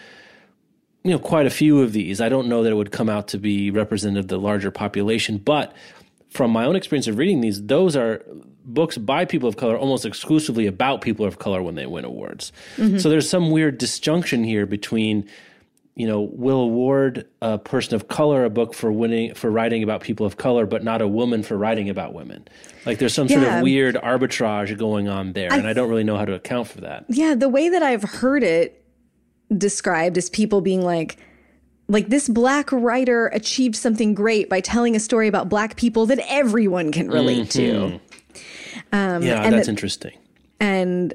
you 1.04 1.12
know 1.12 1.20
quite 1.20 1.46
a 1.46 1.50
few 1.50 1.82
of 1.82 1.94
these. 1.94 2.22
I 2.22 2.30
don't 2.30 2.48
know 2.48 2.64
that 2.64 2.72
it 2.72 2.76
would 2.76 2.92
come 2.92 3.10
out 3.10 3.28
to 3.30 3.38
be 3.38 3.72
representative 3.72 4.26
of 4.26 4.30
the 4.30 4.38
larger 4.40 4.72
population, 4.72 5.38
but 5.38 5.74
from 6.30 6.52
my 6.52 6.66
own 6.66 6.76
experience 6.76 7.08
of 7.08 7.18
reading 7.18 7.42
these, 7.42 7.64
those 7.66 7.96
are 7.96 8.24
books 8.64 8.98
by 8.98 9.26
people 9.26 9.50
of 9.50 9.58
color 9.58 9.78
almost 9.78 10.06
exclusively 10.06 10.68
about 10.68 11.02
people 11.02 11.26
of 11.26 11.40
color 11.40 11.62
when 11.62 11.76
they 11.76 11.86
win 11.86 12.06
awards. 12.06 12.52
Mm-hmm. 12.78 13.00
So 13.00 13.10
there's 13.10 13.30
some 13.30 13.52
weird 13.52 13.78
disjunction 13.78 14.44
here 14.44 14.66
between 14.66 15.28
you 15.96 16.08
know 16.08 16.22
will 16.22 16.62
award 16.62 17.28
a 17.42 17.58
person 17.58 17.96
of 17.96 18.08
color 18.08 18.46
a 18.46 18.50
book 18.50 18.74
for 18.74 18.92
winning 18.92 19.34
for 19.34 19.52
writing 19.52 19.84
about 19.84 20.02
people 20.02 20.26
of 20.26 20.38
color 20.38 20.66
but 20.66 20.86
not 20.86 21.02
a 21.02 21.08
woman 21.08 21.44
for 21.44 21.58
writing 21.58 21.90
about 21.90 22.14
women 22.14 22.48
like 22.86 22.98
there's 22.98 23.14
some 23.14 23.28
sort 23.28 23.44
of 23.44 23.62
weird 23.62 23.96
arbitrage 23.96 24.76
going 24.78 25.10
on 25.10 25.34
there 25.34 25.52
and 25.52 25.68
i 25.68 25.74
don't 25.74 25.90
really 25.90 26.06
know 26.06 26.16
how 26.16 26.24
to 26.24 26.34
account 26.34 26.70
for 26.70 26.80
that 26.80 27.04
Yeah, 27.10 27.36
the 27.36 27.50
way 27.50 27.68
that 27.68 27.84
I've 27.84 28.04
heard 28.04 28.42
it 28.42 28.81
described 29.58 30.18
as 30.18 30.30
people 30.30 30.62
being 30.62 30.84
like, 30.84 31.18
like 31.88 32.08
this 32.08 32.30
black 32.30 32.72
writer 32.72 33.28
achieved 33.28 33.76
something 33.76 34.14
great 34.14 34.50
by 34.50 34.62
telling 34.62 34.96
a 34.96 35.00
story 35.00 35.28
about 35.28 35.50
black 35.50 35.76
people 35.76 36.06
that 36.06 36.20
everyone 36.28 36.92
can 36.92 37.10
relate 37.10 37.50
to. 37.52 38.00
Um, 38.94 39.24
yeah 39.24 39.50
that's 39.50 39.68
that- 39.68 39.70
interesting 39.70 40.18
And 40.60 41.14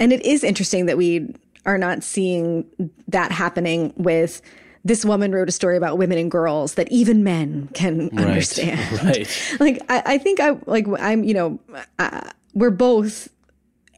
and 0.00 0.12
it 0.12 0.24
is 0.24 0.42
interesting 0.44 0.86
that 0.86 0.96
we 0.96 1.34
are 1.66 1.78
not 1.78 2.02
seeing 2.02 2.64
that 3.08 3.32
happening 3.32 3.92
with 3.96 4.42
this 4.84 5.04
woman 5.04 5.32
wrote 5.32 5.48
a 5.48 5.52
story 5.52 5.76
about 5.76 5.96
women 5.96 6.18
and 6.18 6.30
girls 6.30 6.74
that 6.74 6.90
even 6.92 7.24
men 7.24 7.68
can 7.72 8.10
understand. 8.18 8.80
right 9.04 9.56
like 9.60 9.80
I, 9.88 10.02
I 10.06 10.18
think 10.18 10.40
I 10.40 10.56
like 10.66 10.86
I'm 10.98 11.24
you 11.24 11.34
know 11.34 11.58
uh, 11.98 12.28
we're 12.52 12.70
both 12.70 13.28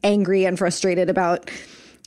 angry 0.04 0.44
and 0.44 0.56
frustrated 0.56 1.10
about 1.10 1.50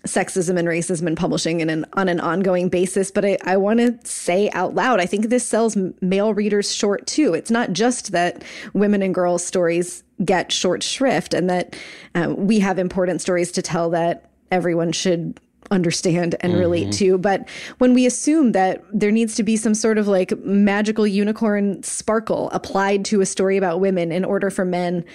sexism 0.06 0.58
and 0.58 0.68
racism 0.68 1.08
in 1.08 1.16
publishing 1.16 1.60
in 1.60 1.70
an, 1.70 1.86
on 1.94 2.08
an 2.08 2.22
ongoing 2.22 2.70
basis 2.70 3.12
but 3.12 3.26
I, 3.26 3.38
I 3.44 3.58
want 3.58 3.80
to 3.80 3.98
say 4.10 4.50
out 4.52 4.74
loud 4.74 5.02
I 5.02 5.06
think 5.06 5.28
this 5.28 5.46
sells 5.46 5.78
male 6.02 6.34
readers 6.34 6.74
short 6.74 7.06
too. 7.06 7.34
It's 7.34 7.52
not 7.52 7.74
just 7.74 8.12
that 8.12 8.44
women 8.74 9.02
and 9.02 9.14
girls 9.14 9.46
stories 9.46 10.04
get 10.24 10.52
short 10.52 10.84
shrift 10.84 11.34
and 11.34 11.50
that 11.50 11.76
uh, 12.16 12.34
we 12.38 12.60
have 12.60 12.80
important 12.80 13.22
stories 13.22 13.52
to 13.54 13.62
tell 13.62 13.90
that 13.90 14.30
everyone 14.52 14.92
should 14.92 15.40
understand 15.72 16.36
and 16.40 16.58
relate 16.58 16.92
to 16.92 17.18
but 17.18 17.48
when 17.78 17.94
we 17.94 18.08
assume 18.08 18.54
that 18.54 18.84
there 18.92 19.12
needs 19.12 19.36
to 19.36 19.44
be 19.44 19.56
some 19.56 19.76
sort 19.76 20.00
of 20.00 20.08
like 20.08 20.36
magical 20.40 21.06
unicorn 21.06 21.84
sparkle 21.84 22.50
applied 22.52 23.06
to 23.06 23.22
a 23.22 23.26
story 23.26 23.56
about 23.56 23.80
women 23.80 24.12
in 24.12 24.26
order 24.26 24.50
for 24.50 24.66
men 24.66 25.06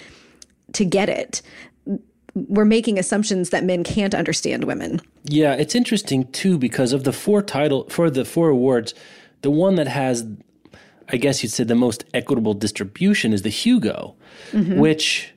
to 0.71 0.85
get 0.85 1.09
it 1.09 1.41
we're 2.35 2.65
making 2.65 2.99
assumptions 2.99 3.49
that 3.51 3.63
men 3.63 3.83
can't 3.83 4.13
understand 4.13 4.65
women 4.65 4.99
Yeah, 5.23 5.53
it's 5.53 5.73
interesting 5.75 6.29
too 6.31 6.57
because 6.57 6.93
of 6.93 7.03
the 7.03 7.13
four 7.13 7.41
title 7.41 7.87
for 7.89 8.09
the 8.09 8.25
four 8.25 8.49
awards, 8.49 8.93
the 9.41 9.49
one 9.51 9.75
that 9.75 9.87
has, 9.87 10.25
I 11.09 11.17
guess 11.17 11.41
you'd 11.43 11.51
say, 11.51 11.63
the 11.63 11.75
most 11.75 12.03
equitable 12.13 12.53
distribution 12.53 13.31
is 13.33 13.41
the 13.43 13.49
Hugo, 13.49 14.15
which 14.53 15.33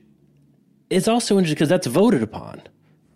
is 0.89 1.07
also 1.07 1.37
interesting 1.37 1.55
because 1.55 1.69
that's 1.69 1.87
voted 1.87 2.21
upon 2.23 2.61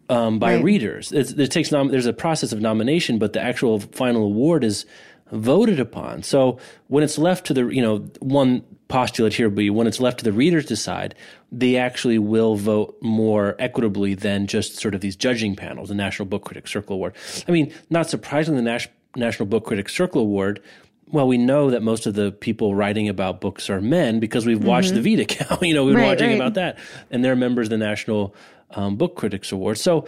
um, 0.10 0.39
by 0.39 0.56
Right. 0.56 0.63
readers. 0.63 1.12
It's, 1.12 1.32
it 1.32 1.52
takes 1.52 1.72
nom- 1.72 1.89
there's 1.89 2.06
a 2.06 2.13
process 2.13 2.52
of 2.54 2.62
nomination, 2.62 3.17
but 3.19 3.34
the 3.34 3.41
actual 3.41 3.80
final 3.80 4.24
award 4.24 4.63
is 4.63 4.86
voted 5.32 5.80
upon. 5.80 6.22
So 6.24 6.60
when 6.88 7.04
it's 7.04 7.17
left 7.17 7.46
to 7.48 7.54
the 7.54 7.67
you 7.69 7.82
know 7.82 7.98
one 8.19 8.63
postulate 8.93 9.34
here 9.34 9.47
would 9.47 9.56
be 9.56 9.71
when 9.71 9.88
it's 9.88 9.99
left 9.99 10.19
to 10.19 10.23
the 10.23 10.32
readers 10.32 10.65
to 10.65 10.69
decide, 10.69 11.15
they 11.51 11.77
actually 11.77 12.19
will 12.19 12.56
vote 12.56 12.95
more 13.01 13.56
equitably 13.58 14.13
than 14.13 14.45
just 14.45 14.75
sort 14.75 14.93
of 14.93 15.01
these 15.01 15.15
judging 15.15 15.56
panels, 15.56 15.89
the 15.89 15.95
National 15.95 16.27
Book 16.27 16.45
Critics 16.45 16.71
Circle 16.71 16.97
Award. 16.97 17.15
I 17.47 17.51
mean, 17.51 17.73
not 17.89 18.08
surprisingly, 18.08 18.63
the 18.63 18.88
National 19.15 19.47
Book 19.47 19.65
Critics 19.65 19.95
Circle 19.95 20.21
Award. 20.21 20.62
Well, 21.08 21.27
we 21.27 21.39
know 21.39 21.71
that 21.71 21.82
most 21.82 22.06
of 22.06 22.13
the 22.13 22.32
people 22.32 22.75
writing 22.75 23.10
about 23.10 23.41
books 23.41 23.67
are 23.67 23.82
men 23.82 24.19
because 24.19 24.45
we've 24.45 24.63
watched 24.63 24.93
the 24.93 25.01
VIDA 25.01 25.25
count. 25.25 25.62
You 25.63 25.73
know, 25.73 25.86
we've 25.86 25.95
been 25.95 26.03
Right, 26.03 26.10
watching 26.10 26.29
right. 26.29 26.36
about 26.36 26.53
that, 26.53 26.77
and 27.10 27.25
they're 27.25 27.36
members 27.36 27.65
of 27.65 27.71
the 27.71 27.77
National 27.79 28.36
um, 28.75 28.95
Book 28.95 29.15
Critics 29.15 29.51
Award. 29.51 29.79
So, 29.79 30.06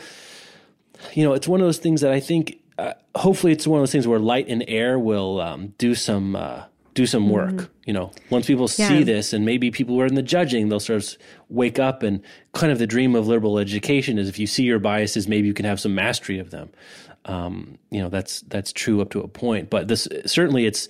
you 1.15 1.23
know, 1.23 1.33
it's 1.33 1.47
one 1.47 1.59
of 1.59 1.65
those 1.65 1.79
things 1.79 2.01
that 2.01 2.11
I 2.11 2.19
think. 2.19 2.59
Uh, 2.77 2.93
hopefully, 3.15 3.51
it's 3.51 3.65
one 3.65 3.79
of 3.79 3.81
those 3.81 3.91
things 3.93 4.07
where 4.07 4.19
light 4.19 4.47
and 4.47 4.63
air 4.67 4.99
will 4.99 5.41
um, 5.41 5.73
do 5.79 5.95
some 5.95 6.35
uh, 6.35 6.65
do 6.95 7.05
some 7.05 7.29
work. 7.29 7.69
You 7.85 7.93
know, 7.93 8.11
once 8.31 8.47
people 8.47 8.67
see 8.67 8.83
Mm-hmm. 8.83 9.03
This, 9.03 9.33
and 9.33 9.45
maybe 9.45 9.69
people 9.69 9.95
who 9.95 10.01
are 10.01 10.07
in 10.07 10.15
the 10.15 10.23
judging, 10.23 10.69
they'll 10.69 10.79
sort 10.79 11.03
of 11.03 11.17
wake 11.49 11.77
up. 11.77 12.01
And 12.01 12.21
kind 12.53 12.71
of 12.71 12.79
the 12.79 12.87
dream 12.87 13.15
of 13.15 13.27
liberal 13.27 13.59
education 13.59 14.17
is 14.17 14.27
if 14.27 14.39
you 14.39 14.47
see 14.47 14.63
your 14.63 14.79
biases, 14.79 15.27
maybe 15.27 15.47
you 15.47 15.53
can 15.53 15.65
have 15.65 15.79
some 15.79 15.93
mastery 15.93 16.39
of 16.39 16.49
them. 16.49 16.69
Um, 17.25 17.77
you 17.91 18.01
know, 18.01 18.09
that's 18.09 18.41
that's 18.41 18.71
true 18.73 19.01
up 19.01 19.09
to 19.11 19.19
a 19.21 19.27
point, 19.27 19.69
but 19.69 19.87
this 19.87 20.07
certainly 20.25 20.65
it's 20.65 20.87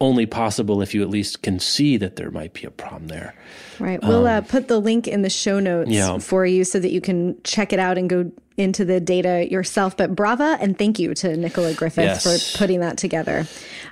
only 0.00 0.26
possible 0.26 0.80
if 0.82 0.94
you 0.94 1.02
at 1.02 1.08
least 1.10 1.42
can 1.42 1.58
see 1.58 1.96
that 1.96 2.14
there 2.16 2.30
might 2.30 2.52
be 2.52 2.64
a 2.64 2.70
problem 2.70 3.08
there. 3.08 3.34
Right. 3.80 4.00
We'll 4.02 4.26
uh, 4.28 4.42
put 4.42 4.68
the 4.68 4.78
link 4.78 5.08
in 5.08 5.22
the 5.22 5.30
show 5.30 5.58
notes 5.58 5.88
Um, 5.88 5.92
Yeah. 5.92 6.18
for 6.18 6.46
you 6.46 6.62
so 6.64 6.78
that 6.78 6.90
you 6.92 7.00
can 7.00 7.36
check 7.42 7.72
it 7.72 7.78
out 7.80 7.98
and 7.98 8.08
go 8.08 8.30
into 8.58 8.84
the 8.84 9.00
data 9.00 9.50
yourself. 9.50 9.96
But 9.96 10.14
brava 10.14 10.58
and 10.60 10.76
thank 10.76 10.98
you 10.98 11.14
to 11.14 11.36
Nicola 11.36 11.72
Griffith 11.74 12.04
Yes. 12.04 12.52
for 12.52 12.58
putting 12.58 12.80
that 12.80 12.98
together. 12.98 13.46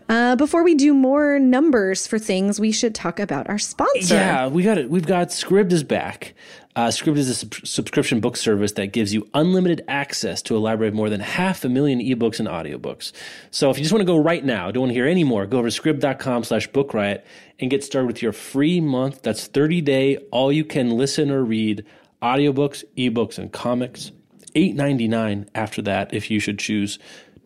Uh, 0.09 0.37
before 0.37 0.63
we 0.63 0.75
do 0.75 0.93
more 0.93 1.39
numbers 1.39 2.07
for 2.07 2.19
things, 2.19 2.61
we 2.61 2.71
should 2.73 2.95
talk 2.95 3.19
about 3.19 3.49
our 3.49 3.59
sponsor. 3.59 4.15
Yeah, 4.15 4.49
we 4.49 4.63
got 4.63 4.79
it. 4.79 4.91
We've 4.91 5.07
got 5.07 5.29
Scribd 5.29 5.73
is 5.73 5.83
back. 5.83 6.35
Uh, 6.77 6.89
Scribd 6.89 7.17
is 7.17 7.29
a 7.31 7.35
sub- 7.35 7.55
subscription 7.65 8.21
book 8.21 8.37
service 8.37 8.73
that 8.73 8.89
gives 8.93 9.15
you 9.15 9.27
unlimited 9.35 9.83
access 9.89 10.43
to 10.43 10.57
a 10.57 10.59
library 10.59 10.89
of 10.89 10.95
more 10.95 11.09
than 11.09 11.21
half 11.21 11.65
a 11.65 11.69
million 11.69 11.99
ebooks 12.01 12.39
and 12.39 12.47
audiobooks. 12.47 13.13
So 13.51 13.71
if 13.71 13.79
you 13.79 13.83
just 13.83 13.93
want 13.93 14.03
to 14.03 14.07
go 14.07 14.19
right 14.19 14.45
now, 14.45 14.71
don't 14.71 14.83
want 14.83 14.91
to 14.91 14.95
hear 14.95 15.07
any 15.07 15.25
more, 15.25 15.47
go 15.47 15.59
over 15.59 15.71
to 15.71 15.81
scribd.com 15.83 16.45
slash 16.45 16.67
book 16.69 16.93
riot 16.93 17.25
and 17.59 17.71
get 17.71 17.83
started 17.83 18.07
with 18.07 18.21
your 18.21 18.33
free 18.33 18.81
month. 18.81 19.23
That's 19.23 19.47
30 19.47 19.81
day, 19.81 20.17
all 20.31 20.53
you 20.53 20.65
can 20.65 20.91
listen 20.91 21.31
or 21.31 21.43
read 21.45 21.85
audiobooks, 22.23 22.85
ebooks, 22.97 23.39
and 23.39 23.51
comics. 23.53 24.13
$8.99 24.57 25.47
after 25.55 25.83
that 25.83 26.13
if 26.13 26.31
you 26.31 26.41
should 26.41 26.59
choose 26.59 26.99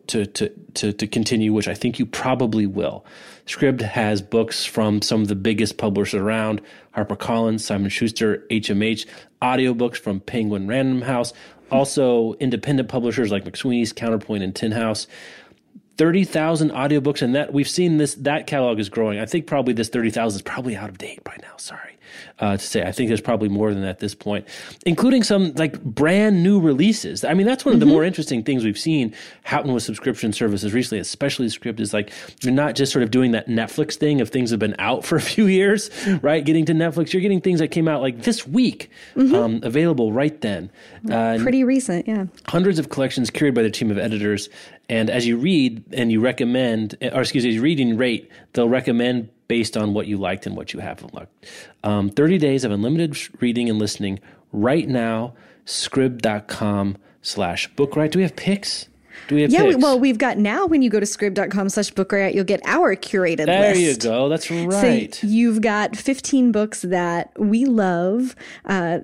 to, 0.07 0.25
to, 0.25 0.49
to, 0.73 0.93
to 0.93 1.07
continue, 1.07 1.53
which 1.53 1.67
I 1.67 1.73
think 1.73 1.99
you 1.99 2.05
probably 2.05 2.65
will. 2.65 3.05
Scribd 3.45 3.81
has 3.81 4.21
books 4.21 4.65
from 4.65 5.01
some 5.01 5.21
of 5.21 5.27
the 5.27 5.35
biggest 5.35 5.77
publishers 5.77 6.21
around 6.21 6.61
HarperCollins, 6.95 7.59
Simon 7.61 7.89
Schuster, 7.89 8.45
HMH, 8.49 9.05
audiobooks 9.41 9.97
from 9.97 10.19
Penguin 10.21 10.67
Random 10.67 11.01
House, 11.01 11.33
also 11.69 12.33
independent 12.35 12.89
publishers 12.89 13.31
like 13.31 13.45
McSweeney's, 13.45 13.93
Counterpoint, 13.93 14.43
and 14.43 14.55
Tin 14.55 14.71
House. 14.71 15.07
30,000 15.97 16.71
audiobooks 16.71 17.21
and 17.21 17.35
that 17.35 17.53
we've 17.53 17.69
seen 17.69 17.97
this 17.97 18.15
that 18.15 18.47
catalog 18.47 18.79
is 18.79 18.89
growing. 18.89 19.19
I 19.19 19.25
think 19.25 19.45
probably 19.45 19.73
this 19.73 19.89
30,000 19.89 20.37
is 20.37 20.41
probably 20.41 20.75
out 20.75 20.89
of 20.89 20.97
date 20.97 21.23
by 21.23 21.35
now, 21.41 21.57
sorry. 21.57 21.97
Uh, 22.39 22.57
to 22.57 22.63
say 22.63 22.83
I 22.83 22.91
think 22.91 23.07
there's 23.09 23.21
probably 23.21 23.49
more 23.49 23.73
than 23.73 23.81
that 23.83 23.89
at 23.89 23.99
this 23.99 24.15
point, 24.15 24.47
including 24.85 25.23
some 25.23 25.53
like 25.55 25.81
brand 25.83 26.43
new 26.43 26.59
releases. 26.59 27.23
I 27.23 27.33
mean, 27.33 27.45
that's 27.47 27.65
one 27.65 27.73
of 27.73 27.79
the 27.79 27.85
more 27.85 28.03
interesting 28.03 28.43
things 28.43 28.63
we've 28.63 28.77
seen 28.77 29.13
happen 29.43 29.73
with 29.73 29.83
subscription 29.83 30.33
services 30.33 30.73
recently, 30.73 30.99
especially 30.99 31.47
Scribd 31.47 31.79
is 31.79 31.93
like 31.93 32.11
you're 32.41 32.53
not 32.53 32.75
just 32.75 32.91
sort 32.91 33.03
of 33.03 33.11
doing 33.11 33.31
that 33.31 33.47
Netflix 33.47 33.95
thing 33.95 34.21
of 34.21 34.29
things 34.29 34.49
have 34.51 34.59
been 34.59 34.75
out 34.79 35.03
for 35.11 35.15
a 35.15 35.21
few 35.21 35.47
years, 35.47 35.89
right? 36.21 36.43
Getting 36.43 36.65
to 36.65 36.73
Netflix, 36.73 37.13
you're 37.13 37.21
getting 37.21 37.41
things 37.41 37.59
that 37.59 37.69
came 37.69 37.87
out 37.87 38.01
like 38.01 38.23
this 38.23 38.47
week, 38.47 38.89
um, 39.15 39.59
available 39.63 40.11
right 40.13 40.39
then. 40.41 40.71
Uh, 41.09 41.37
Pretty 41.41 41.63
recent. 41.63 42.07
Yeah. 42.07 42.25
hundreds 42.47 42.79
of 42.79 42.89
collections 42.89 43.29
curated 43.29 43.55
by 43.55 43.61
the 43.63 43.69
team 43.71 43.91
of 43.91 43.97
editors. 43.97 44.49
And 44.89 45.09
as 45.09 45.25
you 45.25 45.37
read 45.37 45.83
and 45.93 46.11
you 46.11 46.19
recommend, 46.19 46.95
or 47.01 47.21
excuse 47.21 47.43
me, 47.43 47.49
as 47.51 47.55
you 47.55 47.61
read 47.61 47.79
and 47.79 47.97
rate, 47.97 48.29
they'll 48.53 48.67
recommend 48.69 49.29
based 49.51 49.75
on 49.75 49.93
what 49.93 50.07
you 50.07 50.15
liked 50.15 50.45
and 50.45 50.55
what 50.55 50.71
you 50.71 50.79
haven't 50.79 51.13
liked. 51.13 51.45
Um, 51.83 52.09
30 52.09 52.37
days 52.37 52.63
of 52.63 52.71
unlimited 52.71 53.17
reading 53.41 53.69
and 53.69 53.77
listening 53.77 54.21
right 54.53 54.87
now, 54.87 55.33
scribd.com 55.65 56.95
slash 57.21 57.67
book 57.75 57.97
riot. 57.97 58.13
Do 58.13 58.19
we 58.19 58.23
have 58.23 58.37
picks? 58.37 58.87
Do 59.27 59.35
we 59.35 59.41
have 59.41 59.51
Yeah, 59.51 59.63
we, 59.63 59.75
well, 59.75 59.99
we've 59.99 60.17
got 60.17 60.37
now 60.37 60.65
when 60.65 60.81
you 60.81 60.89
go 60.89 61.01
to 61.01 61.05
scribd.com 61.05 61.67
slash 61.67 61.91
book 61.91 62.13
riot, 62.13 62.33
you'll 62.33 62.45
get 62.45 62.61
our 62.63 62.95
curated 62.95 63.47
there 63.47 63.75
list. 63.75 64.03
you 64.05 64.09
go. 64.09 64.29
That's 64.29 64.49
right. 64.49 65.13
So 65.13 65.27
you've 65.27 65.59
got 65.59 65.97
15 65.97 66.53
books 66.53 66.83
that 66.83 67.37
we 67.37 67.65
love. 67.65 68.37
Uh, 68.63 68.99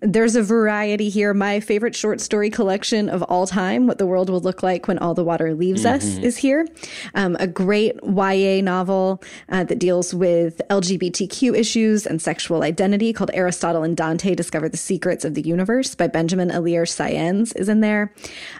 there's 0.00 0.34
a 0.34 0.42
variety 0.42 1.10
here. 1.10 1.34
My 1.34 1.60
favorite 1.60 1.94
short 1.94 2.20
story 2.20 2.48
collection 2.48 3.08
of 3.08 3.22
all 3.24 3.46
time, 3.46 3.86
What 3.86 3.98
the 3.98 4.06
World 4.06 4.30
Will 4.30 4.40
Look 4.40 4.62
Like 4.62 4.88
When 4.88 4.98
All 4.98 5.12
the 5.12 5.24
Water 5.24 5.54
Leaves 5.54 5.84
mm-hmm. 5.84 5.96
Us, 5.96 6.16
is 6.18 6.38
here. 6.38 6.66
Um, 7.14 7.36
a 7.38 7.46
great 7.46 7.96
YA 8.02 8.62
novel 8.62 9.22
uh, 9.50 9.64
that 9.64 9.78
deals 9.78 10.14
with 10.14 10.62
LGBTQ 10.70 11.54
issues 11.54 12.06
and 12.06 12.20
sexual 12.20 12.62
identity 12.62 13.12
called 13.12 13.30
Aristotle 13.34 13.82
and 13.82 13.96
Dante 13.96 14.34
Discover 14.34 14.70
the 14.70 14.78
Secrets 14.78 15.24
of 15.24 15.34
the 15.34 15.42
Universe 15.42 15.94
by 15.94 16.06
Benjamin 16.06 16.48
Alire 16.48 16.86
Sáenz 16.86 17.54
is 17.54 17.68
in 17.68 17.80
there. 17.80 18.12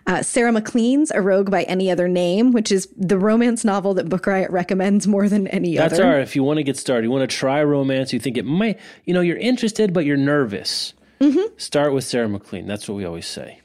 Uh, 0.07 0.23
Sarah 0.23 0.53
MacLean's 0.53 1.11
A 1.13 1.23
Rogue 1.23 1.51
by 1.51 1.63
Any 1.65 1.91
Other 1.91 2.09
Name, 2.09 2.53
which 2.53 2.71
is 2.71 2.87
the 2.97 3.19
romance 3.19 3.65
novel 3.65 3.95
that 3.95 4.11
Book 4.11 4.27
Riot 4.27 4.51
recommends 4.51 5.07
more 5.07 5.29
than 5.29 5.47
any 5.49 5.77
That's 5.77 5.95
other. 5.95 6.03
That's 6.03 6.07
all 6.07 6.13
right. 6.13 6.23
If 6.23 6.37
you 6.37 6.43
want 6.43 6.59
to 6.59 6.65
get 6.65 6.77
started, 6.77 7.05
you 7.05 7.11
want 7.11 7.29
to 7.29 7.35
try 7.35 7.63
romance, 7.63 8.13
you 8.13 8.21
think 8.21 8.37
it 8.37 8.45
might, 8.45 8.79
you 9.07 9.15
know, 9.15 9.23
you're 9.23 9.39
interested, 9.39 9.95
but 9.95 10.05
you're 10.05 10.19
nervous 10.19 10.93
Mm-hmm. 11.21 11.55
Start 11.57 11.93
with 11.93 12.05
Sarah 12.05 12.29
MacLean. 12.29 12.66
That's 12.66 12.89
what 12.89 12.95
we 12.95 13.05
always 13.05 13.27
say. 13.27 13.61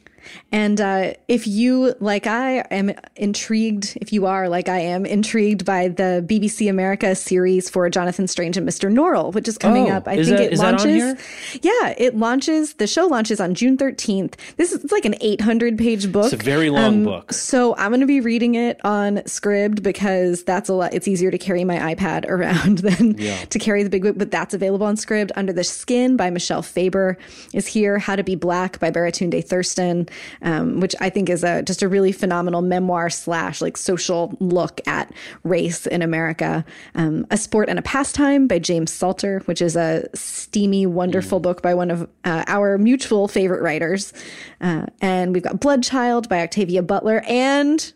And 0.52 0.80
uh, 0.80 1.14
if 1.28 1.48
you, 1.48 1.96
like 2.00 2.28
I, 2.28 2.60
am 2.72 2.92
intrigued, 3.16 3.98
if 4.02 4.14
you 4.14 4.26
are, 4.26 4.50
like 4.50 4.70
I 4.70 4.80
am, 4.80 5.06
intrigued 5.06 5.66
by 5.66 5.88
the 5.88 6.26
BBC 6.28 6.70
America 6.70 7.16
series 7.16 7.70
for 7.70 7.90
Jonathan 7.90 8.28
Strange 8.28 8.58
and 8.58 8.68
Mr. 8.68 8.92
Norrell, 8.92 9.34
which 9.34 9.48
is 9.48 9.58
coming 9.58 9.92
oh, 9.92 9.96
up. 9.96 10.08
I 10.08 10.16
think 10.16 10.38
that, 10.38 10.54
it 10.54 10.58
launches. 10.58 11.16
Yeah, 11.62 11.94
it 11.98 12.16
launches. 12.16 12.76
The 12.76 12.88
show 12.88 13.08
launches 13.08 13.40
on 13.40 13.56
June 13.56 13.78
13th. 13.78 14.36
This 14.58 14.72
is 14.72 14.92
like 14.92 15.06
an 15.06 15.16
800 15.22 15.78
page 15.78 16.12
book. 16.12 16.26
It's 16.32 16.34
a 16.34 16.38
very 16.38 16.70
long 16.70 16.84
um, 16.84 17.04
book. 17.04 17.34
So 17.34 17.76
I'm 17.76 17.92
going 17.92 18.02
to 18.02 18.06
be 18.06 18.22
reading 18.22 18.56
it 18.56 18.84
on 18.86 19.18
Scribd 19.18 19.84
because 19.84 20.44
that's 20.44 20.70
a 20.70 20.74
lot. 20.74 20.94
It's 20.94 21.08
easier 21.08 21.32
to 21.32 21.38
carry 21.38 21.64
my 21.64 21.96
iPad 21.96 22.26
around 22.30 22.80
than 22.80 23.18
yeah. 23.18 23.46
to 23.46 23.60
carry 23.60 23.84
the 23.84 23.90
big 23.90 24.04
book, 24.04 24.18
but 24.18 24.32
that's 24.32 24.54
available 24.54 24.86
on 24.86 24.96
Scribd. 24.96 25.32
Under 25.36 25.54
the 25.54 25.64
Skin 25.64 26.18
by 26.18 26.30
Michel 26.30 26.62
Faber 26.62 27.18
is 27.54 27.68
here. 27.68 27.98
How 27.98 28.16
to 28.16 28.24
Be 28.24 28.36
Black 28.36 28.80
by 28.80 28.92
Baratunde 28.92 29.44
Thurston 29.46 30.08
um, 30.42 30.80
which 30.80 30.96
I 31.00 31.10
think 31.10 31.30
is 31.30 31.44
a 31.44 31.62
just 31.64 31.82
a 31.82 31.88
really 31.88 32.12
phenomenal 32.12 32.62
memoir 32.62 33.10
slash 33.10 33.62
like 33.62 33.78
social 33.78 34.36
look 34.40 34.82
at 34.88 35.14
race 35.44 35.86
in 35.88 36.02
America. 36.02 36.66
Um, 36.96 37.26
a 37.32 37.38
Sport 37.38 37.70
and 37.70 37.80
a 37.80 37.82
Pastime 37.82 38.48
by 38.48 38.60
James 38.60 38.92
Salter, 38.92 39.42
which 39.46 39.62
is 39.62 39.76
a 39.76 40.08
steamy, 40.14 40.86
wonderful 40.86 41.40
mm. 41.40 41.44
book 41.44 41.62
by 41.62 41.74
one 41.74 41.92
of 41.92 42.10
uh, 42.24 42.44
our 42.48 42.78
mutual 42.78 43.28
favorite 43.28 43.62
writers. 43.62 44.14
Uh, 44.62 44.86
and 45.02 45.34
we've 45.34 45.44
got 45.44 45.60
Bloodchild 45.60 46.30
by 46.30 46.42
Octavia 46.42 46.82
Butler 46.82 47.24
and 47.28 47.94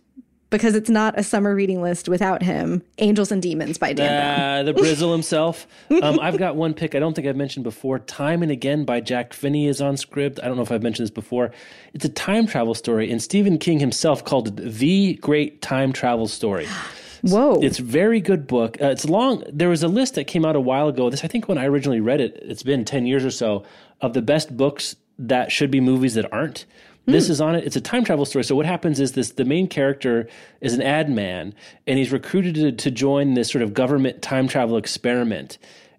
because 0.49 0.75
it's 0.75 0.89
not 0.89 1.17
a 1.19 1.23
summer 1.23 1.53
reading 1.53 1.81
list 1.81 2.07
without 2.07 2.41
him. 2.41 2.81
Angels 2.99 3.31
and 3.31 3.41
Demons 3.41 3.77
by 3.77 3.93
Dan 3.93 4.05
uh, 4.07 4.63
Brown. 4.63 4.65
the 4.65 4.81
Brizzle 4.81 5.11
himself. 5.11 5.67
Um, 5.89 6.19
I've 6.19 6.37
got 6.37 6.55
one 6.55 6.73
pick 6.73 6.95
I 6.95 6.99
don't 6.99 7.13
think 7.13 7.27
I've 7.27 7.35
mentioned 7.35 7.63
before. 7.63 7.99
Time 7.99 8.43
and 8.43 8.51
Again 8.51 8.85
by 8.85 9.01
Jack 9.01 9.33
Finney 9.33 9.67
is 9.67 9.81
on 9.81 9.95
Scribd. 9.95 10.39
I 10.41 10.47
don't 10.47 10.55
know 10.55 10.63
if 10.63 10.71
I've 10.71 10.83
mentioned 10.83 11.05
this 11.05 11.13
before. 11.13 11.51
It's 11.93 12.05
a 12.05 12.09
time 12.09 12.47
travel 12.47 12.73
story, 12.73 13.11
and 13.11 13.21
Stephen 13.21 13.57
King 13.57 13.79
himself 13.79 14.23
called 14.23 14.47
it 14.47 14.55
the 14.55 15.15
great 15.15 15.61
time 15.61 15.91
travel 15.91 16.27
story. 16.27 16.67
Whoa. 17.21 17.59
It's 17.61 17.79
very 17.79 18.21
good 18.21 18.47
book. 18.47 18.77
Uh, 18.81 18.87
it's 18.87 19.05
long. 19.05 19.43
There 19.51 19.69
was 19.69 19.83
a 19.83 19.87
list 19.87 20.15
that 20.15 20.25
came 20.25 20.45
out 20.45 20.55
a 20.55 20.61
while 20.61 20.87
ago. 20.87 21.09
This, 21.09 21.23
I 21.23 21.27
think, 21.27 21.47
when 21.47 21.57
I 21.57 21.65
originally 21.65 21.99
read 21.99 22.21
it, 22.21 22.37
it's 22.41 22.63
been 22.63 22.85
10 22.85 23.05
years 23.05 23.25
or 23.25 23.31
so, 23.31 23.63
of 24.01 24.13
the 24.13 24.21
best 24.21 24.55
books 24.55 24.95
that 25.19 25.51
should 25.51 25.71
be 25.71 25.81
movies 25.81 26.13
that 26.13 26.31
aren't. 26.31 26.65
This 27.07 27.27
mm. 27.27 27.29
is 27.31 27.41
on 27.41 27.55
it. 27.55 27.63
It's 27.63 27.75
a 27.75 27.81
time 27.81 28.03
travel 28.03 28.25
story. 28.25 28.43
So 28.43 28.55
what 28.55 28.65
happens 28.65 28.99
is 28.99 29.13
this: 29.13 29.31
the 29.31 29.45
main 29.45 29.67
character 29.67 30.27
is 30.61 30.73
an 30.73 30.81
ad 30.81 31.09
man, 31.09 31.55
and 31.87 31.97
he's 31.97 32.11
recruited 32.11 32.55
to, 32.55 32.71
to 32.71 32.91
join 32.91 33.33
this 33.33 33.49
sort 33.49 33.63
of 33.63 33.73
government 33.73 34.21
time 34.21 34.47
travel 34.47 34.77
experiment. 34.77 35.57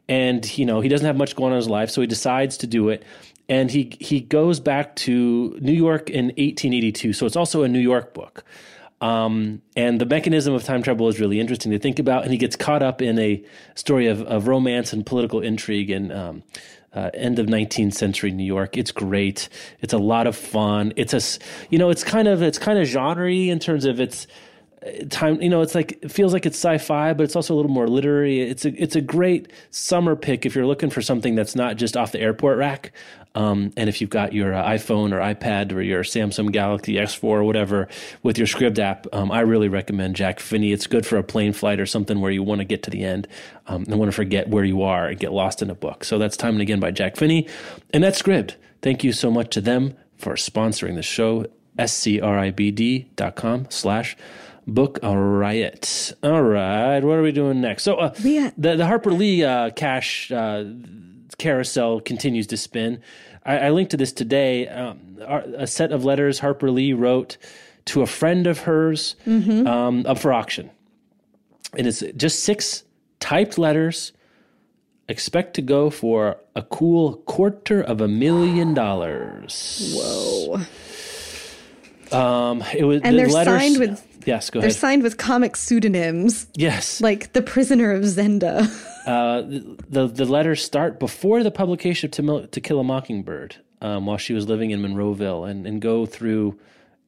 And 0.08 0.56
you 0.56 0.64
know 0.64 0.80
he 0.80 0.88
doesn't 0.88 1.06
have 1.06 1.16
much 1.16 1.34
going 1.34 1.48
on 1.48 1.52
in 1.54 1.56
his 1.56 1.68
life, 1.68 1.90
so 1.90 2.02
he 2.02 2.06
decides 2.06 2.58
to 2.58 2.66
do 2.66 2.90
it. 2.90 3.02
And 3.48 3.70
he 3.70 3.96
he 3.98 4.20
goes 4.20 4.60
back 4.60 4.94
to 4.96 5.58
New 5.60 5.72
York 5.72 6.10
in 6.10 6.26
1882. 6.26 7.14
So 7.14 7.26
it's 7.26 7.36
also 7.36 7.62
a 7.62 7.68
New 7.68 7.80
York 7.80 8.12
book. 8.12 8.44
Um, 9.00 9.62
and 9.76 10.00
the 10.00 10.06
mechanism 10.06 10.54
of 10.54 10.64
time 10.64 10.82
travel 10.82 11.08
is 11.08 11.20
really 11.20 11.38
interesting 11.38 11.70
to 11.72 11.78
think 11.78 11.98
about. 11.98 12.24
And 12.24 12.32
he 12.32 12.36
gets 12.36 12.56
caught 12.56 12.82
up 12.82 13.00
in 13.00 13.18
a 13.18 13.42
story 13.76 14.08
of, 14.08 14.22
of 14.22 14.48
romance 14.48 14.92
and 14.92 15.06
political 15.06 15.40
intrigue 15.40 15.90
and 15.90 16.12
um, 16.12 16.42
uh, 16.94 17.10
end 17.14 17.38
of 17.38 17.46
19th 17.46 17.94
century 17.94 18.30
New 18.30 18.44
York. 18.44 18.76
It's 18.76 18.92
great. 18.92 19.48
It's 19.80 19.92
a 19.92 19.98
lot 19.98 20.26
of 20.26 20.36
fun. 20.36 20.92
It's 20.96 21.14
a, 21.14 21.20
you 21.70 21.78
know, 21.78 21.90
it's 21.90 22.04
kind 22.04 22.28
of, 22.28 22.42
it's 22.42 22.58
kind 22.58 22.78
of 22.78 22.86
genre 22.86 23.30
in 23.30 23.58
terms 23.58 23.84
of 23.84 24.00
its 24.00 24.26
uh, 24.84 25.04
time, 25.10 25.40
you 25.42 25.48
know, 25.48 25.60
it's 25.60 25.74
like, 25.74 25.98
it 26.02 26.10
feels 26.10 26.32
like 26.32 26.46
it's 26.46 26.56
sci-fi, 26.56 27.12
but 27.12 27.24
it's 27.24 27.36
also 27.36 27.54
a 27.54 27.56
little 27.56 27.70
more 27.70 27.88
literary. 27.88 28.40
It's 28.40 28.64
a, 28.64 28.82
it's 28.82 28.96
a 28.96 29.00
great 29.00 29.52
summer 29.70 30.16
pick 30.16 30.46
if 30.46 30.54
you're 30.54 30.66
looking 30.66 30.90
for 30.90 31.02
something 31.02 31.34
that's 31.34 31.54
not 31.54 31.76
just 31.76 31.96
off 31.96 32.12
the 32.12 32.20
airport 32.20 32.58
rack. 32.58 32.92
Um, 33.38 33.72
and 33.76 33.88
if 33.88 34.00
you've 34.00 34.10
got 34.10 34.32
your 34.32 34.52
uh, 34.52 34.68
iPhone 34.68 35.12
or 35.12 35.20
iPad 35.20 35.72
or 35.72 35.80
your 35.80 36.02
Samsung 36.02 36.50
Galaxy 36.50 36.94
S4 36.94 37.22
or 37.22 37.44
whatever 37.44 37.86
with 38.24 38.36
your 38.36 38.48
Scribd 38.48 38.80
app, 38.80 39.06
um, 39.12 39.30
I 39.30 39.40
really 39.40 39.68
recommend 39.68 40.16
Jack 40.16 40.40
Finney. 40.40 40.72
It's 40.72 40.88
good 40.88 41.06
for 41.06 41.18
a 41.18 41.22
plane 41.22 41.52
flight 41.52 41.78
or 41.78 41.86
something 41.86 42.20
where 42.20 42.32
you 42.32 42.42
want 42.42 42.62
to 42.62 42.64
get 42.64 42.82
to 42.82 42.90
the 42.90 43.04
end 43.04 43.28
um, 43.68 43.84
and 43.84 43.96
want 43.96 44.10
to 44.10 44.16
forget 44.16 44.48
where 44.48 44.64
you 44.64 44.82
are 44.82 45.06
and 45.06 45.20
get 45.20 45.32
lost 45.32 45.62
in 45.62 45.70
a 45.70 45.76
book. 45.76 46.02
So 46.02 46.18
that's 46.18 46.36
Time 46.36 46.54
and 46.54 46.62
Again 46.62 46.80
by 46.80 46.90
Jack 46.90 47.16
Finney. 47.16 47.46
And 47.94 48.02
that's 48.02 48.20
Scribd. 48.20 48.56
Thank 48.82 49.04
you 49.04 49.12
so 49.12 49.30
much 49.30 49.50
to 49.50 49.60
them 49.60 49.94
for 50.16 50.34
sponsoring 50.34 50.96
the 50.96 51.02
show. 51.02 51.46
scribd.com 51.78 53.66
slash 53.70 54.16
book 54.66 54.98
riot. 55.04 56.12
All 56.24 56.42
right. 56.42 56.98
What 57.04 57.18
are 57.18 57.22
we 57.22 57.30
doing 57.30 57.60
next? 57.60 57.84
So 57.84 57.94
uh, 57.98 58.08
the, 58.18 58.52
the 58.56 58.86
Harper 58.86 59.12
Lee 59.12 59.44
uh, 59.44 59.70
cash 59.70 60.32
uh, 60.32 60.64
carousel 61.38 62.00
continues 62.00 62.48
to 62.48 62.56
spin. 62.56 63.00
I, 63.48 63.56
I 63.58 63.70
linked 63.70 63.90
to 63.92 63.96
this 63.96 64.12
today. 64.12 64.68
Um, 64.68 65.18
a 65.26 65.66
set 65.66 65.90
of 65.90 66.04
letters 66.04 66.38
Harper 66.38 66.70
Lee 66.70 66.92
wrote 66.92 67.38
to 67.86 68.02
a 68.02 68.06
friend 68.06 68.46
of 68.46 68.60
hers 68.60 69.16
mm-hmm. 69.26 69.66
um, 69.66 70.04
up 70.06 70.18
for 70.18 70.32
auction. 70.32 70.70
And 71.76 71.86
it's 71.86 72.04
just 72.16 72.44
six 72.44 72.84
typed 73.18 73.58
letters. 73.58 74.12
Expect 75.08 75.54
to 75.54 75.62
go 75.62 75.88
for 75.88 76.36
a 76.54 76.62
cool 76.62 77.16
quarter 77.16 77.80
of 77.80 78.02
a 78.02 78.08
million 78.08 78.74
dollars. 78.74 79.94
Whoa. 79.96 80.60
Um, 82.12 82.62
it 82.74 82.84
was 82.84 83.00
and 83.02 83.16
the 83.16 83.22
they're 83.22 83.28
letters, 83.28 83.60
signed 83.60 83.78
with 83.78 84.06
yes, 84.26 84.50
go 84.50 84.60
they're 84.60 84.68
ahead. 84.68 84.78
signed 84.78 85.02
with 85.02 85.16
comic 85.16 85.56
pseudonyms. 85.56 86.46
Yes, 86.54 87.00
like 87.00 87.32
the 87.32 87.42
Prisoner 87.42 87.92
of 87.92 88.02
Zenda. 88.02 88.66
Uh, 89.08 89.42
the 89.88 90.06
the 90.06 90.26
letters 90.26 90.62
start 90.62 91.00
before 91.00 91.42
the 91.42 91.50
publication 91.50 92.08
of 92.08 92.12
To, 92.12 92.46
to 92.46 92.60
Kill 92.60 92.78
a 92.78 92.84
Mockingbird, 92.84 93.56
um, 93.80 94.04
while 94.04 94.18
she 94.18 94.34
was 94.34 94.46
living 94.46 94.70
in 94.70 94.82
Monroeville, 94.82 95.48
and 95.48 95.66
and 95.66 95.80
go 95.80 96.04
through 96.04 96.58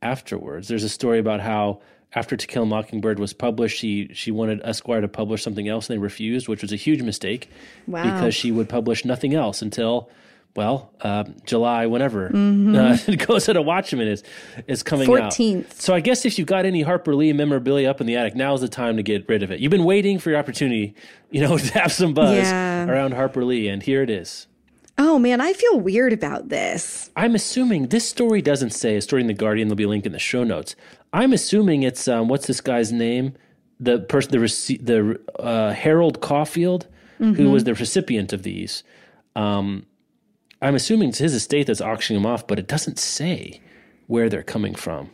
afterwards. 0.01 0.69
There's 0.69 0.83
a 0.83 0.89
story 0.89 1.19
about 1.19 1.41
how 1.41 1.83
after 2.15 2.37
To 2.39 2.47
Kill 2.47 2.63
a 2.63 2.67
Mockingbird 2.67 3.19
was 3.19 3.35
published, 3.35 3.77
she 3.77 4.09
she 4.15 4.31
wanted 4.31 4.63
Esquire 4.65 5.03
to 5.03 5.09
publish 5.09 5.43
something 5.43 5.69
else, 5.69 5.91
and 5.91 5.99
they 5.99 6.03
refused, 6.03 6.49
which 6.49 6.63
was 6.63 6.73
a 6.73 6.77
huge 6.77 7.03
mistake 7.03 7.51
wow. 7.87 8.03
because 8.03 8.35
she 8.35 8.51
would 8.51 8.71
publish 8.71 9.05
nothing 9.05 9.35
else 9.35 9.61
until 9.61 10.09
well, 10.57 10.93
uh, 11.01 11.25
July, 11.45 11.87
whenever 11.87 12.29
mm-hmm. 12.29 12.75
uh, 12.75 13.17
Go 13.27 13.39
Set 13.39 13.57
a 13.57 13.63
Watchman 13.63 14.09
is 14.09 14.23
is 14.67 14.83
coming 14.83 15.09
14th. 15.09 15.65
out. 15.65 15.73
So 15.75 15.95
I 15.95 16.01
guess 16.01 16.25
if 16.25 16.39
you've 16.39 16.49
got 16.49 16.65
any 16.65 16.83
Harper 16.83 17.15
Lee 17.15 17.33
memorabilia 17.33 17.89
up 17.89 18.01
in 18.01 18.07
the 18.07 18.17
attic, 18.17 18.35
now's 18.35 18.61
the 18.61 18.69
time 18.69 18.97
to 18.97 19.03
get 19.03 19.29
rid 19.29 19.43
of 19.43 19.51
it. 19.51 19.61
You've 19.61 19.71
been 19.71 19.85
waiting 19.85 20.19
for 20.19 20.31
your 20.31 20.39
opportunity, 20.39 20.95
you 21.31 21.41
know, 21.41 21.57
to 21.59 21.79
have 21.79 21.93
some 21.93 22.15
buzz 22.15 22.37
yeah. 22.37 22.87
around 22.87 23.15
Harper 23.15 23.45
Lee, 23.45 23.69
and 23.69 23.83
here 23.83 24.03
it 24.03 24.11
is. 24.11 24.47
Oh 24.99 25.19
man, 25.19 25.41
I 25.41 25.53
feel 25.53 25.81
weird 25.81 26.13
about 26.13 26.49
this. 26.49 27.11
I'm 27.17 27.35
assuming 27.35 27.89
this 27.89 28.07
story 28.07 28.43
doesn't 28.43 28.71
say 28.71 28.97
a 28.97 29.01
story 29.01 29.23
in 29.23 29.29
the 29.29 29.35
Guardian. 29.35 29.69
There'll 29.69 29.77
be 29.77 29.85
a 29.85 29.89
link 29.89 30.05
in 30.05 30.13
the 30.13 30.19
show 30.19 30.45
notes. 30.45 30.75
I'm 31.13 31.33
assuming 31.33 31.85
it's 31.85 32.07
um, 32.09 32.29
what's 32.29 32.47
this 32.47 32.61
guy's 32.61 32.93
name? 32.93 33.35
The 33.79 34.01
person, 34.01 34.33
the 34.33 34.39
rece- 34.39 34.85
the 34.85 35.19
uh, 35.43 35.73
Harold 35.73 36.21
Caulfield, 36.21 36.87
mm-hmm. 37.19 37.33
who 37.33 37.51
was 37.51 37.65
the 37.65 37.75
recipient 37.75 38.33
of 38.33 38.43
these. 38.43 38.83
Um, 39.37 39.87
I'm 40.63 40.75
assuming 40.75 41.11
it's 41.11 41.19
his 41.19 41.35
estate 41.35 41.67
that's 41.67 41.81
auctioning 41.81 42.23
them 42.23 42.31
off, 42.31 42.47
but 42.47 42.59
it 42.59 42.69
doesn't 42.69 42.99
say 42.99 43.61
where 44.07 44.29
they're 44.29 44.43
coming 44.43 44.75
from. 44.75 45.11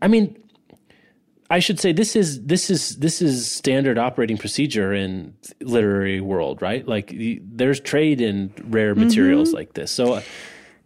I 0.00 0.08
mean, 0.08 0.38
I 1.52 1.58
should 1.58 1.78
say 1.78 1.92
this 1.92 2.16
is 2.16 2.44
this 2.44 2.70
is 2.70 2.96
this 2.96 3.20
is 3.20 3.50
standard 3.50 3.98
operating 3.98 4.38
procedure 4.38 4.94
in 4.94 5.34
literary 5.60 6.20
world, 6.20 6.62
right? 6.62 6.86
Like 6.88 7.14
there's 7.14 7.78
trade 7.78 8.22
in 8.22 8.54
rare 8.64 8.94
materials 8.94 9.48
mm-hmm. 9.48 9.56
like 9.56 9.74
this. 9.74 9.90
So 9.90 10.14
uh, 10.14 10.22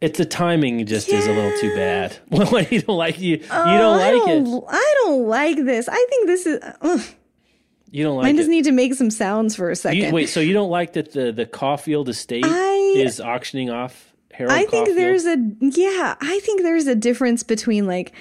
it's 0.01 0.19
the 0.19 0.25
timing 0.25 0.85
just 0.87 1.09
yeah. 1.09 1.19
is 1.19 1.27
a 1.27 1.33
little 1.33 1.57
too 1.61 1.75
bad. 1.77 2.19
when 2.29 2.67
you 2.71 2.83
don't 2.83 2.97
like 2.97 3.21
you, 3.21 3.45
oh, 3.49 3.73
you 3.73 3.79
don't 3.79 3.97
like 3.97 4.07
I 4.09 4.27
don't, 4.27 4.47
it. 4.47 4.65
I 4.69 4.95
don't 5.05 5.27
like 5.29 5.57
this. 5.57 5.89
I 5.89 6.07
think 6.11 6.27
this 6.27 6.47
is. 6.47 6.61
Uh, 6.81 7.03
you 7.93 8.03
don't 8.03 8.17
like. 8.17 8.25
Mine 8.25 8.37
just 8.37 8.51
need 8.51 8.65
to 8.65 8.73
make 8.73 8.95
some 8.95 9.11
sounds 9.11 9.55
for 9.55 9.71
a 9.71 9.77
second. 9.77 10.03
You, 10.03 10.13
wait, 10.13 10.29
so 10.29 10.41
you 10.41 10.53
don't 10.53 10.71
like 10.71 10.95
that 10.95 11.13
the 11.13 11.31
the 11.31 11.47
Caulfield 11.47 12.09
estate 12.09 12.45
I, 12.45 12.86
is 13.05 13.21
auctioning 13.21 13.71
off 13.71 14.13
Harold? 14.33 14.53
I 14.53 14.61
think 14.65 14.71
Caulfield? 14.89 14.97
there's 14.99 15.27
a 15.27 15.37
yeah. 15.61 16.15
I 16.21 16.41
think 16.41 16.63
there's 16.63 16.87
a 16.87 16.95
difference 16.95 17.43
between 17.43 17.87
like 17.87 18.13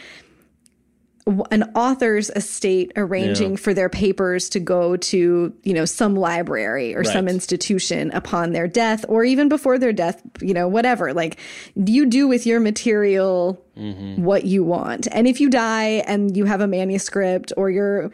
an 1.50 1.64
author's 1.74 2.30
estate 2.36 2.92
arranging 2.96 3.52
Yeah. 3.52 3.56
for 3.58 3.74
their 3.74 3.90
papers 3.90 4.48
to 4.50 4.60
go 4.60 4.96
to 4.96 5.52
you 5.64 5.74
know 5.74 5.84
some 5.86 6.16
library 6.16 6.94
or 6.96 7.04
some 7.04 7.28
institution 7.28 8.12
upon 8.12 8.52
their 8.52 8.68
death 8.68 9.04
or 9.10 9.24
even 9.24 9.50
before 9.50 9.80
their 9.80 9.92
death 9.92 10.22
you 10.40 10.54
know 10.54 10.68
whatever 10.68 11.16
like 11.16 11.40
you 11.76 12.06
do 12.06 12.28
with 12.28 12.46
your 12.46 12.60
material 12.60 13.60
Mm-hmm. 13.76 14.24
what 14.24 14.46
you 14.46 14.64
want 14.64 15.06
and 15.12 15.28
if 15.28 15.42
you 15.42 15.50
die 15.50 16.02
and 16.08 16.38
you 16.38 16.46
have 16.46 16.62
a 16.62 16.68
manuscript 16.68 17.52
or 17.58 17.70
you're 17.70 18.10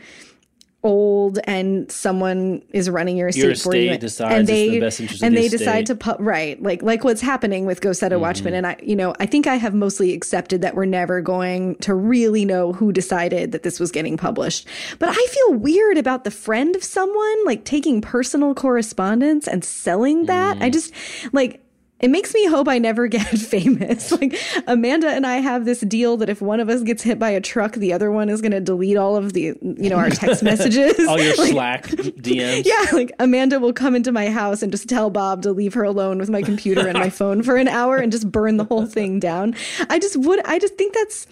old 0.84 1.38
and 1.44 1.92
someone 1.92 2.62
is 2.74 2.90
running 2.90 3.16
your 3.16 3.28
estate 3.28 3.44
Your 3.44 3.56
for 3.56 3.76
you 3.76 3.96
decides 3.98 4.34
and 4.34 4.48
they 4.48 4.80
the 4.80 4.86
and 5.22 5.36
the 5.36 5.40
they 5.42 5.46
estate. 5.46 5.58
decide 5.60 5.86
to 5.86 5.96
pu- 5.96 6.16
right 6.18 6.62
like 6.62 6.82
like 6.82 7.04
what's 7.04 7.22
happening 7.22 7.66
with 7.68 7.82
Set 7.96 8.12
a 8.12 8.18
Watchman 8.18 8.54
Mm-hmm. 8.54 8.66
and 8.66 8.68
I 8.68 8.78
you 8.82 8.96
know 8.96 9.14
I 9.20 9.28
think 9.28 9.46
I 9.46 9.56
have 9.56 9.76
mostly 9.76 10.12
accepted 10.14 10.62
that 10.64 10.74
we're 10.74 10.86
never 10.86 11.22
going 11.22 11.76
to 11.76 11.94
really 11.94 12.46
know 12.46 12.74
who 12.74 12.92
decided 12.92 13.52
that 13.52 13.62
this 13.62 13.80
was 13.80 13.92
getting 13.92 14.18
published 14.18 14.66
but 14.98 15.10
I 15.10 15.28
feel 15.30 15.54
weird 15.60 16.00
about 16.00 16.24
the 16.24 16.32
friend 16.32 16.76
of 16.76 16.84
someone 16.84 17.46
like 17.46 17.64
taking 17.64 18.02
personal 18.02 18.56
correspondence 18.56 19.48
and 19.48 19.64
selling 19.64 20.26
that 20.26 20.58
Mm. 20.58 20.64
I 20.64 20.70
just 20.72 20.94
like 21.32 21.61
it 22.02 22.10
makes 22.10 22.34
me 22.34 22.46
hope 22.48 22.68
I 22.68 22.78
never 22.80 23.08
get 23.18 23.26
famous. 23.28 24.12
Like 24.22 24.38
Amanda 24.68 25.08
and 25.10 25.26
I 25.26 25.38
have 25.38 25.66
this 25.66 25.80
deal 25.82 26.18
that 26.18 26.30
if 26.30 26.42
one 26.42 26.60
of 26.60 26.70
us 26.70 26.82
gets 26.84 27.02
hit 27.02 27.18
by 27.18 27.30
a 27.30 27.40
truck, 27.42 27.74
the 27.74 27.94
other 27.94 28.12
one 28.12 28.30
is 28.30 28.42
going 28.42 28.52
to 28.52 28.60
delete 28.60 28.98
all 28.98 29.16
of 29.16 29.34
the, 29.34 29.42
you 29.62 29.90
know, 29.90 29.96
our 29.96 30.10
text 30.10 30.44
messages. 30.52 31.00
All 31.08 31.20
your 31.20 31.36
Like, 31.36 31.52
Slack 31.52 31.86
DMs. 31.88 32.66
yeah, 32.66 32.86
like 32.92 33.12
Amanda 33.20 33.60
will 33.60 33.74
come 33.74 33.96
into 33.96 34.12
my 34.12 34.30
house 34.30 34.62
and 34.62 34.72
just 34.72 34.90
tell 34.90 35.10
Bob 35.10 35.44
to 35.44 35.52
leave 35.54 35.74
her 35.76 35.84
alone 35.84 36.18
with 36.20 36.30
my 36.30 36.42
computer 36.42 36.88
and 36.88 36.98
my 36.98 37.10
phone 37.10 37.42
for 37.42 37.56
an 37.56 37.68
hour 37.68 37.98
and 37.98 38.12
just 38.12 38.32
burn 38.32 38.58
the 38.58 38.66
whole 38.66 38.86
thing 38.86 39.20
down. 39.20 39.56
I 39.90 39.98
just 40.00 40.18
would, 40.18 40.44
I 40.46 40.60
just 40.60 40.76
think 40.76 40.94
that's, 40.94 41.28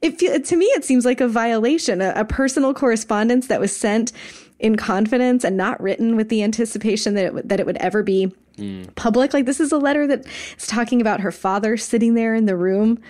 it 0.00 0.18
feel, 0.18 0.40
to 0.40 0.56
me, 0.56 0.66
it 0.66 0.84
seems 0.84 1.04
like 1.04 1.20
a 1.20 1.28
violation, 1.28 2.00
a, 2.00 2.12
a 2.16 2.24
personal 2.24 2.74
correspondence 2.74 3.46
that 3.48 3.60
was 3.60 3.76
sent 3.76 4.12
in 4.58 4.76
confidence 4.76 5.44
and 5.44 5.56
not 5.56 5.80
written 5.82 6.16
with 6.16 6.28
the 6.28 6.42
anticipation 6.42 7.14
that 7.14 7.26
it, 7.26 7.48
that 7.48 7.60
it 7.60 7.66
would 7.66 7.76
ever 7.78 8.02
be 8.02 8.32
public. 8.96 9.32
Like 9.34 9.46
this 9.46 9.60
is 9.60 9.72
a 9.72 9.78
letter 9.78 10.06
that 10.06 10.26
is 10.58 10.66
talking 10.66 11.00
about 11.00 11.20
her 11.20 11.32
father 11.32 11.76
sitting 11.76 12.14
there 12.14 12.34
in 12.34 12.46
the 12.46 12.56
room 12.56 13.00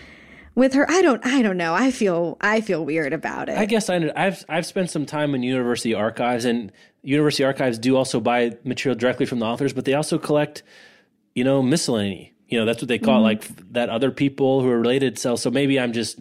with 0.55 0.75
her. 0.75 0.91
I 0.91 1.03
don't, 1.03 1.25
I 1.25 1.43
don't 1.43 1.57
know. 1.57 1.75
I 1.75 1.91
feel, 1.91 2.37
I 2.41 2.61
feel 2.61 2.85
weird 2.85 3.13
about 3.13 3.49
it. 3.49 3.57
I 3.59 3.65
guess 3.67 3.89
I, 3.89 4.11
I've 4.17 4.45
I've 4.49 4.67
spent 4.67 4.91
some 4.91 5.07
time 5.07 5.35
in 5.35 5.43
university 5.43 5.95
archives, 5.95 6.45
and 6.45 6.71
university 7.03 7.45
archives 7.45 7.79
do 7.79 7.97
also 7.97 8.21
buy 8.21 8.57
material 8.65 8.99
directly 8.99 9.27
from 9.27 9.39
the 9.39 9.47
authors, 9.47 9.73
but 9.73 9.85
they 9.85 9.95
also 9.95 10.19
collect, 10.19 10.63
you 11.35 11.45
know, 11.45 11.63
miscellany. 11.63 12.33
You 12.49 12.59
know, 12.59 12.67
that's 12.67 12.83
what 12.83 12.89
they 12.89 12.99
call 12.99 13.23
Mm-hmm. 13.23 13.43
it, 13.45 13.49
like 13.57 13.73
that 13.73 13.89
other 13.89 14.11
people 14.11 14.61
who 14.61 14.69
are 14.69 14.79
related 14.79 15.19
sell. 15.19 15.39
So 15.39 15.51
maybe 15.51 15.81
I'm 15.81 15.93
just 15.95 16.19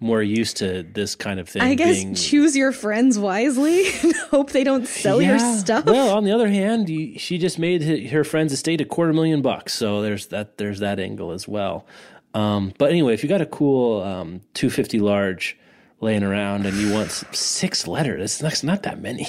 more 0.00 0.22
used 0.22 0.58
to 0.58 0.82
this 0.82 1.14
kind 1.14 1.40
of 1.40 1.48
thing. 1.48 1.62
I 1.62 1.74
guess 1.74 1.96
being, 1.96 2.14
choose 2.14 2.56
your 2.56 2.72
friends 2.72 3.18
wisely 3.18 3.86
and 4.02 4.14
hope 4.30 4.50
they 4.50 4.64
don't 4.64 4.86
sell 4.86 5.22
your 5.22 5.38
stuff. 5.38 5.86
Well, 5.86 6.16
on 6.16 6.24
the 6.24 6.32
other 6.32 6.48
hand, 6.48 6.88
you, 6.88 7.18
she 7.18 7.38
just 7.38 7.58
made 7.58 7.82
her, 7.82 8.16
her 8.16 8.24
friend's 8.24 8.52
estate 8.52 8.80
a 8.80 8.84
quarter 8.84 9.12
million 9.12 9.40
bucks, 9.40 9.72
so 9.72 10.02
there's 10.02 10.26
that 10.26 10.58
there's 10.58 10.80
that 10.80 10.98
angle 10.98 11.30
as 11.30 11.48
well. 11.48 11.86
Um, 12.34 12.72
but 12.78 12.90
anyway, 12.90 13.14
if 13.14 13.22
you 13.22 13.28
got 13.28 13.40
a 13.40 13.46
cool 13.46 14.02
um, 14.02 14.40
250 14.54 14.98
large 14.98 15.56
laying 16.00 16.24
around 16.24 16.66
and 16.66 16.76
you 16.76 16.92
want 16.92 17.10
six 17.10 17.86
letters, 17.86 18.42
it's 18.42 18.62
not, 18.64 18.82
that 18.82 19.00
many. 19.00 19.28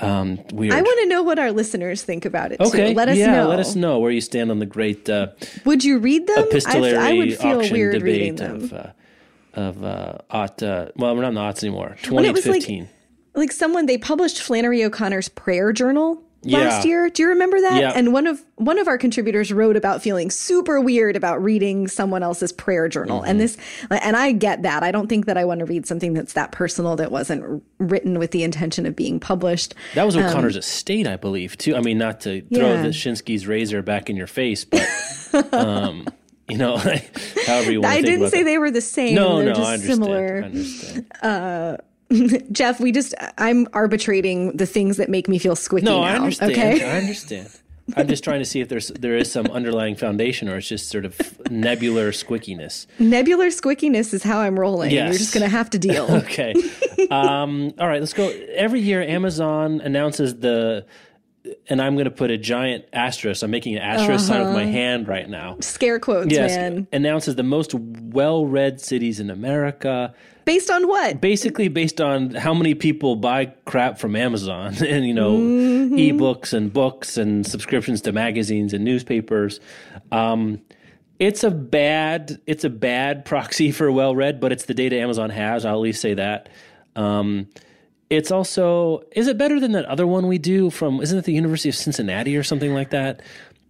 Um, 0.00 0.38
weird. 0.52 0.74
I 0.74 0.82
want 0.82 1.00
to 1.00 1.06
know 1.06 1.22
what 1.22 1.38
our 1.38 1.50
listeners 1.50 2.02
think 2.02 2.24
about 2.24 2.52
it 2.52 2.60
okay, 2.60 2.90
too. 2.90 2.94
Let 2.94 3.08
us 3.08 3.16
yeah, 3.16 3.32
know. 3.32 3.48
let 3.48 3.58
us 3.58 3.74
know 3.74 3.98
where 3.98 4.12
you 4.12 4.20
stand 4.20 4.50
on 4.50 4.58
the 4.58 4.66
great 4.66 5.08
uh, 5.08 5.28
Would 5.64 5.82
you 5.82 5.98
read 5.98 6.26
them? 6.26 6.38
I, 6.38 6.42
epistolary 6.42 6.96
I 6.96 7.12
would 7.14 7.36
feel 7.36 7.58
weird 7.58 8.02
reading 8.02 8.36
them. 8.36 8.56
of 8.62 8.72
uh, 8.72 8.92
of 9.58 9.84
uh, 9.84 10.18
aught. 10.30 10.62
Uh, 10.62 10.88
well, 10.96 11.14
we're 11.14 11.22
not 11.22 11.28
in 11.28 11.34
the 11.34 11.40
aughts 11.40 11.62
anymore. 11.62 11.96
It 12.02 12.10
was 12.10 12.46
like 12.46 12.62
2015. 12.62 12.88
like 13.34 13.52
someone 13.52 13.86
they 13.86 13.98
published 13.98 14.40
Flannery 14.42 14.84
O'Connor's 14.84 15.28
prayer 15.28 15.72
journal 15.72 16.22
last 16.44 16.84
Yeah. 16.84 16.88
year. 16.88 17.10
Do 17.10 17.22
you 17.24 17.28
remember 17.30 17.60
that? 17.60 17.80
Yeah. 17.80 17.92
And 17.96 18.12
one 18.12 18.26
of 18.28 18.40
one 18.54 18.78
of 18.78 18.86
our 18.86 18.96
contributors 18.96 19.52
wrote 19.52 19.76
about 19.76 20.02
feeling 20.02 20.30
super 20.30 20.80
weird 20.80 21.16
about 21.16 21.42
reading 21.42 21.88
someone 21.88 22.22
else's 22.22 22.52
prayer 22.52 22.88
journal. 22.88 23.20
Mm-hmm. 23.22 23.30
And 23.30 23.40
this 23.40 23.56
and 23.90 24.16
I 24.16 24.30
get 24.32 24.62
that. 24.62 24.84
I 24.84 24.92
don't 24.92 25.08
think 25.08 25.26
that 25.26 25.36
I 25.36 25.44
want 25.44 25.58
to 25.60 25.66
read 25.66 25.86
something 25.86 26.12
that's 26.14 26.34
that 26.34 26.52
personal 26.52 26.94
that 26.96 27.10
wasn't 27.10 27.62
written 27.78 28.18
with 28.20 28.30
the 28.30 28.44
intention 28.44 28.86
of 28.86 28.94
being 28.94 29.18
published. 29.18 29.74
That 29.96 30.04
was 30.06 30.16
O'Connor's 30.16 30.56
estate, 30.56 31.08
I 31.08 31.16
believe, 31.16 31.58
too. 31.58 31.74
I 31.74 31.80
mean, 31.80 31.98
not 31.98 32.20
to 32.20 32.42
throw 32.42 32.74
Yeah. 32.74 32.82
the 32.82 32.88
Schinsky's 32.90 33.46
razor 33.48 33.82
back 33.82 34.08
in 34.08 34.14
your 34.16 34.28
face, 34.28 34.64
but 34.64 34.86
um, 35.52 36.06
you 36.52 36.58
know, 36.58 36.76
however 37.46 37.70
you 37.72 37.80
want 37.80 37.92
to 37.92 37.98
I 37.98 38.02
didn't 38.02 38.30
say 38.30 38.38
that. 38.38 38.44
they 38.44 38.58
were 38.58 38.70
the 38.70 38.80
same. 38.80 39.14
No, 39.14 39.36
They're 39.36 39.46
no, 39.46 39.54
just 39.54 39.68
I 39.68 39.74
understand. 39.74 39.94
similar. 39.94 40.40
I 40.42 40.46
understand. 40.46 41.82
Jeff, 42.52 42.80
we 42.80 42.90
just 42.92 43.14
I'm 43.36 43.66
arbitrating 43.72 44.56
the 44.56 44.66
things 44.66 44.96
that 44.96 45.10
make 45.10 45.28
me 45.28 45.38
feel 45.38 45.54
squicky 45.54 45.82
No, 45.82 46.00
now. 46.00 46.06
I 46.06 46.16
understand. 46.16 46.52
Okay. 46.52 46.82
I 46.84 46.98
understand. 46.98 47.50
I'm 47.96 48.06
just 48.06 48.22
trying 48.22 48.40
to 48.40 48.44
see 48.44 48.60
if 48.60 48.68
there's 48.68 48.88
there 48.88 49.16
is 49.16 49.32
some 49.32 49.46
underlying 49.46 49.94
foundation, 49.96 50.48
or 50.48 50.56
it's 50.58 50.68
just 50.68 50.88
sort 50.90 51.04
of 51.06 51.16
nebular 51.50 52.10
squickiness. 52.12 52.86
Nebular 52.98 53.46
squickiness 53.46 54.12
is 54.12 54.22
how 54.22 54.40
I'm 54.40 54.58
rolling. 54.58 54.90
Yes. 54.90 55.08
You're 55.10 55.18
just 55.18 55.32
gonna 55.34 55.48
have 55.48 55.70
to 55.70 55.78
deal. 55.78 56.04
Okay. 56.10 56.54
um, 57.10 57.72
all 57.78 57.88
right, 57.88 58.00
let's 58.00 58.12
go. 58.12 58.28
Every 58.54 58.80
year, 58.80 59.00
Amazon 59.02 59.80
announces 59.80 60.36
the, 60.36 60.84
and 61.68 61.80
I'm 61.82 61.94
going 61.94 62.04
to 62.06 62.10
put 62.10 62.30
a 62.30 62.38
giant 62.38 62.84
asterisk. 62.92 63.42
I'm 63.42 63.50
making 63.50 63.76
an 63.76 63.82
asterisk 63.82 64.26
sign 64.26 64.44
with 64.44 64.54
my 64.54 64.64
hand 64.64 65.08
right 65.08 65.28
now. 65.28 65.56
Scare 65.60 65.98
quotes, 66.00 66.32
Yes, 66.32 66.56
man. 66.56 66.86
announces 66.92 67.36
the 67.36 67.42
most 67.42 67.74
well-read 67.74 68.80
cities 68.80 69.20
in 69.20 69.30
America. 69.30 70.14
Based 70.44 70.70
on 70.70 70.88
what? 70.88 71.20
basically 71.20 71.68
based 71.68 72.00
on 72.00 72.30
how 72.30 72.54
many 72.54 72.74
people 72.74 73.16
buy 73.16 73.46
crap 73.66 73.98
from 73.98 74.16
Amazon 74.16 74.74
and 74.86 75.06
you 75.06 75.12
know 75.14 75.36
Mm-hmm. 75.38 75.94
ebooks 75.96 76.52
and 76.54 76.72
books 76.72 77.16
and 77.18 77.46
subscriptions 77.46 78.00
to 78.02 78.12
magazines 78.12 78.72
and 78.72 78.84
newspapers. 78.84 79.60
Um, 80.12 80.60
it's 81.18 81.44
a 81.44 81.50
bad 81.50 82.40
it's 82.46 82.64
a 82.64 82.70
bad 82.70 83.24
proxy 83.24 83.72
for 83.78 83.90
well 83.92 84.14
read, 84.16 84.40
but 84.40 84.52
it's 84.52 84.64
the 84.64 84.74
data 84.74 84.96
Amazon 84.98 85.30
has. 85.30 85.64
I'll 85.64 85.74
at 85.74 85.80
least 85.80 86.00
say 86.00 86.14
that. 86.14 86.48
Um, 86.96 87.48
it's 88.10 88.30
also 88.30 89.04
is 89.12 89.26
it 89.26 89.36
better 89.36 89.60
than 89.60 89.72
that 89.72 89.84
other 89.84 90.06
one 90.06 90.26
we 90.26 90.38
do 90.38 90.70
from 90.70 91.00
isn't 91.00 91.18
it 91.18 91.24
the 91.24 91.32
University 91.32 91.68
of 91.68 91.74
Cincinnati 91.74 92.36
or 92.36 92.42
something 92.42 92.72
like 92.74 92.90
that? 92.90 93.20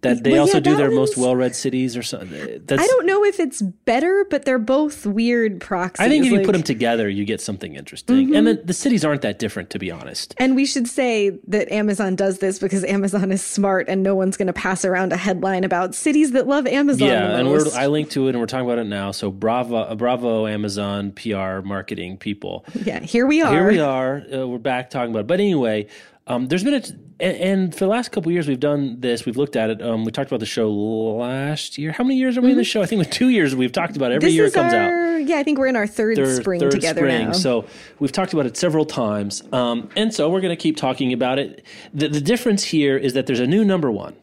That 0.01 0.23
they 0.23 0.31
Well, 0.31 0.41
also 0.41 0.57
yeah, 0.57 0.61
do 0.61 0.77
their 0.77 0.91
most 0.91 1.17
well 1.17 1.35
read 1.35 1.55
cities 1.55 1.97
or 1.97 2.03
something. 2.03 2.61
That's, 2.65 2.81
I 2.81 2.87
don't 2.87 3.05
know 3.05 3.25
if 3.25 3.39
it's 3.39 3.61
better, 3.61 4.25
but 4.29 4.45
they're 4.45 4.57
both 4.57 5.05
weird 5.05 5.59
proxies. 5.59 6.05
I 6.05 6.09
think 6.09 6.25
if 6.25 6.31
you 6.31 6.41
put 6.41 6.53
them 6.53 6.63
together, 6.63 7.09
you 7.09 7.25
get 7.25 7.41
something 7.41 7.75
interesting. 7.75 8.35
And 8.35 8.47
the, 8.47 8.53
the 8.55 8.73
cities 8.73 9.03
aren't 9.03 9.23
that 9.23 9.39
different, 9.39 9.69
to 9.71 9.79
be 9.79 9.91
honest. 9.91 10.35
And 10.37 10.55
we 10.55 10.65
should 10.65 10.87
say 10.87 11.37
that 11.47 11.69
Amazon 11.71 12.15
does 12.15 12.39
this 12.39 12.59
because 12.59 12.83
Amazon 12.85 13.31
is 13.31 13.43
smart 13.43 13.89
and 13.89 14.01
no 14.01 14.15
one's 14.15 14.37
going 14.37 14.47
to 14.47 14.53
pass 14.53 14.85
around 14.85 15.11
a 15.11 15.17
headline 15.17 15.63
about 15.63 15.93
cities 15.95 16.31
that 16.31 16.47
love 16.47 16.65
Amazon. 16.65 17.07
Yeah, 17.07 17.37
and 17.37 17.49
we're. 17.49 17.65
I 17.75 17.87
linked 17.87 18.11
to 18.13 18.27
it, 18.27 18.29
and 18.31 18.39
we're 18.39 18.45
talking 18.45 18.65
about 18.65 18.79
it 18.79 18.85
now. 18.87 19.11
So 19.11 19.31
bravo, 19.31 19.75
uh, 19.77 19.95
bravo, 19.95 20.47
Amazon 20.47 21.11
PR 21.11 21.59
marketing 21.61 22.17
people. 22.17 22.65
yeah, 22.85 23.01
here 23.01 23.25
we 23.27 23.41
are. 23.41 23.51
Here 23.51 23.67
we 23.67 23.79
are. 23.79 24.23
Uh, 24.33 24.47
we're 24.47 24.57
back 24.59 24.89
talking 24.89 25.11
about 25.11 25.21
it. 25.21 25.27
But 25.27 25.39
anyway, 25.39 25.87
um, 26.27 26.47
there's 26.47 26.63
been 26.63 26.75
a, 26.75 26.83
and, 27.19 27.37
and 27.37 27.73
for 27.73 27.79
the 27.79 27.87
last 27.87 28.11
couple 28.11 28.29
of 28.29 28.33
years 28.33 28.47
we've 28.47 28.59
done 28.59 28.99
this. 28.99 29.25
We've 29.25 29.37
looked 29.37 29.55
at 29.55 29.69
it. 29.69 29.81
Um, 29.81 30.05
we 30.05 30.11
talked 30.11 30.29
about 30.29 30.39
the 30.39 30.45
show 30.45 30.71
last 30.71 31.77
year. 31.77 31.91
How 31.91 32.03
many 32.03 32.15
years 32.17 32.37
are 32.37 32.41
we 32.41 32.51
in 32.51 32.57
the 32.57 32.63
show? 32.63 32.81
I 32.81 32.85
think 32.85 32.99
with 32.99 33.09
two 33.09 33.29
years 33.29 33.55
we've 33.55 33.71
talked 33.71 33.95
about 33.95 34.11
it. 34.11 34.15
every 34.15 34.29
Mm-hmm. 34.29 34.31
This 34.31 34.35
year 34.35 34.45
it 34.45 34.53
comes 34.53 34.73
out. 34.73 35.27
Yeah, 35.27 35.37
I 35.37 35.43
think 35.43 35.57
we're 35.59 35.67
in 35.67 35.75
our 35.75 35.87
third, 35.87 36.15
third 36.15 36.41
spring 36.41 36.59
third 36.59 36.71
together 36.71 37.01
spring. 37.01 37.27
now. 37.27 37.33
So 37.33 37.65
we've 37.99 38.11
talked 38.11 38.33
about 38.33 38.45
it 38.45 38.55
several 38.57 38.85
times, 38.85 39.43
um, 39.51 39.89
and 39.95 40.13
so 40.13 40.29
we're 40.29 40.41
going 40.41 40.55
to 40.55 40.61
keep 40.61 40.77
talking 40.77 41.11
about 41.13 41.39
it. 41.39 41.65
The, 41.93 42.07
the 42.07 42.21
difference 42.21 42.63
here 42.63 42.97
is 42.97 43.13
that 43.13 43.25
there's 43.27 43.39
a 43.39 43.47
new 43.47 43.65
number 43.65 43.91
one. 43.91 44.15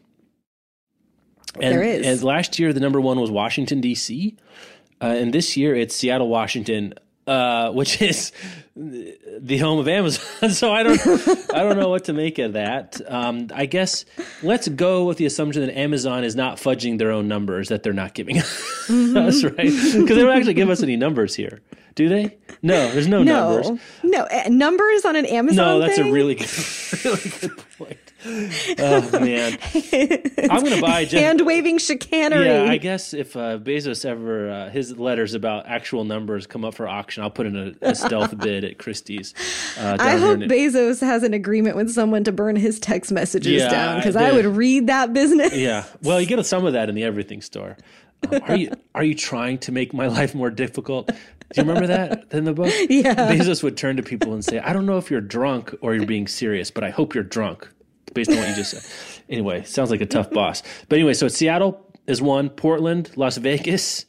And, 1.59 1.73
There 1.73 1.83
is. 1.83 2.05
And 2.05 2.23
last 2.23 2.59
year 2.59 2.73
the 2.73 2.79
number 2.79 3.01
one 3.01 3.19
was 3.19 3.31
Washington 3.31 3.81
D.C., 3.81 4.37
uh, 5.01 5.05
and 5.05 5.33
this 5.33 5.55
year 5.55 5.75
it's 5.75 5.95
Seattle, 5.95 6.29
Washington. 6.29 6.93
Uh, 7.27 7.71
which 7.73 8.01
is 8.01 8.31
the 8.77 9.57
home 9.57 9.79
of 9.79 9.87
Amazon, 9.89 10.49
so 10.51 10.71
I 10.71 10.83
don't, 10.83 10.97
I 11.53 11.61
don't 11.63 11.77
know 11.77 11.89
what 11.89 12.05
to 12.05 12.13
make 12.13 12.39
of 12.39 12.53
that. 12.53 13.01
Um, 13.05 13.49
I 13.53 13.65
guess 13.65 14.05
let's 14.43 14.69
go 14.69 15.03
with 15.03 15.17
the 15.17 15.25
assumption 15.25 15.65
that 15.65 15.77
Amazon 15.77 16.23
is 16.23 16.37
not 16.37 16.55
fudging 16.57 16.97
their 16.97 17.11
own 17.11 17.27
numbers 17.27 17.67
that 17.67 17.83
they're 17.83 17.91
not 17.91 18.13
giving 18.13 18.35
Mm-hmm. 18.87 19.17
us, 19.17 19.43
right? 19.43 19.55
Because 19.57 20.07
they 20.07 20.15
don't 20.21 20.37
actually 20.37 20.53
give 20.53 20.69
us 20.69 20.81
any 20.81 20.95
numbers 20.95 21.35
here, 21.35 21.59
do 21.95 22.07
they? 22.07 22.37
No, 22.61 22.89
there's 22.93 23.09
no, 23.09 23.21
numbers. 23.23 23.69
no, 23.69 23.79
no 24.03 24.23
uh, 24.23 24.43
numbers 24.47 25.03
on 25.03 25.17
an 25.17 25.25
Amazon. 25.25 25.57
No, 25.57 25.79
that's 25.79 25.97
thing? 25.97 26.07
a 26.07 26.11
really 26.13 26.35
good, 26.35 26.49
really 27.03 27.29
good 27.41 27.57
point. 27.77 28.06
Oh 28.25 29.19
man, 29.19 29.57
I'm 30.49 30.63
gonna 30.63 30.81
buy 30.81 31.05
Jeff- 31.05 31.21
hand 31.21 31.45
waving 31.45 31.77
chicanery. 31.77 32.45
Yeah, 32.45 32.63
I 32.71 32.77
guess 32.77 33.13
if 33.13 33.35
uh, 33.35 33.57
Bezos 33.59 34.05
ever 34.05 34.49
uh, 34.49 34.69
his 34.69 34.97
letters 34.97 35.33
about 35.33 35.67
actual 35.67 36.03
numbers 36.03 36.47
come 36.47 36.65
up 36.65 36.73
for 36.73 36.87
auction, 36.87 37.23
I'll 37.23 37.29
put 37.29 37.45
in 37.45 37.55
a, 37.81 37.89
a 37.89 37.95
stealth 37.95 38.37
bid 38.39 38.63
at 38.63 38.77
Christie's. 38.79 39.33
Uh, 39.77 39.97
I 39.99 40.17
hope 40.17 40.41
in- 40.41 40.49
Bezos 40.49 40.99
has 41.01 41.23
an 41.23 41.33
agreement 41.33 41.75
with 41.75 41.91
someone 41.91 42.23
to 42.23 42.31
burn 42.31 42.55
his 42.55 42.79
text 42.79 43.11
messages 43.11 43.61
Yeah, 43.61 43.69
down 43.69 43.97
because 43.97 44.15
I 44.15 44.29
I 44.29 44.31
would 44.33 44.45
read 44.45 44.87
that 44.87 45.13
business. 45.13 45.53
Yeah, 45.55 45.85
well, 46.03 46.19
you 46.19 46.27
get 46.27 46.43
some 46.45 46.65
of 46.65 46.73
that 46.73 46.89
in 46.89 46.95
the 46.95 47.03
everything 47.03 47.41
store. 47.41 47.77
Um, 48.31 48.41
are 48.47 48.55
you 48.55 48.71
are 48.95 49.03
you 49.03 49.13
trying 49.15 49.59
to 49.59 49.71
make 49.71 49.93
my 49.93 50.07
life 50.07 50.33
more 50.33 50.49
difficult? 50.49 51.07
Do 51.07 51.61
you 51.61 51.63
remember 51.63 51.87
that 51.87 52.25
in 52.31 52.43
the 52.45 52.53
book? 52.53 52.73
Yeah. 52.89 53.13
Bezos 53.31 53.63
would 53.63 53.77
turn 53.77 53.95
to 53.97 54.03
people 54.03 54.33
and 54.33 54.43
say, 54.43 54.59
"I 54.59 54.73
don't 54.73 54.85
know 54.87 54.97
if 54.97 55.09
you're 55.11 55.21
drunk 55.21 55.73
or 55.81 55.93
you're 55.95 56.05
being 56.07 56.27
serious, 56.27 56.71
but 56.71 56.83
I 56.83 56.89
hope 56.89 57.13
you're 57.15 57.23
drunk." 57.23 57.69
Based 58.13 58.29
on 58.31 58.37
what 58.37 58.49
you 58.49 58.55
just 58.55 58.71
said. 58.71 59.23
Anyway, 59.29 59.63
sounds 59.63 59.91
like 59.91 60.01
a 60.01 60.05
tough 60.05 60.31
boss. 60.31 60.63
But 60.89 60.97
anyway, 60.97 61.13
so 61.13 61.27
Seattle 61.27 61.85
is 62.07 62.21
one, 62.21 62.49
Portland, 62.49 63.11
Las 63.15 63.37
Vegas, 63.37 64.05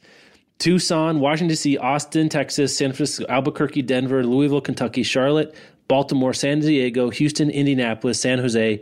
Tucson, 0.57 1.19
Washington 1.19 1.49
D.C., 1.49 1.77
Austin, 1.77 2.29
Texas, 2.29 2.77
San 2.77 2.91
Francisco, 2.91 3.25
Albuquerque, 3.29 3.81
Denver, 3.81 4.23
Louisville, 4.23 4.61
Kentucky, 4.61 5.03
Charlotte, 5.03 5.55
Baltimore, 5.87 6.33
San 6.33 6.59
Diego, 6.59 7.09
Houston, 7.09 7.49
Indianapolis, 7.49 8.19
San 8.19 8.39
Jose, 8.39 8.81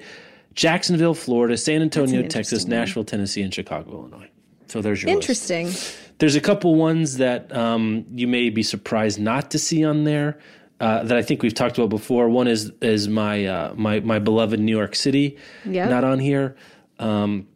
Jacksonville, 0.53 1.13
Florida, 1.13 1.55
San 1.57 1.82
Antonio, 1.82 2.22
an 2.22 2.30
Texas. 2.30 2.65
Nashville, 2.65 3.03
Tennessee, 3.03 3.41
and 3.41 3.53
Chicago, 3.53 3.91
Illinois. 3.91 4.30
So 4.68 4.82
there's 4.82 5.01
your 5.01 5.15
list. 5.15 5.30
Interesting. 5.30 5.72
There's 6.18 6.36
a 6.36 6.41
couple 6.41 6.76
ones 6.76 7.18
that 7.18 7.55
um, 7.55 8.05
you 8.11 8.28
may 8.28 8.49
be 8.49 8.63
surprised 8.63 9.20
not 9.20 9.51
to 9.51 9.59
see 9.59 9.86
on 9.86 10.03
there 10.03 10.39
uh, 10.80 11.03
that 11.03 11.17
I 11.17 11.21
think 11.21 11.41
we've 11.43 11.53
talked 11.53 11.78
about 11.78 11.89
before. 11.89 12.30
One 12.30 12.47
is 12.47 12.71
is 12.82 13.07
my 13.07 13.45
uh, 13.45 13.73
my 13.75 13.99
my 14.01 14.19
beloved 14.19 14.59
New 14.59 14.75
York 14.75 14.95
City, 14.95 15.38
Yep. 15.65 15.89
not 15.89 16.03
on 16.03 16.19
here. 16.19 16.55
Um, 16.99 17.47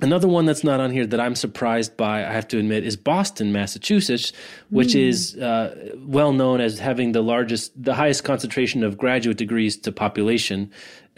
another 0.00 0.28
one 0.28 0.44
that's 0.46 0.64
not 0.64 0.80
on 0.80 0.90
here 0.90 1.06
that 1.06 1.20
I'm 1.20 1.34
surprised 1.34 1.96
by, 1.96 2.24
I 2.24 2.32
have 2.32 2.46
to 2.48 2.58
admit, 2.58 2.84
is 2.84 2.96
Boston, 2.96 3.52
Massachusetts, 3.52 4.32
which 4.70 4.94
is 4.94 5.36
uh, 5.36 5.92
well 5.98 6.32
known 6.32 6.60
as 6.60 6.78
having 6.78 7.12
the 7.12 7.22
largest, 7.22 7.72
the 7.82 7.94
highest 7.94 8.24
concentration 8.24 8.82
of 8.84 8.96
graduate 8.96 9.36
degrees 9.36 9.76
to 9.78 9.92
population. 9.92 10.70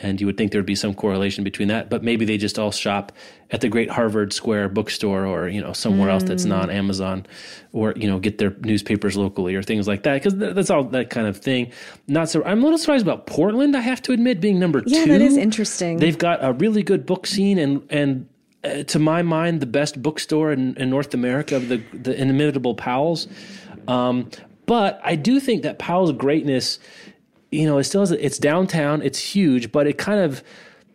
And 0.03 0.21
you 0.21 0.27
would 0.27 0.37
think 0.37 0.53
there 0.53 0.61
would 0.61 0.67
be 0.67 0.75
some 0.75 0.95
correlation 0.95 1.45
between 1.45 1.69
that, 1.69 1.91
but 1.91 2.03
maybe 2.03 2.25
they 2.25 2.37
just 2.39 2.59
all 2.59 2.71
shop 2.73 3.13
at 3.51 3.61
the 3.61 3.69
great 3.69 3.91
Harvard 3.91 4.33
Square 4.33 4.71
bookstore 4.71 5.27
or 5.27 5.49
you 5.49 5.61
know 5.61 5.73
somewhere 5.73 6.09
else 6.11 6.23
that's 6.23 6.45
non 6.45 6.71
Amazon, 6.71 7.27
or 7.73 7.93
you 7.97 8.09
know 8.09 8.19
get 8.19 8.39
their 8.39 8.55
newspapers 8.61 9.17
locally 9.17 9.55
or 9.55 9.63
things 9.63 9.87
like 9.87 10.03
that 10.05 10.15
because 10.15 10.37
that's 10.37 10.71
all 10.71 10.85
that 10.85 11.11
kind 11.11 11.27
of 11.27 11.37
thing. 11.37 11.73
Not 12.07 12.29
so. 12.29 12.43
I'm 12.45 12.61
a 12.61 12.63
little 12.63 12.79
surprised 12.79 13.05
about 13.05 13.27
Portland. 13.27 13.77
I 13.77 13.81
have 13.81 14.01
to 14.03 14.13
admit, 14.13 14.41
being 14.41 14.59
number 14.59 14.83
Yeah, 14.87 15.05
two. 15.05 15.13
that 15.13 15.21
is 15.21 15.37
interesting. 15.37 15.99
They've 15.99 16.19
got 16.19 16.43
a 16.43 16.53
really 16.53 16.83
good 16.83 17.05
book 17.07 17.27
scene 17.27 17.59
and 17.59 17.87
and 17.91 18.29
uh, 18.65 18.83
to 18.85 18.99
my 18.99 19.23
mind 19.23 19.61
the 19.61 19.67
best 19.67 20.01
bookstore 20.03 20.53
in, 20.53 20.77
in 20.77 20.91
North 20.91 21.15
America 21.15 21.59
the 21.59 21.83
the 21.93 22.19
inimitable 22.21 22.75
Powell's. 22.75 23.29
Um, 23.89 24.31
but 24.67 25.01
I 25.03 25.17
do 25.17 25.41
think 25.41 25.63
that 25.65 25.81
Powell's 25.81 26.13
greatness, 26.13 26.79
you 27.51 27.67
know, 27.67 27.79
it 27.79 27.85
still 27.85 28.03
has, 28.03 28.13
it's 28.13 28.39
downtown, 28.39 29.03
it's 29.03 29.19
huge, 29.19 29.73
but 29.73 29.87
it 29.87 29.99
kind 29.99 30.21
of 30.21 30.43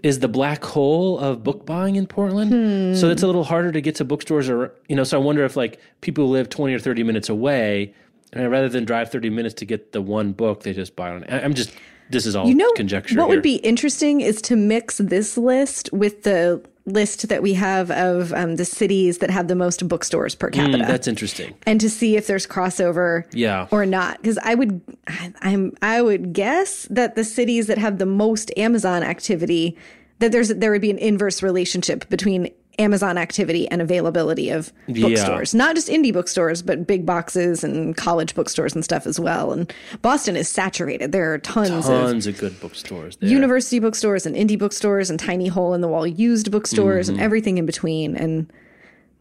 is 0.03 0.20
the 0.20 0.28
black 0.28 0.64
hole 0.64 1.18
of 1.18 1.43
book 1.43 1.66
buying 1.66 1.95
in 1.95 2.06
Portland. 2.06 2.51
Hmm. 2.51 2.95
So 2.99 3.10
it's 3.10 3.24
a 3.24 3.26
little 3.28 3.43
harder 3.43 3.72
to 3.72 3.82
get 3.82 3.95
to 3.95 4.06
bookstores 4.06 4.49
or 4.49 4.72
you 4.88 4.95
know, 4.95 5.03
so 5.03 5.20
I 5.20 5.24
wonder 5.24 5.43
if 5.43 5.56
like 5.58 5.80
people 6.01 6.28
who 6.28 6.32
live 6.32 6.49
20 6.49 6.74
or 6.74 6.80
30 6.80 7.03
minutes 7.03 7.28
away 7.30 7.93
and 8.34 8.49
rather 8.51 8.70
than 8.70 8.86
drive 8.86 9.10
30 9.12 9.30
minutes 9.32 9.56
to 9.56 9.66
get 9.66 9.93
the 9.93 10.01
one 10.01 10.32
book, 10.34 10.64
they 10.64 10.74
just 10.74 10.95
buy 10.95 11.10
on. 11.10 11.26
I'm 11.30 11.53
just 11.53 11.72
this 12.12 12.28
is 12.28 12.36
all 12.36 12.47
You 12.47 12.53
know, 12.53 12.72
conjecture. 12.76 13.16
what 13.16 13.26
here. 13.28 13.36
would 13.38 13.41
be 13.43 13.56
interesting 13.56 14.22
is 14.22 14.41
to 14.43 14.56
mix 14.56 14.97
this 14.99 15.38
list 15.38 15.89
with 15.91 16.22
the 16.24 16.64
list 16.86 17.30
that 17.30 17.42
we 17.42 17.54
have 17.56 17.90
of 17.92 18.32
um, 18.34 18.58
the 18.58 18.66
cities 18.66 19.18
that 19.18 19.30
have 19.32 19.48
the 19.48 19.56
most 19.56 19.88
bookstores 19.88 20.36
per 20.36 20.50
capita. 20.52 20.84
Mm, 20.84 20.88
that's 20.88 21.08
interesting. 21.08 21.56
and 21.66 21.82
to 21.82 21.90
see 21.90 22.16
if 22.16 22.28
there's 22.28 22.46
crossover 22.46 23.24
Yeah. 23.34 23.68
or 23.72 23.86
not 23.88 24.18
because 24.22 24.38
i 24.44 24.54
would 24.54 24.82
I- 25.08 25.34
i'm 25.42 25.74
i 25.82 26.02
would 26.02 26.32
guess 26.34 26.88
that 26.92 27.16
the 27.16 27.24
cities 27.24 27.66
that 27.68 27.78
have 27.80 27.98
the 27.98 28.06
most 28.06 28.52
amazon 28.56 29.02
activity 29.04 29.76
that 30.20 30.32
there's 30.32 30.50
there 30.50 30.72
would 30.72 30.82
be 30.82 30.92
an 30.92 30.98
inverse 31.00 31.42
relationship 31.42 32.08
between 32.10 32.52
amazon 32.80 33.17
activity 33.17 33.67
and 33.69 33.82
availability 33.82 34.49
of 34.49 34.71
Yeah. 34.88 35.07
bookstores 35.07 35.53
not 35.55 35.76
just 35.76 35.88
indie 35.88 36.11
bookstores 36.13 36.61
but 36.61 36.86
big 36.86 37.05
boxes 37.05 37.63
and 37.63 37.95
college 37.95 38.36
bookstores 38.36 38.76
and 38.76 38.84
stuff 38.84 39.05
as 39.07 39.19
well 39.19 39.51
and 39.51 39.71
boston 40.01 40.36
is 40.36 40.47
saturated 40.49 41.11
there 41.11 41.34
are 41.34 41.38
tons, 41.38 41.88
of 41.89 42.28
of 42.28 42.38
good 42.39 42.59
bookstores 42.59 43.17
there. 43.17 43.30
university 43.30 43.80
bookstores 43.80 44.26
and 44.26 44.36
indie 44.36 44.57
bookstores 44.59 45.09
and 45.09 45.19
tiny 45.19 45.47
hole 45.47 45.73
in 45.73 45.82
the 45.82 45.88
wall 45.88 46.05
used 46.07 46.51
bookstores 46.51 47.07
Mm-hmm. 47.07 47.15
and 47.15 47.21
everything 47.23 47.57
in 47.57 47.65
between 47.65 48.15
and 48.15 48.51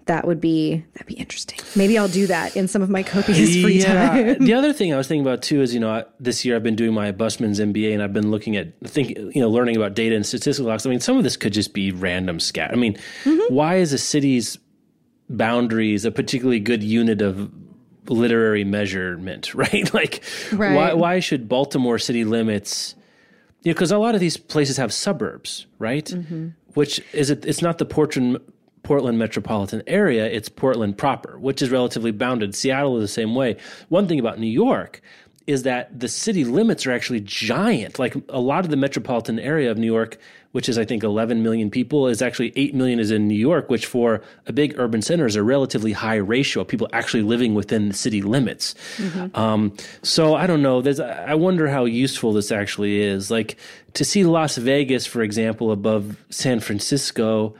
that 0.07 0.26
would 0.26 0.40
be 0.40 0.84
that'd 0.92 1.07
be 1.07 1.14
interesting 1.14 1.59
maybe 1.76 1.96
i'll 1.96 2.09
do 2.09 2.26
that 2.26 2.55
in 2.57 2.68
some 2.68 2.82
of 2.82 2.90
my 2.90 3.02
copious 3.02 3.55
free 3.62 3.80
time 3.80 4.38
the 4.44 4.52
other 4.55 4.72
thing 4.72 4.92
I 4.92 4.96
was 4.96 5.09
thinking 5.09 5.26
about 5.26 5.42
too 5.42 5.62
is 5.62 5.72
you 5.72 5.80
know 5.80 5.90
I- 5.90 6.05
this 6.20 6.44
year 6.44 6.57
I've 6.57 6.62
been 6.62 6.76
doing 6.76 6.92
my 6.92 7.11
Busman's 7.12 7.59
MBA 7.61 7.92
and 7.94 8.02
I've 8.02 8.12
been 8.12 8.30
looking 8.30 8.57
at 8.57 8.72
think 8.86 9.16
you 9.16 9.40
know 9.40 9.48
learning 9.48 9.76
about 9.76 9.94
data 9.94 10.14
and 10.14 10.26
statistical 10.26 10.68
logs. 10.70 10.84
I 10.86 10.90
mean 10.90 11.00
some 11.00 11.16
of 11.16 11.22
this 11.24 11.36
could 11.36 11.52
just 11.52 11.72
be 11.72 11.90
random 11.92 12.38
scat. 12.40 12.70
I 12.72 12.76
mean 12.76 12.96
Mm-hmm. 13.24 13.55
why 13.55 13.76
is 13.76 13.92
a 13.92 13.98
city's 13.98 14.59
boundaries 15.30 16.05
a 16.05 16.11
particularly 16.11 16.61
good 16.61 16.82
unit 16.82 17.22
of 17.22 17.50
literary 18.09 18.64
measurement, 18.64 19.55
right? 19.64 19.92
like 19.94 20.22
why 20.50 20.59
Right. 20.76 20.96
why 20.98 21.20
should 21.20 21.48
Baltimore 21.48 21.98
city 21.98 22.24
limits 22.24 22.94
yeah, 23.62 23.72
because 23.72 23.90
a 23.90 23.96
lot 23.96 24.14
of 24.14 24.20
these 24.20 24.36
places 24.36 24.76
have 24.76 24.92
suburbs, 24.92 25.64
right? 25.78 26.05
Mm-hmm. 26.05 26.48
Which 26.74 27.00
is 27.14 27.30
it? 27.30 27.46
It's 27.46 27.62
not 27.62 27.78
the 27.78 27.86
Portland 27.86 28.36
Portland 28.85 29.18
metropolitan 29.18 29.82
area; 29.87 30.26
it's 30.26 30.49
Portland 30.49 30.97
proper, 30.97 31.39
which 31.39 31.62
is 31.62 31.70
relatively 31.70 32.12
bounded. 32.12 32.55
Seattle 32.55 32.97
is 32.99 33.03
the 33.03 33.09
same 33.09 33.35
way. 33.35 33.57
One 33.89 34.07
thing 34.07 34.20
about 34.20 34.39
New 34.39 34.47
York 34.47 35.03
is 35.47 35.64
that 35.64 35.99
the 35.99 36.09
city 36.09 36.45
limits 36.45 36.87
are 36.87 36.93
actually 36.93 37.20
giant. 37.20 37.99
Like 37.99 38.14
a 38.28 38.41
lot 38.41 38.64
of 38.64 38.70
the 38.70 38.76
metropolitan 38.76 39.39
area 39.39 39.70
of 39.70 39.76
New 39.76 39.87
York, 39.87 40.16
which 40.53 40.68
is 40.68 40.78
I 40.78 40.85
think 40.87 41.03
11 41.03 41.43
million 41.43 41.70
people, 41.70 42.09
is 42.09 42.22
actually 42.22 42.53
8 42.57 42.74
million 42.74 42.99
is 42.99 43.11
in 43.11 43.28
New 43.28 43.35
York, 43.35 43.68
which 43.68 43.85
for 43.85 44.22
a 44.47 44.53
big 44.53 44.74
urban 44.78 45.03
center 45.03 45.26
is 45.26 45.37
a 45.37 45.43
relatively 45.43 45.93
high 45.93 46.16
ratio 46.16 46.62
of 46.62 46.68
people 46.68 46.89
actually 46.93 47.22
living 47.22 47.55
within 47.55 47.89
the 47.89 47.95
city 47.95 48.22
limits. 48.22 48.74
Um, 49.35 49.76
so 50.03 50.35
I 50.35 50.47
don't 50.47 50.62
know. 50.62 50.80
There's, 50.80 51.01
I 51.01 51.35
wonder 51.35 51.68
how 51.68 51.85
useful 51.85 52.32
this 52.32 52.51
actually 52.51 53.01
is. 53.01 53.30
Like 53.30 53.59
to 53.95 54.05
see 54.05 54.24
Las 54.24 54.57
Vegas, 54.57 55.07
for 55.07 55.22
example, 55.22 55.72
above 55.72 56.16
San 56.30 56.61
Francisco 56.61 57.55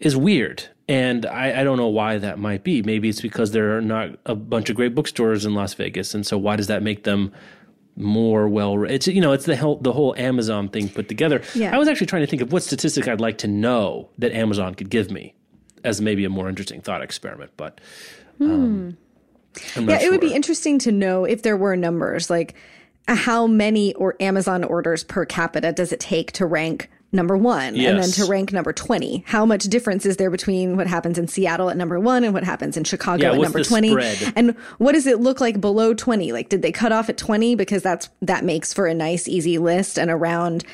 is 0.00 0.16
weird. 0.16 0.68
And 0.88 1.26
I, 1.26 1.60
I 1.60 1.64
don't 1.64 1.78
know 1.78 1.88
why 1.88 2.18
that 2.18 2.38
might 2.38 2.62
be. 2.62 2.82
Maybe 2.82 3.08
it's 3.08 3.20
because 3.20 3.50
there 3.50 3.76
are 3.76 3.82
not 3.82 4.10
a 4.24 4.34
bunch 4.34 4.70
of 4.70 4.76
great 4.76 4.94
bookstores 4.94 5.44
in 5.44 5.54
Las 5.54 5.74
Vegas, 5.74 6.14
and 6.14 6.24
so 6.24 6.38
why 6.38 6.54
does 6.56 6.68
that 6.68 6.82
make 6.82 7.02
them 7.02 7.32
more 7.96 8.48
well? 8.48 8.84
It's 8.84 9.08
you 9.08 9.20
know 9.20 9.32
it's 9.32 9.46
the 9.46 9.56
whole 9.56 9.78
the 9.78 9.92
whole 9.92 10.14
Amazon 10.16 10.68
thing 10.68 10.88
put 10.88 11.08
together. 11.08 11.42
Yeah. 11.54 11.74
I 11.74 11.78
was 11.78 11.88
actually 11.88 12.06
trying 12.06 12.22
to 12.22 12.28
think 12.28 12.40
of 12.40 12.52
what 12.52 12.62
statistic 12.62 13.08
I'd 13.08 13.20
like 13.20 13.38
to 13.38 13.48
know 13.48 14.10
that 14.18 14.30
Amazon 14.32 14.76
could 14.76 14.90
give 14.90 15.10
me 15.10 15.34
as 15.82 16.00
maybe 16.00 16.24
a 16.24 16.30
more 16.30 16.48
interesting 16.48 16.80
thought 16.80 17.02
experiment, 17.02 17.50
but 17.56 17.80
um, 18.40 18.96
I'm 19.76 19.88
yeah 19.88 19.94
not 19.94 20.02
it 20.02 20.10
would 20.10 20.20
be 20.20 20.34
interesting 20.34 20.78
to 20.80 20.92
know 20.92 21.24
if 21.24 21.42
there 21.42 21.56
were 21.56 21.76
numbers 21.76 22.30
like 22.30 22.54
uh, 23.08 23.14
how 23.14 23.46
many 23.46 23.94
or 23.94 24.16
amazon 24.20 24.64
orders 24.64 25.04
per 25.04 25.24
capita 25.24 25.72
does 25.72 25.92
it 25.92 26.00
take 26.00 26.32
to 26.32 26.46
rank 26.46 26.90
number 27.16 27.36
one 27.36 27.74
and 27.74 27.98
then 27.98 28.10
to 28.12 28.24
rank 28.26 28.52
number 28.52 28.72
20 28.72 29.24
how 29.26 29.44
much 29.44 29.64
difference 29.64 30.06
is 30.06 30.16
there 30.18 30.30
between 30.30 30.76
what 30.76 30.86
happens 30.86 31.18
in 31.18 31.26
seattle 31.26 31.68
at 31.70 31.76
number 31.76 31.98
one 31.98 32.22
and 32.22 32.32
what 32.34 32.44
happens 32.44 32.76
in 32.76 32.84
chicago 32.84 33.24
Yeah, 33.30 33.32
at 33.34 33.40
number 33.40 33.64
20 33.64 33.90
spread? 33.90 34.32
and 34.36 34.56
what 34.78 34.92
does 34.92 35.06
it 35.06 35.20
look 35.20 35.40
like 35.40 35.60
below 35.60 35.94
20 35.94 36.30
like 36.32 36.48
did 36.48 36.62
they 36.62 36.70
cut 36.72 36.92
off 36.92 37.08
at 37.08 37.16
20 37.18 37.54
because 37.56 37.82
that's 37.82 38.08
that 38.22 38.44
makes 38.44 38.72
for 38.72 38.86
a 38.86 38.94
nice 38.94 39.26
easy 39.26 39.58
list 39.58 39.98
and 39.98 40.10
a 40.10 40.16
round 40.16 40.64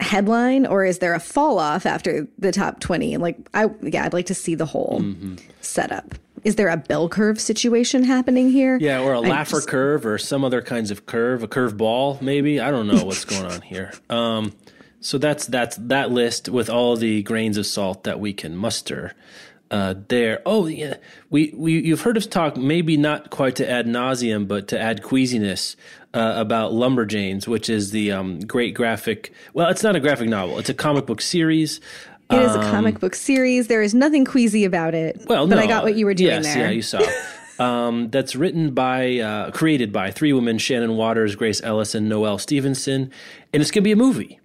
headline 0.00 0.64
or 0.66 0.84
is 0.84 0.98
there 0.98 1.12
a 1.14 1.20
fall 1.20 1.58
off 1.58 1.84
after 1.84 2.26
the 2.38 2.50
top 2.52 2.80
20 2.80 3.12
and 3.14 3.22
like 3.22 3.36
i 3.52 3.68
yeah 3.82 4.04
i'd 4.06 4.14
like 4.14 4.26
to 4.26 4.34
see 4.34 4.54
the 4.54 4.64
whole 4.66 4.98
Mm-hmm. 5.00 5.36
setup 5.60 6.14
is 6.42 6.56
there 6.56 6.68
a 6.70 6.76
bell 6.78 7.06
curve 7.10 7.38
situation 7.38 8.02
happening 8.02 8.50
here 8.50 8.78
Yeah, 8.80 9.02
or 9.02 9.12
a 9.12 9.20
I 9.20 9.28
Laffer 9.28 9.50
just- 9.56 9.68
curve, 9.68 10.06
or 10.06 10.16
some 10.16 10.42
other 10.42 10.62
kinds 10.62 10.90
of 10.90 11.04
curve, 11.04 11.42
a 11.42 11.48
curve 11.48 11.76
ball, 11.76 12.16
maybe. 12.22 12.60
I 12.60 12.70
don't 12.70 12.86
know 12.88 13.04
what's 13.04 13.26
going 13.26 13.44
on 13.44 13.60
here. 13.60 13.92
Um, 14.08 14.54
so 15.00 15.18
that's 15.18 15.46
that's 15.46 15.76
that 15.76 16.10
list 16.10 16.48
with 16.48 16.68
all 16.70 16.96
the 16.96 17.22
grains 17.22 17.56
of 17.56 17.66
salt 17.66 18.04
that 18.04 18.20
we 18.20 18.32
can 18.32 18.56
muster. 18.56 19.14
Uh, 19.70 19.94
there. 20.08 20.42
Oh, 20.44 20.66
yeah. 20.66 20.96
We, 21.30 21.54
we 21.56 21.80
you've 21.80 22.00
heard 22.00 22.16
us 22.16 22.26
talk, 22.26 22.56
maybe 22.56 22.96
not 22.96 23.30
quite 23.30 23.54
to 23.56 23.70
ad 23.70 23.86
nauseum, 23.86 24.48
but 24.48 24.66
to 24.68 24.80
add 24.80 25.04
queasiness 25.04 25.76
uh, 26.12 26.34
about 26.36 26.72
Lumberjanes, 26.72 27.46
which 27.46 27.70
is 27.70 27.92
the 27.92 28.10
um, 28.10 28.40
great 28.40 28.74
graphic. 28.74 29.32
Well, 29.54 29.68
it's 29.68 29.84
not 29.84 29.94
a 29.94 30.00
graphic 30.00 30.28
novel; 30.28 30.58
it's 30.58 30.70
a 30.70 30.74
comic 30.74 31.06
book 31.06 31.20
series. 31.20 31.80
It 32.30 32.42
is 32.42 32.54
a 32.54 32.60
comic 32.60 33.00
book 33.00 33.14
series. 33.14 33.66
There 33.66 33.82
is 33.82 33.92
nothing 33.92 34.24
queasy 34.24 34.64
about 34.64 34.94
it. 34.94 35.16
Um, 35.20 35.26
Well, 35.28 35.46
but 35.46 35.56
no. 35.56 35.62
I 35.62 35.66
got 35.66 35.82
what 35.82 35.96
you 35.96 36.06
were 36.06 36.14
doing 36.14 36.30
yes, 36.30 36.44
there. 36.44 36.66
Yeah, 36.66 36.70
you 36.70 36.82
saw. 36.82 37.00
um, 37.58 38.08
that's 38.10 38.36
written 38.36 38.72
by, 38.72 39.18
uh, 39.18 39.50
created 39.52 39.92
by 39.92 40.10
three 40.10 40.32
women: 40.32 40.58
Shannon 40.58 40.96
Watters, 40.96 41.36
Grace 41.36 41.62
Ellis, 41.62 41.94
and 41.94 42.08
Noelle 42.08 42.38
Stevenson, 42.38 43.10
and 43.52 43.60
it's 43.60 43.70
going 43.70 43.82
to 43.82 43.88
be 43.88 43.92
a 43.92 43.96
movie. 43.96 44.39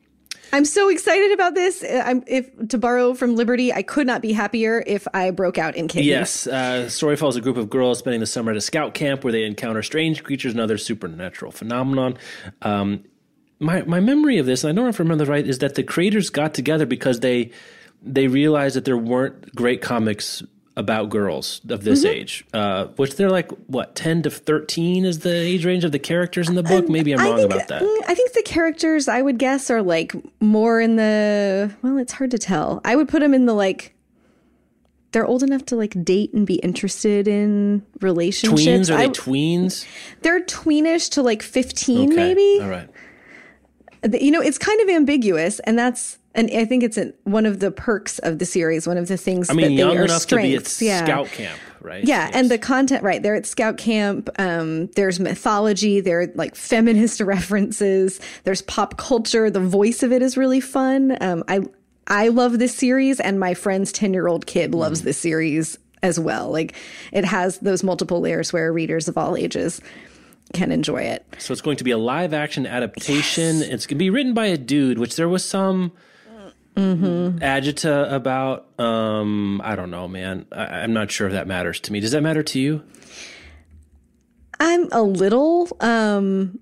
I'm 0.55 0.63
so 0.63 0.87
excited 0.87 1.33
about 1.33 1.53
this. 1.53 1.83
Uh, 1.83 2.01
I'm 2.05 2.23
if 2.27 2.49
to 2.69 2.77
borrow 2.77 3.13
from 3.13 3.35
Liberty, 3.35 3.73
I 3.73 3.83
could 3.83 4.07
not 4.07 4.21
be 4.21 4.31
happier 4.31 4.81
if 4.87 5.05
I 5.13 5.31
broke 5.31 5.57
out 5.57 5.75
in 5.75 5.89
kitties. 5.89 6.07
Yes, 6.07 6.47
uh, 6.47 6.87
story 6.87 7.17
follows 7.17 7.35
a 7.35 7.41
group 7.41 7.57
of 7.57 7.69
girls 7.69 7.99
spending 7.99 8.21
the 8.21 8.25
summer 8.25 8.51
at 8.51 8.57
a 8.57 8.61
scout 8.61 8.93
camp 8.93 9.25
where 9.25 9.33
they 9.33 9.43
encounter 9.43 9.83
strange 9.83 10.23
creatures 10.23 10.53
and 10.53 10.61
other 10.61 10.77
supernatural 10.77 11.51
phenomenon. 11.51 12.17
Um, 12.61 13.03
my 13.59 13.81
my 13.81 13.99
memory 13.99 14.37
of 14.37 14.45
this, 14.45 14.63
and 14.63 14.71
I 14.71 14.73
don't 14.73 14.85
know 14.85 14.89
if 14.89 14.99
I 15.01 15.03
remember 15.03 15.25
right, 15.25 15.45
is 15.45 15.59
that 15.59 15.75
the 15.75 15.83
creators 15.83 16.29
got 16.29 16.53
together 16.53 16.85
because 16.85 17.19
they 17.19 17.51
they 18.01 18.29
realized 18.29 18.77
that 18.77 18.85
there 18.85 18.97
weren't 18.97 19.53
great 19.55 19.81
comics 19.81 20.41
about 20.77 21.09
girls 21.09 21.61
of 21.69 21.83
this 21.83 22.03
mm-hmm. 22.03 22.15
age, 22.15 22.45
uh, 22.53 22.85
which 22.97 23.15
they're 23.15 23.29
like 23.29 23.49
what 23.67 23.95
ten 23.95 24.21
to 24.23 24.29
thirteen 24.29 25.05
is 25.05 25.19
the 25.19 25.33
age 25.33 25.65
range 25.65 25.83
of 25.83 25.91
the 25.91 25.99
characters 25.99 26.49
in 26.49 26.55
the 26.55 26.63
book. 26.63 26.89
Maybe 26.89 27.13
I'm 27.13 27.19
wrong 27.19 27.37
think, 27.37 27.51
about 27.51 27.67
that. 27.69 27.81
Mm, 27.81 28.01
I 28.07 28.13
think 28.13 28.33
the 28.33 28.43
characters 28.43 29.07
I 29.07 29.21
would 29.21 29.37
guess 29.37 29.69
are 29.69 29.81
like 29.81 30.13
more 30.41 30.81
in 30.81 30.97
the 30.97 31.73
well, 31.81 31.97
it's 31.97 32.13
hard 32.13 32.31
to 32.31 32.37
tell. 32.37 32.81
I 32.83 32.95
would 32.95 33.07
put 33.07 33.21
them 33.21 33.33
in 33.33 33.45
the 33.45 33.53
like. 33.53 33.93
They're 35.11 35.25
old 35.25 35.43
enough 35.43 35.63
to 35.67 35.77
like 35.77 36.03
date 36.03 36.33
and 36.33 36.45
be 36.45 36.55
interested 36.55 37.25
in 37.25 37.85
relationships. 38.01 38.63
Tweens 38.63 38.93
are 38.93 38.97
they 38.97 39.05
I, 39.05 39.07
tweens? 39.07 39.85
They're 40.23 40.43
tweenish 40.43 41.09
to 41.11 41.21
like 41.21 41.41
fifteen, 41.41 42.11
okay. 42.11 42.15
maybe. 42.15 42.59
All 42.61 42.69
right. 42.69 42.89
You 44.21 44.29
know, 44.29 44.41
it's 44.41 44.57
kind 44.57 44.81
of 44.81 44.89
ambiguous, 44.89 45.59
and 45.61 45.79
that's 45.79 46.19
and 46.35 46.51
I 46.51 46.65
think 46.65 46.83
it's 46.83 46.99
one 47.23 47.45
of 47.45 47.59
the 47.59 47.71
perks 47.71 48.19
of 48.19 48.39
the 48.39 48.45
series. 48.45 48.87
One 48.87 48.97
of 48.97 49.07
the 49.07 49.17
things 49.17 49.49
I 49.49 49.53
mean, 49.53 49.67
that 49.67 49.71
young 49.71 49.89
they 49.91 49.97
are 49.97 50.03
enough 50.03 50.21
strengths. 50.21 50.77
to 50.77 50.85
be 50.85 50.89
at 50.89 50.99
yeah. 50.99 51.05
scout 51.05 51.27
camp, 51.27 51.59
right? 51.81 52.03
Yeah, 52.03 52.25
yes. 52.25 52.35
and 52.35 52.51
the 52.51 52.57
content, 52.57 53.03
right? 53.03 53.23
They're 53.23 53.35
at 53.35 53.45
scout 53.45 53.77
camp. 53.77 54.29
Um, 54.37 54.87
there's 54.95 55.19
mythology. 55.19 56.01
There 56.01 56.21
are 56.21 56.27
like 56.35 56.55
feminist 56.55 57.21
references. 57.21 58.19
There's 58.43 58.61
pop 58.63 58.97
culture. 58.97 59.49
The 59.49 59.61
voice 59.61 60.03
of 60.03 60.11
it 60.11 60.21
is 60.21 60.37
really 60.37 60.59
fun. 60.59 61.17
Um, 61.21 61.43
I 61.47 61.61
I 62.07 62.27
love 62.27 62.59
this 62.59 62.75
series, 62.75 63.19
and 63.19 63.39
my 63.39 63.53
friend's 63.53 63.91
ten 63.91 64.13
year 64.13 64.27
old 64.27 64.45
kid 64.45 64.75
loves 64.75 65.01
mm. 65.01 65.05
this 65.05 65.17
series 65.17 65.79
as 66.03 66.19
well. 66.19 66.51
Like 66.51 66.75
it 67.13 67.25
has 67.25 67.59
those 67.59 67.83
multiple 67.83 68.19
layers 68.19 68.51
where 68.51 68.71
readers 68.73 69.07
of 69.07 69.17
all 69.17 69.37
ages 69.37 69.81
can 70.53 70.71
enjoy 70.71 71.01
it. 71.01 71.25
So 71.39 71.51
it's 71.51 71.61
going 71.61 71.77
to 71.77 71.83
be 71.83 71.91
a 71.91 71.97
live 71.97 72.33
action 72.33 72.67
adaptation. 72.67 73.59
Yes. 73.59 73.69
It's 73.69 73.87
going 73.87 73.97
to 73.97 74.03
be 74.03 74.09
written 74.09 74.33
by 74.33 74.47
a 74.47 74.57
dude, 74.57 74.99
which 74.99 75.15
there 75.15 75.29
was 75.29 75.43
some 75.43 75.91
mm-hmm. 76.75 77.37
agita 77.39 78.11
about. 78.11 78.67
Um, 78.79 79.61
I 79.63 79.75
don't 79.75 79.91
know, 79.91 80.07
man. 80.07 80.45
I, 80.51 80.79
am 80.79 80.93
not 80.93 81.11
sure 81.11 81.27
if 81.27 81.33
that 81.33 81.47
matters 81.47 81.79
to 81.81 81.93
me. 81.93 81.99
Does 81.99 82.11
that 82.11 82.21
matter 82.21 82.43
to 82.43 82.59
you? 82.59 82.83
I'm 84.59 84.91
a 84.91 85.01
little. 85.01 85.75
Um, 85.79 86.59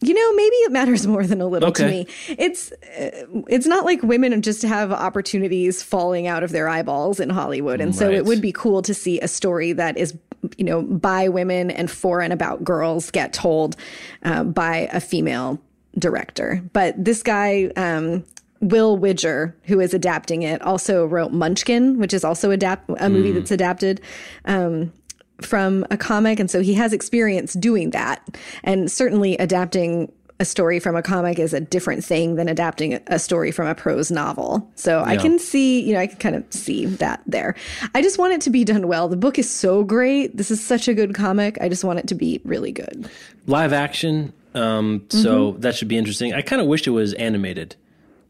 you 0.00 0.12
know, 0.12 0.32
maybe 0.34 0.56
it 0.56 0.72
matters 0.72 1.06
more 1.14 1.26
than 1.26 1.40
a 1.40 1.46
little 1.46 1.70
okay. 1.70 1.84
to 1.84 1.90
me. 1.90 2.06
It's 2.38 2.72
uh, 2.72 3.26
it's 3.48 3.66
not 3.66 3.84
like 3.84 4.02
women 4.02 4.40
just 4.42 4.62
have 4.62 4.92
opportunities 4.92 5.82
falling 5.82 6.26
out 6.26 6.42
of 6.42 6.50
their 6.50 6.68
eyeballs 6.68 7.20
in 7.20 7.30
Hollywood, 7.30 7.80
and 7.80 7.90
right. 7.90 7.98
so 7.98 8.10
it 8.10 8.24
would 8.24 8.40
be 8.40 8.52
cool 8.52 8.82
to 8.82 8.94
see 8.94 9.20
a 9.20 9.28
story 9.28 9.72
that 9.72 9.96
is 9.96 10.16
you 10.58 10.64
know 10.64 10.82
by 10.82 11.28
women 11.28 11.70
and 11.70 11.90
for 11.90 12.20
and 12.20 12.32
about 12.32 12.62
girls 12.64 13.10
get 13.10 13.32
told 13.32 13.76
uh, 14.24 14.44
by 14.44 14.88
a 14.92 15.00
female 15.00 15.58
director. 15.98 16.62
But 16.72 17.02
this 17.02 17.22
guy, 17.22 17.70
um, 17.76 18.24
Will 18.60 18.96
Widger, 18.96 19.54
who 19.64 19.80
is 19.80 19.92
adapting 19.94 20.42
it, 20.42 20.62
also 20.62 21.04
wrote 21.06 21.32
Munchkin, 21.32 21.98
which 21.98 22.14
is 22.14 22.24
also 22.24 22.50
adapt 22.50 22.88
a 22.98 23.08
movie 23.10 23.30
mm. 23.30 23.34
that's 23.34 23.50
adapted 23.50 24.00
um, 24.46 24.92
from 25.40 25.84
a 25.90 25.96
comic, 25.96 26.40
and 26.40 26.50
so 26.50 26.60
he 26.60 26.74
has 26.74 26.92
experience 26.92 27.52
doing 27.54 27.90
that, 27.90 28.38
and 28.62 28.90
certainly 28.90 29.36
adapting 29.36 30.10
a 30.40 30.44
story 30.44 30.80
from 30.80 30.96
a 30.96 31.02
comic 31.02 31.38
is 31.38 31.52
a 31.52 31.60
different 31.60 32.04
thing 32.04 32.34
than 32.34 32.48
adapting 32.48 32.98
a 33.06 33.18
story 33.18 33.52
from 33.52 33.68
a 33.68 33.74
prose 33.74 34.10
novel. 34.10 34.68
So 34.74 34.98
yeah. 34.98 35.04
I 35.04 35.16
can 35.16 35.38
see, 35.38 35.80
you 35.80 35.94
know, 35.94 36.00
I 36.00 36.08
can 36.08 36.18
kind 36.18 36.34
of 36.34 36.44
see 36.52 36.86
that 36.86 37.22
there. 37.26 37.54
I 37.94 38.02
just 38.02 38.18
want 38.18 38.32
it 38.32 38.40
to 38.42 38.50
be 38.50 38.64
done 38.64 38.88
well. 38.88 39.08
The 39.08 39.16
book 39.16 39.38
is 39.38 39.48
so 39.48 39.84
great. 39.84 40.36
This 40.36 40.50
is 40.50 40.64
such 40.64 40.88
a 40.88 40.94
good 40.94 41.14
comic. 41.14 41.56
I 41.60 41.68
just 41.68 41.84
want 41.84 42.00
it 42.00 42.08
to 42.08 42.16
be 42.16 42.40
really 42.44 42.72
good. 42.72 43.08
Live 43.46 43.72
action 43.72 44.32
um, 44.54 45.06
so 45.08 45.52
mm-hmm. 45.52 45.60
that 45.60 45.74
should 45.74 45.88
be 45.88 45.98
interesting. 45.98 46.32
I 46.32 46.42
kind 46.42 46.62
of 46.62 46.68
wish 46.68 46.86
it 46.86 46.90
was 46.90 47.12
animated, 47.14 47.76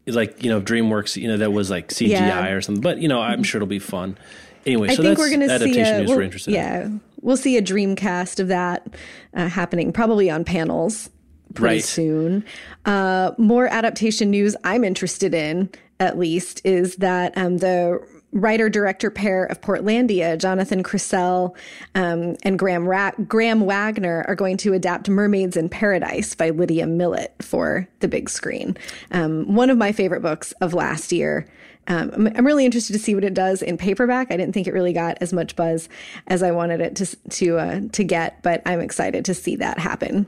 like 0.07 0.43
you 0.43 0.49
know 0.49 0.61
DreamWorks, 0.61 1.15
you 1.21 1.27
know 1.27 1.37
that 1.37 1.51
was 1.51 1.69
like 1.69 1.89
CGI 1.89 2.09
yeah. 2.09 2.47
or 2.49 2.61
something. 2.61 2.81
But 2.81 2.99
you 2.99 3.07
know, 3.07 3.21
I'm 3.21 3.43
sure 3.43 3.59
it'll 3.59 3.67
be 3.67 3.79
fun. 3.79 4.17
Anyway, 4.65 4.89
I 4.89 4.95
so 4.95 5.03
think 5.03 5.19
we're 5.19 5.29
going 5.29 5.41
to 5.41 5.59
see 5.59 5.79
a, 5.79 6.03
we'll, 6.03 6.31
yeah, 6.47 6.85
in. 6.85 7.01
we'll 7.21 7.37
see 7.37 7.55
a 7.55 7.61
Dreamcast 7.61 8.39
of 8.39 8.47
that 8.47 8.87
uh, 9.35 9.47
happening 9.47 9.93
probably 9.93 10.31
on 10.31 10.43
panels 10.43 11.09
pretty 11.53 11.75
right. 11.75 11.83
soon. 11.83 12.43
Uh, 12.85 13.31
more 13.37 13.67
adaptation 13.67 14.31
news 14.31 14.55
I'm 14.63 14.83
interested 14.83 15.35
in, 15.35 15.69
at 15.99 16.17
least, 16.17 16.61
is 16.63 16.95
that 16.97 17.37
um, 17.37 17.57
the 17.57 18.05
writer 18.35 18.69
director 18.69 19.09
pair 19.09 19.45
of 19.45 19.61
Portlandia, 19.61 20.37
Jonathan 20.37 20.83
Krisel 20.83 21.55
um, 21.95 22.35
and 22.43 22.59
Graham, 22.59 22.87
Ra- 22.87 23.13
Graham 23.27 23.61
Wagner, 23.61 24.25
are 24.27 24.35
going 24.35 24.57
to 24.57 24.73
adapt 24.73 25.09
Mermaids 25.09 25.57
in 25.57 25.69
Paradise 25.69 26.35
by 26.35 26.51
Lydia 26.51 26.85
Millet 26.85 27.33
for 27.41 27.87
the 28.01 28.07
big 28.07 28.29
screen. 28.29 28.77
Um, 29.11 29.55
one 29.55 29.69
of 29.69 29.77
my 29.77 29.91
favorite 29.91 30.21
books 30.21 30.51
of 30.61 30.73
last 30.73 31.11
year. 31.11 31.47
Um, 31.87 32.11
I'm, 32.13 32.27
I'm, 32.35 32.45
really 32.45 32.65
interested 32.65 32.93
to 32.93 32.99
see 32.99 33.13
what 33.13 33.23
it 33.23 33.35
does 33.35 33.61
in 33.61 33.77
paperback. 33.77 34.31
I 34.31 34.37
didn't 34.37 34.53
think 34.53 34.67
it 34.67 34.73
really 34.73 34.91
got 34.91 35.19
as 35.21 35.31
much 35.31 35.55
buzz 35.55 35.87
as 36.27 36.41
I 36.41 36.49
wanted 36.49 36.81
it 36.81 36.95
to 36.95 37.15
to 37.29 37.57
uh, 37.59 37.81
to 37.91 38.03
get, 38.03 38.41
but 38.41 38.63
I'm 38.65 38.81
excited 38.81 39.23
to 39.25 39.35
see 39.35 39.55
that 39.57 39.77
happen. 39.77 40.25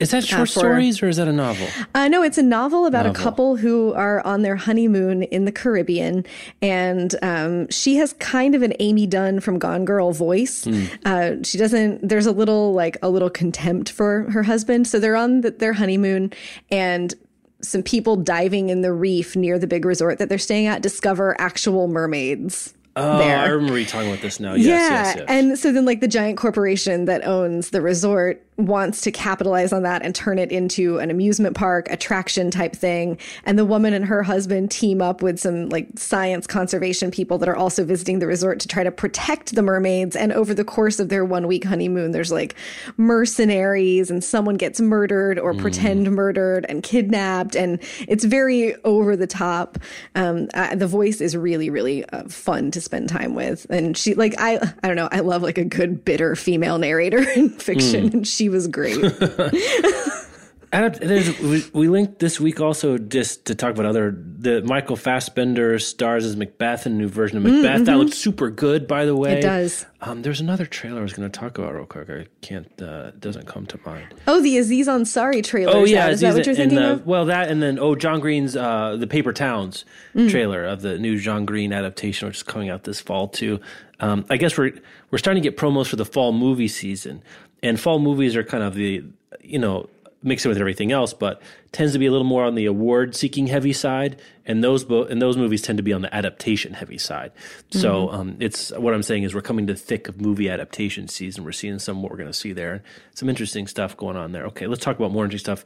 Is 0.00 0.10
that 0.12 0.24
short 0.24 0.42
uh, 0.42 0.44
for, 0.44 0.60
stories 0.60 1.02
or 1.02 1.08
is 1.08 1.16
that 1.16 1.28
a 1.28 1.32
novel? 1.32 1.66
Uh, 1.94 2.08
no, 2.08 2.22
it's 2.22 2.38
a 2.38 2.42
novel 2.42 2.86
about 2.86 3.06
novel. 3.06 3.20
a 3.20 3.24
couple 3.24 3.56
who 3.56 3.92
are 3.94 4.24
on 4.26 4.42
their 4.42 4.56
honeymoon 4.56 5.24
in 5.24 5.44
the 5.44 5.52
Caribbean. 5.52 6.24
And 6.62 7.14
um, 7.22 7.68
she 7.70 7.96
has 7.96 8.12
kind 8.14 8.54
of 8.54 8.62
an 8.62 8.74
Amy 8.78 9.06
Dunne 9.06 9.40
from 9.40 9.58
Gone 9.58 9.84
Girl 9.84 10.12
voice. 10.12 10.64
Mm. 10.64 10.98
Uh, 11.04 11.42
she 11.42 11.58
doesn't, 11.58 12.08
there's 12.08 12.26
a 12.26 12.32
little, 12.32 12.74
like, 12.74 12.96
a 13.02 13.08
little 13.08 13.30
contempt 13.30 13.90
for 13.90 14.30
her 14.30 14.44
husband. 14.44 14.86
So 14.86 15.00
they're 15.00 15.16
on 15.16 15.40
the, 15.40 15.50
their 15.50 15.72
honeymoon 15.72 16.32
and 16.70 17.14
some 17.60 17.82
people 17.82 18.14
diving 18.14 18.68
in 18.68 18.82
the 18.82 18.92
reef 18.92 19.34
near 19.34 19.58
the 19.58 19.66
big 19.66 19.84
resort 19.84 20.18
that 20.18 20.28
they're 20.28 20.38
staying 20.38 20.66
at 20.66 20.80
discover 20.80 21.34
actual 21.40 21.88
mermaids 21.88 22.74
Oh, 22.96 23.18
there. 23.18 23.38
I 23.38 23.46
remember 23.46 23.78
you 23.78 23.86
talking 23.86 24.10
about 24.10 24.22
this 24.22 24.40
now. 24.40 24.54
Yes, 24.54 24.66
yeah. 24.66 24.74
Yes, 24.74 25.16
yes. 25.18 25.24
And 25.28 25.58
so 25.58 25.72
then, 25.72 25.84
like, 25.84 26.00
the 26.00 26.08
giant 26.08 26.36
corporation 26.36 27.04
that 27.04 27.24
owns 27.24 27.70
the 27.70 27.80
resort 27.80 28.44
wants 28.58 29.02
to 29.02 29.12
capitalize 29.12 29.72
on 29.72 29.84
that 29.84 30.02
and 30.02 30.14
turn 30.14 30.36
it 30.38 30.50
into 30.50 30.98
an 30.98 31.10
amusement 31.10 31.56
park 31.56 31.88
attraction 31.90 32.50
type 32.50 32.74
thing. 32.74 33.16
And 33.44 33.56
the 33.56 33.64
woman 33.64 33.94
and 33.94 34.04
her 34.04 34.24
husband 34.24 34.72
team 34.72 35.00
up 35.00 35.22
with 35.22 35.38
some 35.38 35.68
like 35.68 35.88
science 35.96 36.46
conservation 36.46 37.12
people 37.12 37.38
that 37.38 37.48
are 37.48 37.56
also 37.56 37.84
visiting 37.84 38.18
the 38.18 38.26
resort 38.26 38.58
to 38.60 38.68
try 38.68 38.82
to 38.82 38.90
protect 38.90 39.54
the 39.54 39.62
mermaids. 39.62 40.16
And 40.16 40.32
over 40.32 40.54
the 40.54 40.64
course 40.64 40.98
of 40.98 41.08
their 41.08 41.24
one 41.24 41.46
week 41.46 41.64
honeymoon, 41.64 42.10
there's 42.10 42.32
like 42.32 42.56
mercenaries 42.96 44.10
and 44.10 44.24
someone 44.24 44.56
gets 44.56 44.80
murdered 44.80 45.38
or 45.38 45.54
mm. 45.54 45.60
pretend 45.60 46.10
murdered 46.10 46.66
and 46.68 46.82
kidnapped. 46.82 47.54
And 47.54 47.78
it's 48.08 48.24
very 48.24 48.74
over 48.82 49.14
the 49.14 49.28
top. 49.28 49.78
Um, 50.16 50.48
uh, 50.54 50.74
the 50.74 50.88
voice 50.88 51.20
is 51.20 51.36
really, 51.36 51.70
really 51.70 52.04
uh, 52.06 52.24
fun 52.24 52.72
to 52.72 52.80
spend 52.80 53.08
time 53.08 53.36
with. 53.36 53.68
And 53.70 53.96
she, 53.96 54.14
like, 54.14 54.34
I, 54.36 54.56
I 54.82 54.88
don't 54.88 54.96
know, 54.96 55.08
I 55.12 55.20
love 55.20 55.42
like 55.42 55.58
a 55.58 55.64
good, 55.64 56.04
bitter 56.04 56.34
female 56.34 56.78
narrator 56.78 57.18
in 57.36 57.50
fiction. 57.50 58.10
Mm. 58.10 58.14
And 58.14 58.26
she 58.26 58.47
was 58.48 58.68
great. 58.68 58.96
we, 60.72 61.64
we, 61.72 61.88
linked 61.88 62.18
this 62.18 62.38
week 62.38 62.60
also 62.60 62.98
just 62.98 63.46
to 63.46 63.54
talk 63.54 63.70
about 63.70 63.86
other 63.86 64.14
the 64.14 64.60
Michael 64.62 64.96
Fassbender 64.96 65.78
stars 65.78 66.26
as 66.26 66.36
Macbeth 66.36 66.86
in 66.86 66.92
a 66.92 66.94
new 66.96 67.08
version 67.08 67.38
of 67.38 67.44
Macbeth. 67.44 67.62
Mm, 67.62 67.74
mm-hmm. 67.74 67.84
That 67.84 67.96
looks 67.96 68.18
super 68.18 68.50
good, 68.50 68.86
by 68.86 69.06
the 69.06 69.16
way. 69.16 69.38
It 69.38 69.42
does. 69.42 69.86
Um, 70.02 70.22
there's 70.22 70.40
another 70.40 70.66
trailer 70.66 71.00
I 71.00 71.02
was 71.02 71.14
going 71.14 71.30
to 71.30 71.38
talk 71.38 71.56
about 71.56 71.74
real 71.74 71.86
quick. 71.86 72.10
I 72.10 72.26
can't. 72.42 72.70
Uh, 72.80 73.12
doesn't 73.12 73.46
come 73.46 73.64
to 73.66 73.80
mind. 73.86 74.14
Oh, 74.26 74.42
the 74.42 74.58
Aziz 74.58 74.88
Ansari 74.88 75.42
trailer. 75.42 75.74
Oh 75.74 75.84
yeah, 75.84 76.08
is 76.08 76.20
that 76.20 76.34
what 76.34 76.44
you're 76.44 76.54
thinking 76.54 76.78
the, 76.78 76.92
of? 76.92 77.06
Well, 77.06 77.24
that 77.26 77.48
and 77.48 77.62
then 77.62 77.78
oh, 77.78 77.94
John 77.94 78.20
Green's 78.20 78.54
uh, 78.54 78.96
the 78.96 79.06
Paper 79.06 79.32
Towns 79.32 79.86
mm. 80.14 80.30
trailer 80.30 80.64
of 80.64 80.82
the 80.82 80.98
new 80.98 81.18
John 81.18 81.46
Green 81.46 81.72
adaptation, 81.72 82.28
which 82.28 82.36
is 82.36 82.42
coming 82.42 82.68
out 82.68 82.84
this 82.84 83.00
fall 83.00 83.28
too. 83.28 83.60
Um, 84.00 84.26
I 84.28 84.36
guess 84.36 84.56
we're 84.56 84.72
we're 85.10 85.18
starting 85.18 85.42
to 85.42 85.48
get 85.48 85.58
promos 85.58 85.88
for 85.88 85.96
the 85.96 86.04
fall 86.04 86.32
movie 86.32 86.68
season 86.68 87.22
and 87.62 87.78
fall 87.78 87.98
movies 87.98 88.36
are 88.36 88.44
kind 88.44 88.62
of 88.62 88.74
the 88.74 89.04
you 89.40 89.58
know 89.58 89.88
mix 90.22 90.44
it 90.44 90.48
with 90.48 90.58
everything 90.58 90.90
else, 90.90 91.12
but 91.12 91.40
tends 91.70 91.92
to 91.92 91.98
be 91.98 92.06
a 92.06 92.10
little 92.10 92.26
more 92.26 92.44
on 92.44 92.54
the 92.54 92.66
award 92.66 93.14
seeking 93.14 93.46
heavy 93.46 93.72
side, 93.72 94.20
and 94.44 94.64
those 94.64 94.84
bo- 94.84 95.04
and 95.04 95.22
those 95.22 95.36
movies 95.36 95.62
tend 95.62 95.76
to 95.76 95.82
be 95.82 95.92
on 95.92 96.02
the 96.02 96.14
adaptation 96.14 96.74
heavy 96.74 96.98
side. 96.98 97.32
Mm-hmm. 97.34 97.78
So 97.78 98.10
um, 98.10 98.36
it's 98.40 98.70
what 98.72 98.94
I'm 98.94 99.02
saying 99.02 99.22
is 99.22 99.34
we're 99.34 99.42
coming 99.42 99.66
to 99.68 99.74
thick 99.74 100.08
of 100.08 100.20
movie 100.20 100.48
adaptation 100.48 101.08
season. 101.08 101.44
We're 101.44 101.52
seeing 101.52 101.78
some 101.78 102.02
what 102.02 102.10
we're 102.10 102.18
going 102.18 102.30
to 102.30 102.38
see 102.38 102.52
there, 102.52 102.82
some 103.14 103.28
interesting 103.28 103.66
stuff 103.66 103.96
going 103.96 104.16
on 104.16 104.32
there. 104.32 104.46
Okay, 104.46 104.66
let's 104.66 104.82
talk 104.82 104.96
about 104.96 105.12
more 105.12 105.24
interesting 105.24 105.54
stuff. 105.54 105.64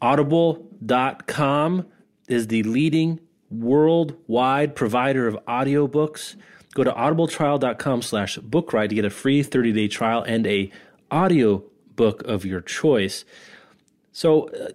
Audible.com 0.00 1.86
is 2.28 2.46
the 2.46 2.62
leading 2.62 3.20
worldwide 3.50 4.74
provider 4.74 5.26
of 5.26 5.36
audiobooks. 5.46 6.36
Go 6.72 6.84
to 6.84 6.92
audibletrial.com 6.92 8.02
slash 8.02 8.38
bookriot 8.38 8.90
to 8.90 8.94
get 8.94 9.04
a 9.04 9.10
free 9.10 9.42
30-day 9.42 9.88
trial 9.88 10.22
and 10.22 10.46
a 10.46 10.70
audio 11.10 11.64
book 11.96 12.22
of 12.22 12.44
your 12.44 12.60
choice. 12.60 13.24
So, 14.12 14.48
uh, 14.48 14.68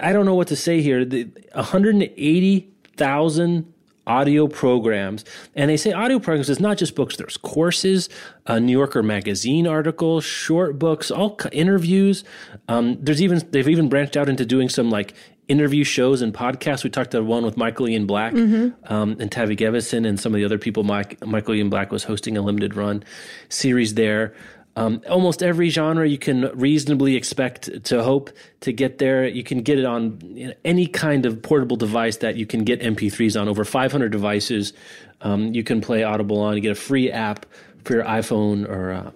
I 0.00 0.12
don't 0.12 0.26
know 0.26 0.34
what 0.34 0.48
to 0.48 0.56
say 0.56 0.82
here. 0.82 1.04
The 1.04 1.28
180,000 1.54 3.72
audio 4.06 4.46
programs. 4.46 5.24
And 5.54 5.70
they 5.70 5.76
say 5.76 5.92
audio 5.92 6.18
programs 6.18 6.48
is 6.48 6.60
not 6.60 6.78
just 6.78 6.94
books, 6.94 7.16
there's 7.16 7.36
courses, 7.36 8.08
a 8.46 8.60
New 8.60 8.72
Yorker 8.72 9.02
magazine 9.02 9.66
article, 9.66 10.20
short 10.20 10.78
books, 10.78 11.10
all 11.10 11.38
interviews. 11.52 12.24
Um, 12.68 12.98
there's 13.00 13.20
even, 13.20 13.42
they've 13.50 13.68
even 13.68 13.88
branched 13.88 14.16
out 14.16 14.28
into 14.28 14.46
doing 14.46 14.68
some 14.68 14.90
like 14.90 15.14
interview 15.48 15.84
shows 15.84 16.22
and 16.22 16.32
podcasts. 16.32 16.84
We 16.84 16.90
talked 16.90 17.12
to 17.12 17.22
one 17.22 17.44
with 17.44 17.56
Michael 17.56 17.88
Ian 17.88 18.06
Black 18.06 18.32
mm-hmm. 18.32 18.92
um, 18.92 19.16
and 19.18 19.30
Tavi 19.30 19.56
Gevinson 19.56 20.06
and 20.06 20.18
some 20.18 20.32
of 20.32 20.38
the 20.38 20.44
other 20.44 20.58
people. 20.58 20.84
Mike, 20.84 21.24
Michael 21.24 21.54
Ian 21.54 21.70
Black 21.70 21.90
was 21.90 22.04
hosting 22.04 22.36
a 22.36 22.42
limited 22.42 22.76
run 22.76 23.02
series 23.48 23.94
there. 23.94 24.34
Um, 24.76 25.00
almost 25.08 25.42
every 25.42 25.70
genre 25.70 26.06
you 26.06 26.18
can 26.18 26.50
reasonably 26.54 27.16
expect 27.16 27.84
to 27.84 28.02
hope 28.02 28.30
to 28.60 28.72
get 28.72 28.98
there. 28.98 29.26
You 29.26 29.42
can 29.42 29.62
get 29.62 29.78
it 29.78 29.86
on 29.86 30.20
you 30.22 30.48
know, 30.48 30.54
any 30.66 30.86
kind 30.86 31.24
of 31.24 31.40
portable 31.40 31.76
device 31.76 32.18
that 32.18 32.36
you 32.36 32.44
can 32.44 32.62
get 32.62 32.80
MP3s 32.80 33.40
on. 33.40 33.48
Over 33.48 33.64
500 33.64 34.12
devices 34.12 34.74
um, 35.22 35.54
you 35.54 35.64
can 35.64 35.80
play 35.80 36.02
Audible 36.02 36.40
on. 36.40 36.54
You 36.56 36.60
get 36.60 36.72
a 36.72 36.74
free 36.74 37.10
app 37.10 37.46
for 37.84 37.94
your 37.94 38.04
iPhone 38.04 38.68
or 38.68 38.92
uh, 38.92 39.10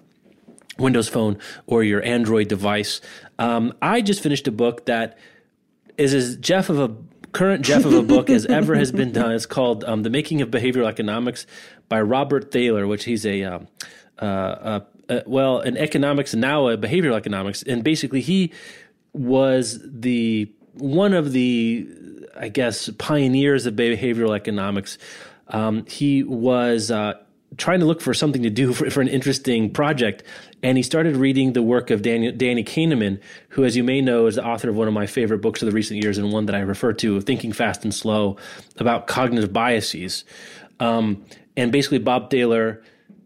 Windows 0.77 1.07
Phone 1.07 1.37
or 1.67 1.83
your 1.83 2.03
Android 2.03 2.47
device. 2.47 3.01
Um, 3.37 3.73
I 3.81 4.01
just 4.01 4.23
finished 4.23 4.47
a 4.47 4.51
book 4.51 4.85
that 4.85 5.17
is 5.97 6.13
as 6.13 6.37
Jeff 6.37 6.69
of 6.69 6.79
a 6.79 6.95
current 7.31 7.63
Jeff 7.63 7.85
of 7.85 7.93
a 7.93 8.01
book 8.01 8.29
as 8.29 8.45
ever 8.47 8.75
has 8.75 8.91
been 8.91 9.11
done. 9.11 9.31
It's 9.31 9.45
called 9.45 9.83
um, 9.83 10.03
"The 10.03 10.09
Making 10.09 10.41
of 10.41 10.49
Behavioral 10.49 10.87
Economics" 10.87 11.45
by 11.87 12.01
Robert 12.01 12.51
Thaler, 12.51 12.87
which 12.87 13.03
he's 13.03 13.25
a 13.25 13.43
um, 13.43 13.67
uh, 14.19 14.79
uh, 15.11 15.21
well, 15.25 15.59
in 15.59 15.75
economics 15.75 16.33
and 16.33 16.41
now 16.41 16.69
a 16.69 16.77
behavioral 16.77 17.15
economics, 17.15 17.63
and 17.63 17.83
basically 17.83 18.21
he 18.21 18.51
was 19.13 19.79
the 19.83 20.49
one 20.73 21.13
of 21.13 21.33
the, 21.33 21.85
I 22.37 22.47
guess, 22.47 22.89
pioneers 22.97 23.65
of 23.65 23.75
behavioral 23.75 24.33
economics. 24.33 24.97
Um, 25.49 25.85
he 25.85 26.23
was 26.23 26.91
uh, 26.91 27.15
trying 27.57 27.81
to 27.81 27.85
look 27.85 27.99
for 27.99 28.13
something 28.13 28.41
to 28.43 28.49
do 28.49 28.73
for, 28.77 28.89
for, 28.89 29.01
an 29.01 29.09
interesting 29.09 29.69
project, 29.69 30.23
and 30.63 30.77
he 30.77 30.83
started 30.83 31.17
reading 31.17 31.51
the 31.51 31.61
work 31.61 31.89
of 31.89 32.03
Danny, 32.03 32.31
Danny 32.31 32.63
Kahneman, 32.63 33.19
who, 33.49 33.65
as 33.65 33.75
you 33.75 33.83
may 33.83 33.99
know, 33.99 34.27
is 34.27 34.35
the 34.35 34.45
author 34.45 34.69
of 34.69 34.77
one 34.77 34.87
of 34.87 34.93
my 34.93 35.07
favorite 35.07 35.39
books 35.39 35.61
of 35.61 35.65
the 35.65 35.75
recent 35.75 36.01
years 36.01 36.17
and 36.17 36.31
one 36.31 36.45
that 36.45 36.55
I 36.55 36.61
refer 36.61 36.93
to, 36.93 37.19
Thinking 37.19 37.51
Fast 37.51 37.83
and 37.83 37.93
Slow, 37.93 38.37
about 38.77 39.07
cognitive 39.07 39.51
biases. 39.51 40.23
Um, 40.79 41.25
and 41.57 41.69
basically, 41.69 41.99
Bob 41.99 42.29
Thaler 42.29 42.81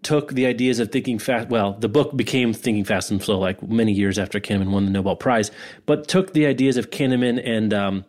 took 0.06 0.34
the 0.34 0.46
ideas 0.46 0.78
of 0.78 0.92
thinking 0.92 1.18
fast. 1.18 1.50
Well, 1.50 1.74
the 1.74 1.90
book 1.90 2.16
became 2.16 2.54
Thinking 2.54 2.84
Fast 2.84 3.10
and 3.10 3.22
Slow 3.22 3.40
like 3.40 3.62
many 3.64 3.92
years 3.92 4.20
after 4.20 4.40
Kahneman 4.40 4.70
won 4.70 4.86
the 4.86 4.92
Nobel 4.92 5.16
Prize, 5.16 5.50
but 5.88 6.08
took 6.08 6.34
the 6.34 6.46
ideas 6.46 6.78
of 6.78 6.92
Kahneman 6.92 7.42
and 7.44 7.74
um, 7.74 8.06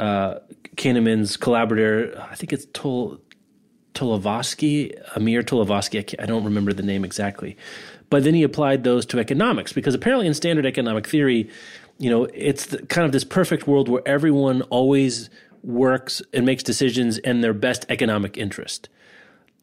uh, 0.00 0.40
Kahneman's 0.74 1.36
collaborator. 1.36 2.20
I 2.28 2.34
think 2.34 2.52
it's 2.52 2.66
Tol 2.72 3.20
Tolovsky, 3.94 5.00
Amir 5.14 5.44
Tolovsky. 5.44 6.16
I, 6.18 6.24
I 6.24 6.26
don't 6.26 6.42
remember 6.42 6.72
the 6.72 6.82
name 6.82 7.04
exactly, 7.04 7.56
but 8.10 8.24
then 8.24 8.34
he 8.34 8.42
applied 8.42 8.82
those 8.82 9.06
to 9.06 9.20
economics 9.20 9.72
because 9.72 9.94
apparently 9.94 10.26
in 10.26 10.34
standard 10.34 10.66
economic 10.66 11.06
theory, 11.06 11.48
you 11.98 12.10
know, 12.10 12.24
it's 12.34 12.66
the, 12.66 12.84
kind 12.86 13.04
of 13.04 13.12
this 13.12 13.24
perfect 13.24 13.68
world 13.68 13.88
where 13.88 14.02
everyone 14.04 14.62
always 14.62 15.30
works 15.62 16.22
and 16.34 16.44
makes 16.44 16.64
decisions 16.64 17.18
in 17.18 17.40
their 17.40 17.54
best 17.54 17.86
economic 17.88 18.36
interest. 18.36 18.88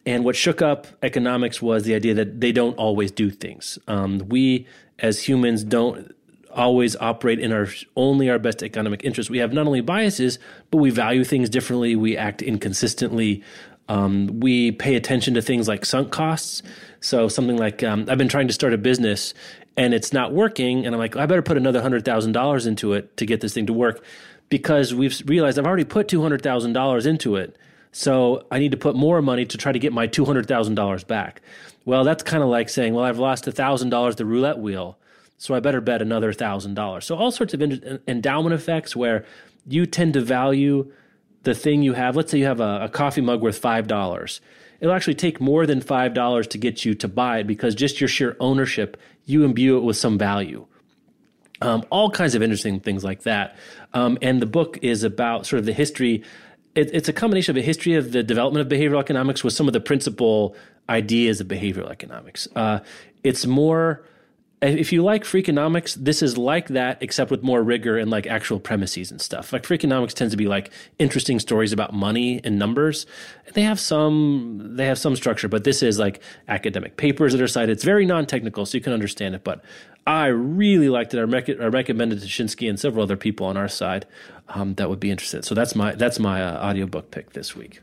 And 0.05 0.25
what 0.25 0.35
shook 0.35 0.61
up 0.61 0.87
economics 1.01 1.61
was 1.61 1.83
the 1.83 1.95
idea 1.95 2.13
that 2.15 2.41
they 2.41 2.51
don't 2.51 2.77
always 2.77 3.11
do 3.11 3.29
things. 3.29 3.79
Um, 3.87 4.19
we 4.27 4.67
as 4.99 5.27
humans 5.27 5.63
don't 5.63 6.13
always 6.53 6.95
operate 6.97 7.39
in 7.39 7.51
our 7.51 7.67
only 7.95 8.29
our 8.29 8.37
best 8.37 8.61
economic 8.61 9.03
interest. 9.03 9.29
We 9.29 9.39
have 9.39 9.53
not 9.53 9.65
only 9.65 9.81
biases, 9.81 10.39
but 10.71 10.77
we 10.77 10.89
value 10.89 11.23
things 11.23 11.49
differently. 11.49 11.95
We 11.95 12.17
act 12.17 12.41
inconsistently. 12.41 13.43
Um, 13.89 14.39
we 14.39 14.71
pay 14.71 14.95
attention 14.95 15.33
to 15.33 15.41
things 15.41 15.67
like 15.67 15.85
sunk 15.85 16.11
costs. 16.11 16.61
So 16.99 17.27
something 17.27 17.57
like 17.57 17.81
um, 17.83 18.05
I've 18.09 18.17
been 18.17 18.29
trying 18.29 18.47
to 18.47 18.53
start 18.53 18.73
a 18.73 18.77
business 18.77 19.33
and 19.75 19.93
it's 19.93 20.13
not 20.13 20.33
working, 20.33 20.85
and 20.85 20.93
I'm 20.93 20.99
like, 20.99 21.15
I 21.15 21.25
better 21.25 21.41
put 21.41 21.57
another 21.57 21.81
hundred 21.81 22.05
thousand 22.05 22.33
dollars 22.33 22.67
into 22.67 22.93
it 22.93 23.17
to 23.17 23.25
get 23.25 23.41
this 23.41 23.53
thing 23.55 23.65
to 23.65 23.73
work, 23.73 24.03
because 24.49 24.93
we've 24.93 25.19
realized 25.25 25.57
I've 25.57 25.65
already 25.65 25.83
put 25.83 26.07
two 26.07 26.21
hundred 26.21 26.43
thousand 26.43 26.73
dollars 26.73 27.07
into 27.07 27.35
it 27.35 27.57
so 27.93 28.45
I 28.51 28.59
need 28.59 28.71
to 28.71 28.77
put 28.77 28.95
more 28.95 29.21
money 29.21 29.45
to 29.45 29.57
try 29.57 29.71
to 29.71 29.79
get 29.79 29.93
my 29.93 30.07
$200,000 30.07 31.07
back. 31.07 31.41
Well, 31.85 32.03
that's 32.03 32.23
kind 32.23 32.41
of 32.41 32.49
like 32.49 32.67
saying, 32.67 32.93
well, 32.95 33.05
I've 33.05 33.19
lost 33.19 33.45
$1,000 33.45 34.15
the 34.15 34.25
roulette 34.25 34.57
wheel, 34.57 34.97
so 35.37 35.53
I 35.53 35.59
better 35.59 35.79
bet 35.79 36.01
another 36.01 36.33
$1,000. 36.33 37.03
So 37.03 37.15
all 37.15 37.31
sorts 37.31 37.53
of 37.53 37.61
endowment 37.61 38.53
effects 38.55 38.95
where 38.95 39.25
you 39.67 39.85
tend 39.85 40.13
to 40.13 40.21
value 40.21 40.91
the 41.43 41.53
thing 41.53 41.83
you 41.83 41.93
have. 41.93 42.15
Let's 42.15 42.31
say 42.31 42.39
you 42.39 42.45
have 42.45 42.59
a, 42.59 42.85
a 42.85 42.89
coffee 42.89 43.21
mug 43.21 43.41
worth 43.41 43.61
$5. 43.61 44.39
It'll 44.79 44.95
actually 44.95 45.15
take 45.15 45.39
more 45.39 45.65
than 45.67 45.79
$5 45.79 46.49
to 46.49 46.57
get 46.57 46.83
you 46.83 46.95
to 46.95 47.07
buy 47.07 47.39
it 47.39 47.47
because 47.47 47.75
just 47.75 48.01
your 48.01 48.07
sheer 48.07 48.35
ownership, 48.39 48.97
you 49.25 49.43
imbue 49.43 49.77
it 49.77 49.81
with 49.81 49.97
some 49.97 50.17
value. 50.17 50.65
Um, 51.61 51.85
all 51.91 52.09
kinds 52.09 52.33
of 52.33 52.41
interesting 52.41 52.79
things 52.79 53.03
like 53.03 53.23
that. 53.23 53.55
Um, 53.93 54.17
and 54.21 54.41
the 54.41 54.45
book 54.45 54.79
is 54.81 55.03
about 55.03 55.45
sort 55.45 55.59
of 55.59 55.65
the 55.65 55.73
history 55.73 56.23
it, 56.75 56.89
it's 56.93 57.07
a 57.07 57.13
combination 57.13 57.55
of 57.55 57.61
a 57.61 57.65
history 57.65 57.95
of 57.95 58.11
the 58.11 58.23
development 58.23 58.65
of 58.65 58.71
behavioral 58.71 58.99
economics 58.99 59.43
with 59.43 59.53
some 59.53 59.67
of 59.67 59.73
the 59.73 59.79
principal 59.79 60.55
ideas 60.89 61.39
of 61.39 61.47
behavioral 61.47 61.89
economics. 61.89 62.47
Uh, 62.55 62.79
it's 63.23 63.45
more 63.45 64.03
if 64.63 64.93
you 64.93 65.03
like 65.03 65.23
Freakonomics, 65.23 65.95
this 65.95 66.21
is 66.21 66.37
like 66.37 66.69
that, 66.69 66.97
except 67.01 67.29
with 67.29 67.43
more 67.43 67.61
rigor 67.61 67.97
and 67.97 68.09
like 68.09 68.25
actual 68.27 68.59
premises 68.59 69.11
and 69.11 69.19
stuff. 69.19 69.51
Like 69.51 69.63
Freakonomics 69.63 70.13
tends 70.13 70.31
to 70.33 70.37
be 70.37 70.47
like 70.47 70.71
interesting 70.99 71.39
stories 71.39 71.73
about 71.73 71.93
money 71.93 72.39
and 72.43 72.57
numbers. 72.57 73.05
They 73.53 73.63
have 73.63 73.79
some 73.79 74.75
they 74.77 74.85
have 74.85 74.97
some 74.97 75.15
structure, 75.15 75.49
but 75.49 75.63
this 75.65 75.83
is 75.83 75.99
like 75.99 76.21
academic 76.47 76.97
papers 76.97 77.33
that 77.33 77.41
are 77.41 77.47
cited. 77.47 77.71
It's 77.71 77.83
very 77.83 78.05
non-technical, 78.05 78.65
so 78.65 78.77
you 78.77 78.81
can 78.81 78.93
understand 78.93 79.35
it. 79.35 79.43
But 79.43 79.63
I 80.07 80.27
really 80.27 80.89
liked 80.89 81.13
it. 81.13 81.19
I, 81.19 81.23
rec- 81.23 81.49
I 81.49 81.65
recommended 81.65 82.21
to 82.21 82.27
Schinsky 82.27 82.69
and 82.69 82.79
several 82.79 83.03
other 83.03 83.17
people 83.17 83.47
on 83.47 83.57
our 83.57 83.69
side 83.69 84.05
um, 84.49 84.75
that 84.75 84.89
would 84.89 84.99
be 84.99 85.11
interested. 85.11 85.45
So 85.45 85.55
that's 85.55 85.75
my 85.75 85.95
that's 85.95 86.19
my 86.19 86.43
uh, 86.43 86.69
audiobook 86.69 87.11
pick 87.11 87.33
this 87.33 87.55
week. 87.55 87.81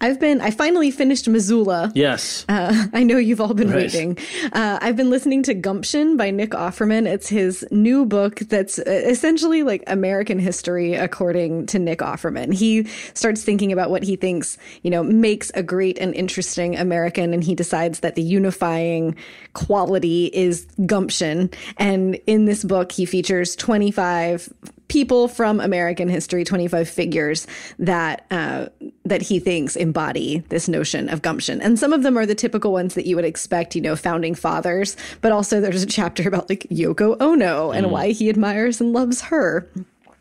I've 0.00 0.20
been, 0.20 0.40
I 0.40 0.50
finally 0.50 0.90
finished 0.90 1.28
Missoula. 1.28 1.92
Yes. 1.94 2.44
Uh, 2.48 2.86
I 2.92 3.02
know 3.02 3.16
you've 3.16 3.40
all 3.40 3.54
been 3.54 3.68
right. 3.70 3.92
waiting. 3.92 4.18
Uh, 4.52 4.78
I've 4.80 4.96
been 4.96 5.10
listening 5.10 5.42
to 5.44 5.54
Gumption 5.54 6.16
by 6.16 6.30
Nick 6.30 6.50
Offerman. 6.50 7.06
It's 7.06 7.28
his 7.28 7.66
new 7.70 8.04
book 8.04 8.36
that's 8.40 8.78
uh, 8.78 8.84
essentially 8.86 9.62
like 9.62 9.82
American 9.86 10.38
history 10.38 10.94
according 10.94 11.66
to 11.66 11.78
Nick 11.78 11.98
Offerman. 11.98 12.52
He 12.52 12.84
starts 13.14 13.42
thinking 13.42 13.72
about 13.72 13.90
what 13.90 14.02
he 14.02 14.16
thinks, 14.16 14.58
you 14.82 14.90
know, 14.90 15.02
makes 15.02 15.50
a 15.54 15.62
great 15.62 15.98
and 15.98 16.14
interesting 16.14 16.76
American, 16.76 17.34
and 17.34 17.42
he 17.42 17.54
decides 17.54 18.00
that 18.00 18.14
the 18.14 18.22
unifying 18.22 19.16
quality 19.54 20.26
is 20.32 20.66
gumption. 20.86 21.50
And 21.76 22.14
in 22.26 22.44
this 22.44 22.64
book, 22.64 22.92
he 22.92 23.04
features 23.04 23.56
25 23.56 24.52
people 24.88 25.28
from 25.28 25.60
American 25.60 26.08
history, 26.08 26.44
25 26.44 26.88
figures 26.88 27.46
that 27.78 28.24
uh, 28.30 28.66
that 29.04 29.22
he 29.22 29.38
thinks 29.38 29.76
embody 29.76 30.38
this 30.48 30.68
notion 30.68 31.08
of 31.08 31.22
gumption. 31.22 31.60
And 31.60 31.78
some 31.78 31.92
of 31.92 32.02
them 32.02 32.16
are 32.18 32.26
the 32.26 32.34
typical 32.34 32.72
ones 32.72 32.94
that 32.94 33.06
you 33.06 33.16
would 33.16 33.24
expect, 33.24 33.74
you 33.74 33.82
know, 33.82 33.96
founding 33.96 34.34
fathers, 34.34 34.96
but 35.20 35.32
also 35.32 35.60
there's 35.60 35.82
a 35.82 35.86
chapter 35.86 36.26
about 36.26 36.48
like 36.48 36.66
Yoko 36.70 37.16
Ono 37.20 37.70
and 37.70 37.86
mm. 37.86 37.90
why 37.90 38.10
he 38.10 38.28
admires 38.28 38.80
and 38.80 38.92
loves 38.92 39.22
her. 39.22 39.68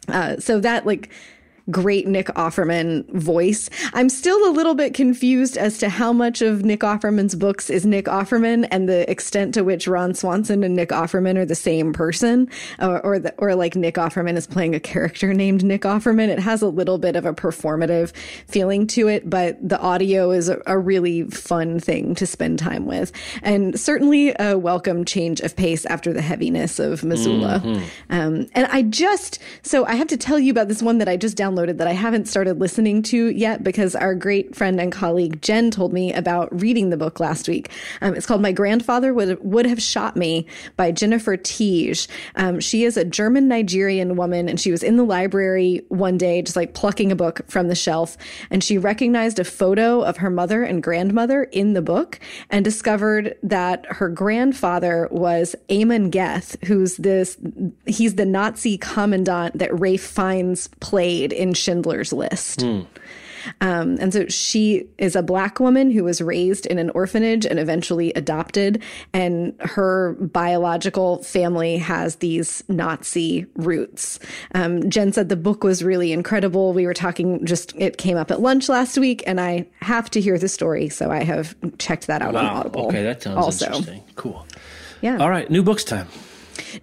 Uh, 0.07 0.37
so 0.37 0.59
that 0.59 0.85
like 0.85 1.09
great 1.69 2.07
Nick 2.07 2.27
Offerman 2.27 3.05
voice. 3.09 3.69
I'm 3.93 4.09
still 4.09 4.49
a 4.49 4.51
little 4.51 4.73
bit 4.73 4.93
confused 4.93 5.57
as 5.57 5.77
to 5.79 5.89
how 5.89 6.13
much 6.13 6.41
of 6.41 6.63
Nick 6.63 6.79
Offerman's 6.79 7.35
books 7.35 7.69
is 7.69 7.85
Nick 7.85 8.05
Offerman 8.05 8.67
and 8.71 8.87
the 8.87 9.09
extent 9.09 9.53
to 9.55 9.63
which 9.63 9.87
Ron 9.87 10.13
Swanson 10.13 10.63
and 10.63 10.75
Nick 10.75 10.89
Offerman 10.89 11.35
are 11.37 11.45
the 11.45 11.55
same 11.55 11.91
person, 11.91 12.49
or 12.79 13.05
or, 13.05 13.19
the, 13.19 13.33
or 13.37 13.53
like 13.55 13.75
Nick 13.75 13.95
Offerman 13.95 14.37
is 14.37 14.47
playing 14.47 14.75
a 14.75 14.79
character 14.79 15.33
named 15.33 15.63
Nick 15.63 15.81
Offerman. 15.81 16.29
It 16.29 16.39
has 16.39 16.61
a 16.61 16.69
little 16.69 16.97
bit 16.97 17.15
of 17.15 17.25
a 17.25 17.33
performative 17.33 18.15
feeling 18.47 18.87
to 18.87 19.07
it, 19.09 19.29
but 19.29 19.57
the 19.67 19.79
audio 19.79 20.31
is 20.31 20.47
a, 20.47 20.61
a 20.65 20.77
really 20.77 21.23
fun 21.23 21.79
thing 21.79 22.15
to 22.15 22.25
spend 22.25 22.59
time 22.59 22.85
with, 22.85 23.11
and 23.43 23.77
certainly 23.79 24.33
a 24.39 24.57
welcome 24.57 25.03
change 25.03 25.41
of 25.41 25.55
pace 25.55 25.85
after 25.85 26.13
the 26.13 26.21
heaviness 26.21 26.79
of 26.79 27.03
Missoula. 27.03 27.61
Mm-hmm. 27.63 27.83
Um, 28.09 28.47
and 28.53 28.67
I 28.67 28.83
just 28.83 29.39
so 29.63 29.85
I 29.85 29.95
have 29.95 30.07
to 30.07 30.17
tell 30.17 30.39
you 30.39 30.51
about 30.51 30.69
this 30.69 30.81
one 30.81 30.99
that 30.99 31.09
I 31.09 31.17
just 31.17 31.37
downloaded 31.37 31.56
downloaded 31.57 31.77
that 31.77 31.87
I 31.87 31.93
haven't 31.93 32.27
started 32.27 32.59
listening 32.59 33.01
to 33.03 33.27
yet 33.29 33.63
because 33.63 33.95
our 33.95 34.15
great 34.15 34.55
friend 34.55 34.79
and 34.79 34.91
colleague 34.91 35.41
Jen 35.41 35.71
told 35.71 35.93
me 35.93 36.13
about 36.13 36.61
reading 36.61 36.89
the 36.89 36.97
book 36.97 37.19
last 37.19 37.47
week. 37.47 37.71
Um, 38.01 38.15
it's 38.15 38.25
called 38.25 38.41
My 38.41 38.51
Grandfather 38.51 39.13
Would, 39.13 39.43
Would 39.43 39.65
Have 39.65 39.81
Shot 39.81 40.15
Me 40.15 40.45
by 40.75 40.91
Jennifer 40.91 41.37
Teege. 41.37 42.07
Um, 42.35 42.59
she 42.59 42.83
is 42.83 42.97
a 42.97 43.05
German 43.05 43.47
Nigerian 43.47 44.15
woman 44.15 44.47
and 44.49 44.59
she 44.59 44.71
was 44.71 44.83
in 44.83 44.97
the 44.97 45.03
library 45.03 45.81
one 45.89 46.17
day, 46.17 46.41
just 46.41 46.55
like 46.55 46.73
plucking 46.73 47.11
a 47.11 47.15
book 47.15 47.41
from 47.47 47.67
the 47.67 47.75
shelf. 47.75 48.17
And 48.49 48.63
she 48.63 48.77
recognized 48.77 49.39
a 49.39 49.43
photo 49.43 50.01
of 50.01 50.17
her 50.17 50.29
mother 50.29 50.63
and 50.63 50.83
grandmother 50.83 51.43
in 51.45 51.73
the 51.73 51.81
book 51.81 52.19
and 52.49 52.63
discovered 52.63 53.35
that 53.43 53.85
her 53.87 54.09
grandfather 54.09 55.07
was 55.11 55.55
Amon 55.71 56.09
Goeth, 56.09 56.57
who's 56.65 56.97
this, 56.97 57.37
he's 57.85 58.15
the 58.15 58.25
Nazi 58.25 58.77
commandant 58.77 59.57
that 59.57 59.77
Ralph 59.79 60.01
Fiennes 60.01 60.67
played 60.79 61.33
in 61.33 61.46
Schindler's 61.53 62.13
List. 62.13 62.59
Mm. 62.59 62.87
Um, 63.61 63.97
and 63.99 64.13
so 64.13 64.27
she 64.27 64.87
is 64.97 65.15
a 65.15 65.23
black 65.23 65.59
woman 65.59 65.91
who 65.91 66.03
was 66.03 66.21
raised 66.21 66.65
in 66.65 66.79
an 66.79 66.89
orphanage 66.91 67.45
and 67.45 67.59
eventually 67.59 68.11
adopted. 68.13 68.81
And 69.13 69.55
her 69.59 70.13
biological 70.19 71.23
family 71.23 71.77
has 71.77 72.17
these 72.17 72.63
Nazi 72.67 73.45
roots. 73.55 74.19
Um, 74.53 74.89
Jen 74.89 75.13
said 75.13 75.29
the 75.29 75.35
book 75.35 75.63
was 75.63 75.83
really 75.83 76.11
incredible. 76.11 76.73
We 76.73 76.85
were 76.85 76.93
talking, 76.93 77.45
just 77.45 77.73
it 77.77 77.97
came 77.97 78.17
up 78.17 78.31
at 78.31 78.41
lunch 78.41 78.69
last 78.69 78.97
week, 78.97 79.23
and 79.25 79.39
I 79.39 79.67
have 79.81 80.09
to 80.11 80.21
hear 80.21 80.37
the 80.37 80.49
story. 80.49 80.89
So 80.89 81.11
I 81.11 81.23
have 81.23 81.55
checked 81.77 82.07
that 82.07 82.21
out 82.21 82.33
wow. 82.33 82.41
on 82.41 82.57
Audible. 82.57 82.87
Okay, 82.87 83.03
that 83.03 83.21
sounds 83.21 83.37
also. 83.37 83.65
interesting. 83.65 84.03
Cool. 84.15 84.45
Yeah. 85.01 85.17
All 85.17 85.29
right, 85.29 85.49
new 85.49 85.63
books 85.63 85.83
time. 85.83 86.07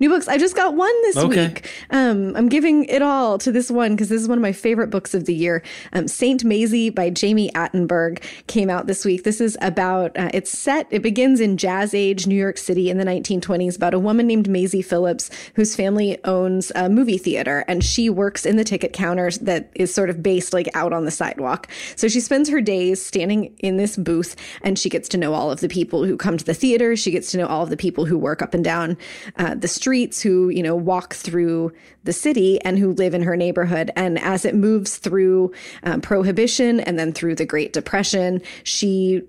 New 0.01 0.09
books. 0.09 0.29
I 0.29 0.39
just 0.39 0.57
got 0.57 0.75
one 0.75 1.03
this 1.03 1.17
okay. 1.17 1.49
week. 1.49 1.71
Um, 1.91 2.37
I'm 2.37 2.49
giving 2.49 2.85
it 2.85 3.03
all 3.03 3.39
to 3.39 3.53
this 3.53 3.71
one 3.71 3.93
because 3.93 4.09
this 4.09 4.23
is 4.23 4.29
one 4.29 4.39
of 4.39 4.43
my 4.43 4.53
favorite 4.53 4.89
books 4.89 5.15
of 5.15 5.25
the 5.25 5.35
year. 5.35 5.63
Um, 5.93 6.09
Saint 6.09 6.45
Mazie 6.45 6.91
by 6.91 7.11
Jami 7.11 7.51
Attenberg 7.53 8.23
came 8.47 8.71
out 8.71 8.87
this 8.87 9.05
week. 9.05 9.25
This 9.25 9.41
is 9.41 9.57
about, 9.61 10.17
uh, 10.17 10.31
it's 10.33 10.57
set, 10.57 10.87
it 10.91 11.03
begins 11.03 11.41
in 11.41 11.57
Jazz 11.57 11.95
Age, 11.95 12.27
New 12.27 12.35
York 12.35 12.59
City 12.59 12.91
in 12.91 12.99
the 12.99 13.05
1920s 13.05 13.77
about 13.77 13.95
a 13.95 13.99
woman 13.99 14.27
named 14.27 14.49
Mazie 14.49 14.83
Phillips 14.83 15.31
whose 15.55 15.75
family 15.75 16.19
owns 16.25 16.73
a 16.75 16.89
movie 16.89 17.19
theater 17.19 17.65
and 17.69 17.85
she 17.85 18.09
works 18.11 18.47
in 18.47 18.57
the 18.57 18.65
ticket 18.65 18.93
counters 18.93 19.39
that 19.39 19.71
is 19.75 19.93
sort 19.93 20.11
of 20.11 20.23
based 20.23 20.53
like 20.53 20.69
out 20.75 20.93
on 20.93 21.05
the 21.05 21.11
sidewalk. 21.11 21.69
So 21.97 22.09
she 22.09 22.21
spends 22.21 22.49
her 22.49 22.61
days 22.61 23.05
standing 23.05 23.55
in 23.59 23.77
this 23.77 23.97
booth 23.97 24.37
and 24.63 24.79
she 24.79 24.89
gets 24.89 25.09
to 25.11 25.19
know 25.19 25.35
all 25.35 25.51
of 25.51 25.61
the 25.61 25.69
people 25.69 26.05
who 26.05 26.17
come 26.17 26.37
to 26.37 26.45
the 26.45 26.55
theater. 26.55 26.97
She 26.97 27.11
gets 27.11 27.31
to 27.33 27.39
know 27.39 27.47
all 27.47 27.63
of 27.63 27.71
the 27.71 27.77
people 27.77 28.05
who 28.05 28.19
work 28.19 28.43
up 28.43 28.55
and 28.55 28.65
down 28.65 28.97
uh, 29.37 29.55
the 29.65 29.69
streets 29.69 30.21
who, 30.21 30.51
you 30.51 30.63
know, 30.63 30.77
walk 30.77 31.15
through 31.15 31.73
the 32.05 32.13
city 32.13 32.61
and 32.63 32.79
who 32.79 32.93
live 32.93 33.15
in 33.15 33.23
her 33.23 33.37
neighborhood. 33.37 33.91
And 33.97 34.19
as 34.21 34.45
it 34.45 34.55
moves 34.55 34.99
through 34.99 35.53
um, 35.83 36.01
prohibition 36.01 36.81
and 36.81 36.99
then 36.99 37.13
through 37.13 37.35
the 37.35 37.47
Great 37.47 37.73
Depression, 37.73 38.41
she 38.63 39.23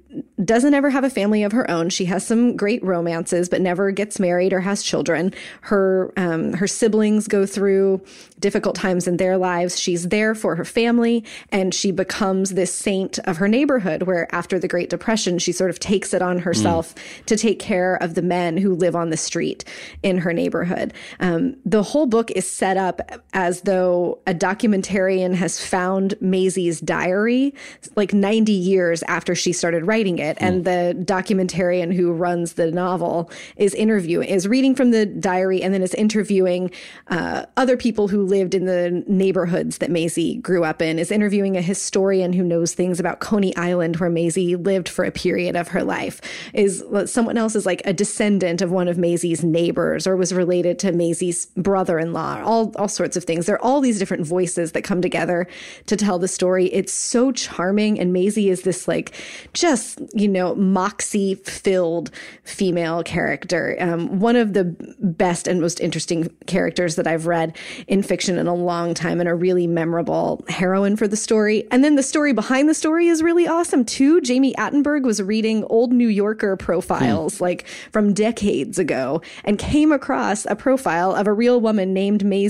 doesn't 0.44 0.74
ever 0.74 0.90
have 0.90 1.04
a 1.04 1.10
family 1.10 1.44
of 1.44 1.52
her 1.52 1.70
own. 1.70 1.90
She 1.90 2.06
has 2.06 2.26
some 2.26 2.56
great 2.56 2.84
romances, 2.84 3.50
but 3.50 3.62
never 3.62 3.92
gets 3.92 4.20
married 4.20 4.54
or 4.54 4.60
has 4.62 4.84
children. 4.84 5.34
Her 5.62 6.14
um, 6.18 6.54
her 6.54 6.68
siblings 6.68 7.28
go 7.28 7.46
through 7.46 8.02
difficult 8.40 8.76
times 8.76 9.08
in 9.08 9.18
their 9.18 9.38
lives. 9.38 9.80
She's 9.80 10.10
there 10.10 10.36
for 10.36 10.56
her 10.56 10.66
family, 10.66 11.24
and 11.52 11.74
she 11.74 11.92
becomes 11.92 12.52
this 12.52 12.74
saint 12.74 13.20
of 13.20 13.38
her 13.38 13.48
neighborhood. 13.48 14.04
Where 14.04 14.34
after 14.34 14.60
the 14.60 14.68
Great 14.68 14.90
Depression, 14.90 15.40
she 15.40 15.52
sort 15.52 15.70
of 15.70 15.80
takes 15.80 16.14
it 16.14 16.22
on 16.22 16.40
herself 16.40 16.96
mm. 16.96 17.26
to 17.26 17.38
take 17.38 17.60
care 17.60 17.96
of 17.96 18.16
the 18.16 18.22
men 18.22 18.58
who 18.58 18.76
live 18.76 18.96
on 18.96 19.10
the 19.10 19.18
street 19.18 19.64
in 20.04 20.20
her 20.20 20.34
neighborhood. 20.34 20.94
Um, 21.20 21.58
the 21.66 21.84
whole 21.84 22.06
book 22.06 22.32
is 22.32 22.50
set 22.66 22.78
up 22.78 23.00
as 23.34 23.62
though 23.62 24.18
a 24.26 24.34
documentarian 24.34 25.36
has 25.36 25.64
found 25.64 26.16
Mazie's 26.20 26.80
diary 26.80 27.54
like 27.96 28.12
90 28.12 28.52
years 28.52 29.04
after 29.04 29.36
she 29.36 29.54
started 29.54 29.86
writing 29.86 30.18
it, 30.18 30.36
mm. 30.38 30.42
and 30.48 30.66
the 30.66 30.96
documentarian 31.06 31.94
who 31.94 32.12
runs 32.12 32.54
the 32.54 32.72
novel 32.72 33.30
is 33.56 33.76
interviewing, 33.76 34.28
is 34.28 34.48
reading 34.48 34.74
from 34.74 34.90
the 34.90 35.06
diary, 35.06 35.62
and 35.62 35.76
then 35.76 35.84
is 35.84 35.94
interviewing 35.94 36.72
uh, 37.10 37.46
other 37.56 37.78
people 37.78 38.08
who 38.08 38.26
lived 38.26 38.56
in 38.56 38.66
the 38.66 39.04
neighborhoods 39.06 39.78
that 39.78 39.92
Mazie 39.92 40.38
grew 40.38 40.64
up 40.64 40.82
in, 40.82 40.98
is 40.98 41.12
interviewing 41.12 41.56
a 41.56 41.62
historian 41.62 42.34
who 42.34 42.44
knows 42.44 42.74
things 42.74 43.00
about 43.00 43.20
Coney 43.20 43.56
Island, 43.56 43.98
where 43.98 44.10
Mazie 44.10 44.56
lived 44.56 44.90
for 44.90 45.06
a 45.06 45.12
period 45.12 45.56
of 45.56 45.68
her 45.68 45.84
life. 45.84 46.20
Is 46.56 46.84
someone 47.06 47.38
else 47.38 47.56
is 47.56 47.68
like 47.68 47.84
a 47.86 47.94
descendant 47.94 48.64
of 48.64 48.72
one 48.72 48.88
of 48.88 48.98
Mazie's 48.98 49.44
neighbors 49.44 50.08
or 50.08 50.16
was 50.16 50.34
related 50.34 50.80
to 50.80 50.92
Mazie's 50.92 51.46
brother-in-law, 51.56 52.42
all 52.56 52.72
all 52.78 52.88
sorts 52.88 53.18
of 53.18 53.24
things. 53.24 53.46
There 53.46 53.56
are 53.56 53.62
all 53.62 53.82
these 53.82 54.00
different 54.00 54.26
voices 54.26 54.72
that 54.72 54.84
come 54.84 55.02
together 55.02 55.48
to 55.88 55.98
tell 55.98 56.18
the 56.20 56.28
story. 56.28 56.68
It's 56.68 56.94
so 56.94 57.32
charming, 57.32 58.00
and 58.00 58.14
Mazie 58.14 58.50
is 58.50 58.62
this 58.62 58.88
like 58.88 59.14
just 59.54 60.00
you 60.14 60.28
know 60.28 60.56
moxie 60.56 61.36
filled 61.36 62.12
female 62.44 63.04
character. 63.04 63.76
Um, 63.80 64.20
one 64.20 64.36
of 64.36 64.54
the 64.54 64.76
best 65.00 65.48
and 65.48 65.60
most 65.60 65.80
interesting 65.80 66.30
characters 66.48 66.96
that 66.96 67.08
I've 67.08 67.28
read 67.28 67.58
in 67.88 68.02
fiction 68.02 68.38
in 68.38 68.48
a 68.48 68.56
long 68.56 68.94
time, 68.94 69.20
and 69.20 69.28
a 69.28 69.36
really 69.36 69.68
memorable 69.68 70.44
heroine 70.48 70.96
for 70.96 71.08
the 71.08 71.18
story. 71.18 71.68
And 71.72 71.84
then 71.84 71.96
the 71.96 72.04
story 72.04 72.32
behind 72.34 72.70
the 72.70 72.74
story 72.74 73.08
is 73.08 73.22
really 73.22 73.48
awesome 73.48 73.84
too. 73.84 74.22
Jami 74.22 74.54
Attenberg 74.54 75.04
was 75.04 75.22
reading 75.22 75.66
old 75.66 75.92
New 75.92 76.08
Yorker 76.08 76.56
profiles 76.56 77.38
hmm. 77.38 77.44
like 77.44 77.68
from 77.92 78.14
decades 78.14 78.80
ago 78.80 79.22
and 79.44 79.60
came 79.60 79.92
across 79.92 80.46
a 80.46 80.56
profile 80.56 81.14
of 81.14 81.28
a 81.28 81.34
real 81.34 81.60
woman 81.60 81.94
named 81.94 82.24
Mazie 82.24 82.45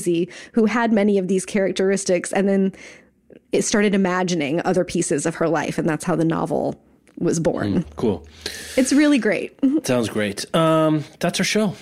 who 0.53 0.65
had 0.65 0.91
many 0.91 1.17
of 1.17 1.27
these 1.27 1.45
characteristics 1.45 2.33
and 2.33 2.49
then 2.49 2.73
it 3.51 3.61
started 3.61 3.95
imagining 3.95 4.61
other 4.65 4.83
pieces 4.83 5.25
of 5.25 5.35
her 5.35 5.47
life 5.47 5.77
and 5.77 5.87
that's 5.87 6.03
how 6.03 6.15
the 6.15 6.25
novel 6.25 6.75
was 7.17 7.39
born. 7.39 7.83
Mm, 7.83 7.95
cool. 7.95 8.27
It's 8.75 8.91
really 8.91 9.17
great. 9.17 9.57
Sounds 9.83 10.09
great. 10.09 10.53
Um, 10.53 11.03
that's 11.19 11.39
our 11.39 11.45
show. 11.45 11.75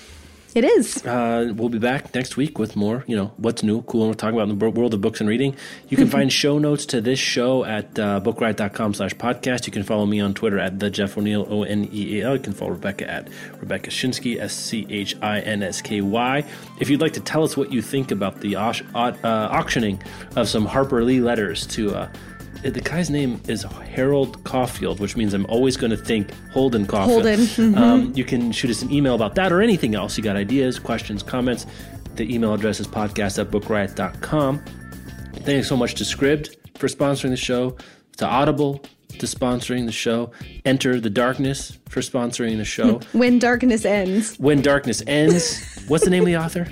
It 0.56 0.64
is. 0.64 1.04
Uh, 1.04 1.52
we'll 1.56 1.70
be 1.70 1.80
back 1.80 2.14
next 2.14 2.38
week 2.38 2.60
with 2.60 2.76
more, 2.76 3.04
you 3.08 3.16
know, 3.16 3.34
what's 3.38 3.64
new, 3.64 3.82
cool, 3.84 4.04
and 4.04 4.12
we're 4.12 4.14
talking 4.14 4.36
about 4.36 4.50
in 4.50 4.60
the 4.60 4.70
world 4.70 4.94
of 4.94 5.02
books 5.02 5.20
and 5.20 5.28
reading. 5.28 5.56
You 5.90 5.98
can 5.98 6.08
find 6.08 6.32
show 6.32 6.60
notes 6.60 6.86
to 6.88 7.02
this 7.02 7.18
show 7.18 7.66
at 7.66 7.98
uh, 7.98 8.22
bookriot.com 8.22 8.94
slash 8.94 9.16
podcast. 9.16 9.66
You 9.66 9.74
can 9.74 9.82
follow 9.82 10.06
me 10.06 10.20
on 10.20 10.36
Twitter 10.36 10.60
at 10.60 10.80
the 10.80 10.92
Jeff 10.92 11.18
O'Neal, 11.18 11.48
O-N-E-A-L. 11.50 12.36
You 12.36 12.42
can 12.42 12.54
follow 12.54 12.72
Rebecca 12.72 13.10
at 13.10 13.30
Rebecca 13.60 13.90
Schinsky, 13.90 14.40
S-C-H-I-N-S-K-Y. 14.40 16.46
If 16.80 16.90
you'd 16.90 17.02
like 17.02 17.14
to 17.14 17.22
tell 17.22 17.44
us 17.44 17.58
what 17.58 17.74
you 17.74 17.82
think 17.82 18.12
about 18.12 18.42
the 18.42 18.56
uh, 18.56 18.74
auctioning 19.24 20.04
of 20.36 20.48
some 20.48 20.66
Harper 20.66 21.04
Lee 21.04 21.20
letters 21.20 21.66
to 21.68 21.96
uh, 21.96 22.10
the 22.64 22.82
guy's 22.82 23.10
name 23.10 23.42
is 23.48 23.64
Harold 23.64 24.44
Caulfield, 24.44 25.00
which 25.00 25.18
means 25.18 25.34
I'm 25.34 25.46
always 25.48 25.76
going 25.78 25.92
to 25.92 25.98
think 25.98 26.32
Holden 26.52 26.86
Caulfield. 26.86 27.24
Holden. 27.24 27.40
Mm-hmm. 27.42 27.78
Um, 27.78 28.14
you 28.16 28.24
can 28.24 28.52
shoot 28.52 28.72
us 28.72 28.82
an 28.82 28.92
email 28.92 29.16
about 29.16 29.36
that 29.36 29.52
or 29.52 29.62
anything 29.62 29.96
else. 29.96 30.18
You 30.18 30.24
got 30.24 30.36
ideas, 30.36 30.80
questions, 30.80 31.24
comments. 31.24 31.66
The 32.16 32.34
email 32.34 32.54
address 32.54 32.80
is 32.80 32.88
podcast 32.88 33.40
at 33.40 33.52
bookriot.com. 33.52 34.64
Thanks 35.38 35.68
so 35.68 35.76
much 35.76 35.96
to 35.96 36.04
Scribd 36.04 36.56
for 36.78 36.88
sponsoring 36.88 37.30
the 37.30 37.38
show, 37.38 37.76
to 38.18 38.26
Audible 38.26 38.84
to 39.20 39.26
sponsoring 39.26 39.86
the 39.86 39.92
show, 39.92 40.32
Enter 40.66 41.00
the 41.00 41.10
Darkness 41.10 41.78
for 41.90 42.02
sponsoring 42.02 42.58
the 42.58 42.66
show. 42.66 43.00
when 43.14 43.40
Darkness 43.40 43.86
Ends. 43.86 44.38
When 44.38 44.62
Darkness 44.62 45.02
Ends. 45.08 45.84
What's 45.88 46.04
the 46.04 46.10
name 46.10 46.24
of 46.24 46.28
the 46.28 46.38
author? 46.38 46.68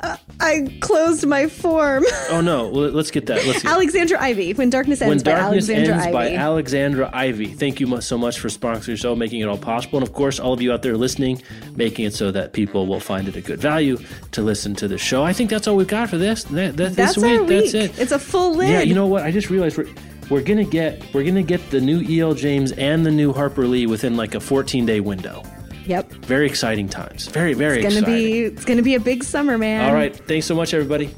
Uh, 0.00 0.16
I 0.40 0.78
closed 0.80 1.26
my 1.26 1.48
form. 1.48 2.04
oh 2.30 2.40
no! 2.40 2.68
Well, 2.68 2.90
let's 2.90 3.10
get 3.10 3.26
that. 3.26 3.44
Let's 3.46 3.64
Alexandra 3.64 4.20
Ivy. 4.20 4.52
When 4.52 4.70
darkness 4.70 5.00
ends 5.02 5.24
when 5.24 5.34
by 5.34 5.40
darkness 5.40 5.68
Alexandra 5.68 5.94
ends 5.94 6.06
Ivy. 6.06 6.12
by 6.12 6.34
Alexandra 6.34 7.10
Ivy. 7.12 7.46
Thank 7.46 7.80
you 7.80 8.00
so 8.00 8.16
much 8.16 8.38
for 8.38 8.48
sponsoring 8.48 8.86
the 8.86 8.96
show, 8.96 9.16
making 9.16 9.40
it 9.40 9.48
all 9.48 9.58
possible, 9.58 9.98
and 9.98 10.06
of 10.06 10.14
course, 10.14 10.38
all 10.38 10.52
of 10.52 10.62
you 10.62 10.72
out 10.72 10.82
there 10.82 10.96
listening, 10.96 11.42
making 11.74 12.04
it 12.04 12.14
so 12.14 12.30
that 12.30 12.52
people 12.52 12.86
will 12.86 13.00
find 13.00 13.26
it 13.26 13.36
a 13.36 13.40
good 13.40 13.60
value 13.60 13.98
to 14.32 14.42
listen 14.42 14.74
to 14.76 14.86
the 14.86 14.98
show. 14.98 15.24
I 15.24 15.32
think 15.32 15.50
that's 15.50 15.66
all 15.66 15.76
we've 15.76 15.88
got 15.88 16.08
for 16.08 16.18
this. 16.18 16.44
That, 16.44 16.76
that, 16.76 16.94
that's 16.94 17.14
this 17.14 17.16
week. 17.16 17.38
Our 17.38 17.44
week. 17.44 17.72
That's 17.72 17.74
it. 17.74 17.98
It's 17.98 18.12
a 18.12 18.18
full 18.18 18.54
lid. 18.54 18.68
Yeah. 18.68 18.82
You 18.82 18.94
know 18.94 19.06
what? 19.06 19.22
I 19.24 19.30
just 19.30 19.50
realized 19.50 19.78
we're 19.78 19.88
we're 20.30 20.42
gonna 20.42 20.64
get 20.64 21.02
we're 21.14 21.24
gonna 21.24 21.42
get 21.42 21.70
the 21.70 21.80
new 21.80 22.00
E.L. 22.00 22.34
James 22.34 22.72
and 22.72 23.04
the 23.04 23.10
new 23.10 23.32
Harper 23.32 23.66
Lee 23.66 23.86
within 23.86 24.16
like 24.16 24.34
a 24.34 24.40
14 24.40 24.86
day 24.86 25.00
window. 25.00 25.42
Yep. 25.86 26.12
Very 26.24 26.46
exciting 26.46 26.88
times. 26.88 27.28
Very, 27.28 27.52
very 27.52 27.84
it's 27.84 27.94
gonna 27.94 28.06
exciting. 28.06 28.24
Be, 28.24 28.40
it's 28.44 28.64
going 28.64 28.78
to 28.78 28.82
be 28.82 28.94
a 28.94 29.00
big 29.00 29.22
summer, 29.22 29.58
man. 29.58 29.84
All 29.88 29.94
right. 29.94 30.16
Thanks 30.16 30.46
so 30.46 30.54
much, 30.54 30.72
everybody. 30.72 31.10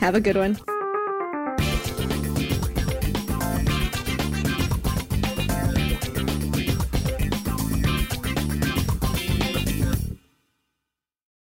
Have 0.00 0.14
a 0.14 0.20
good 0.20 0.36
one. 0.36 0.58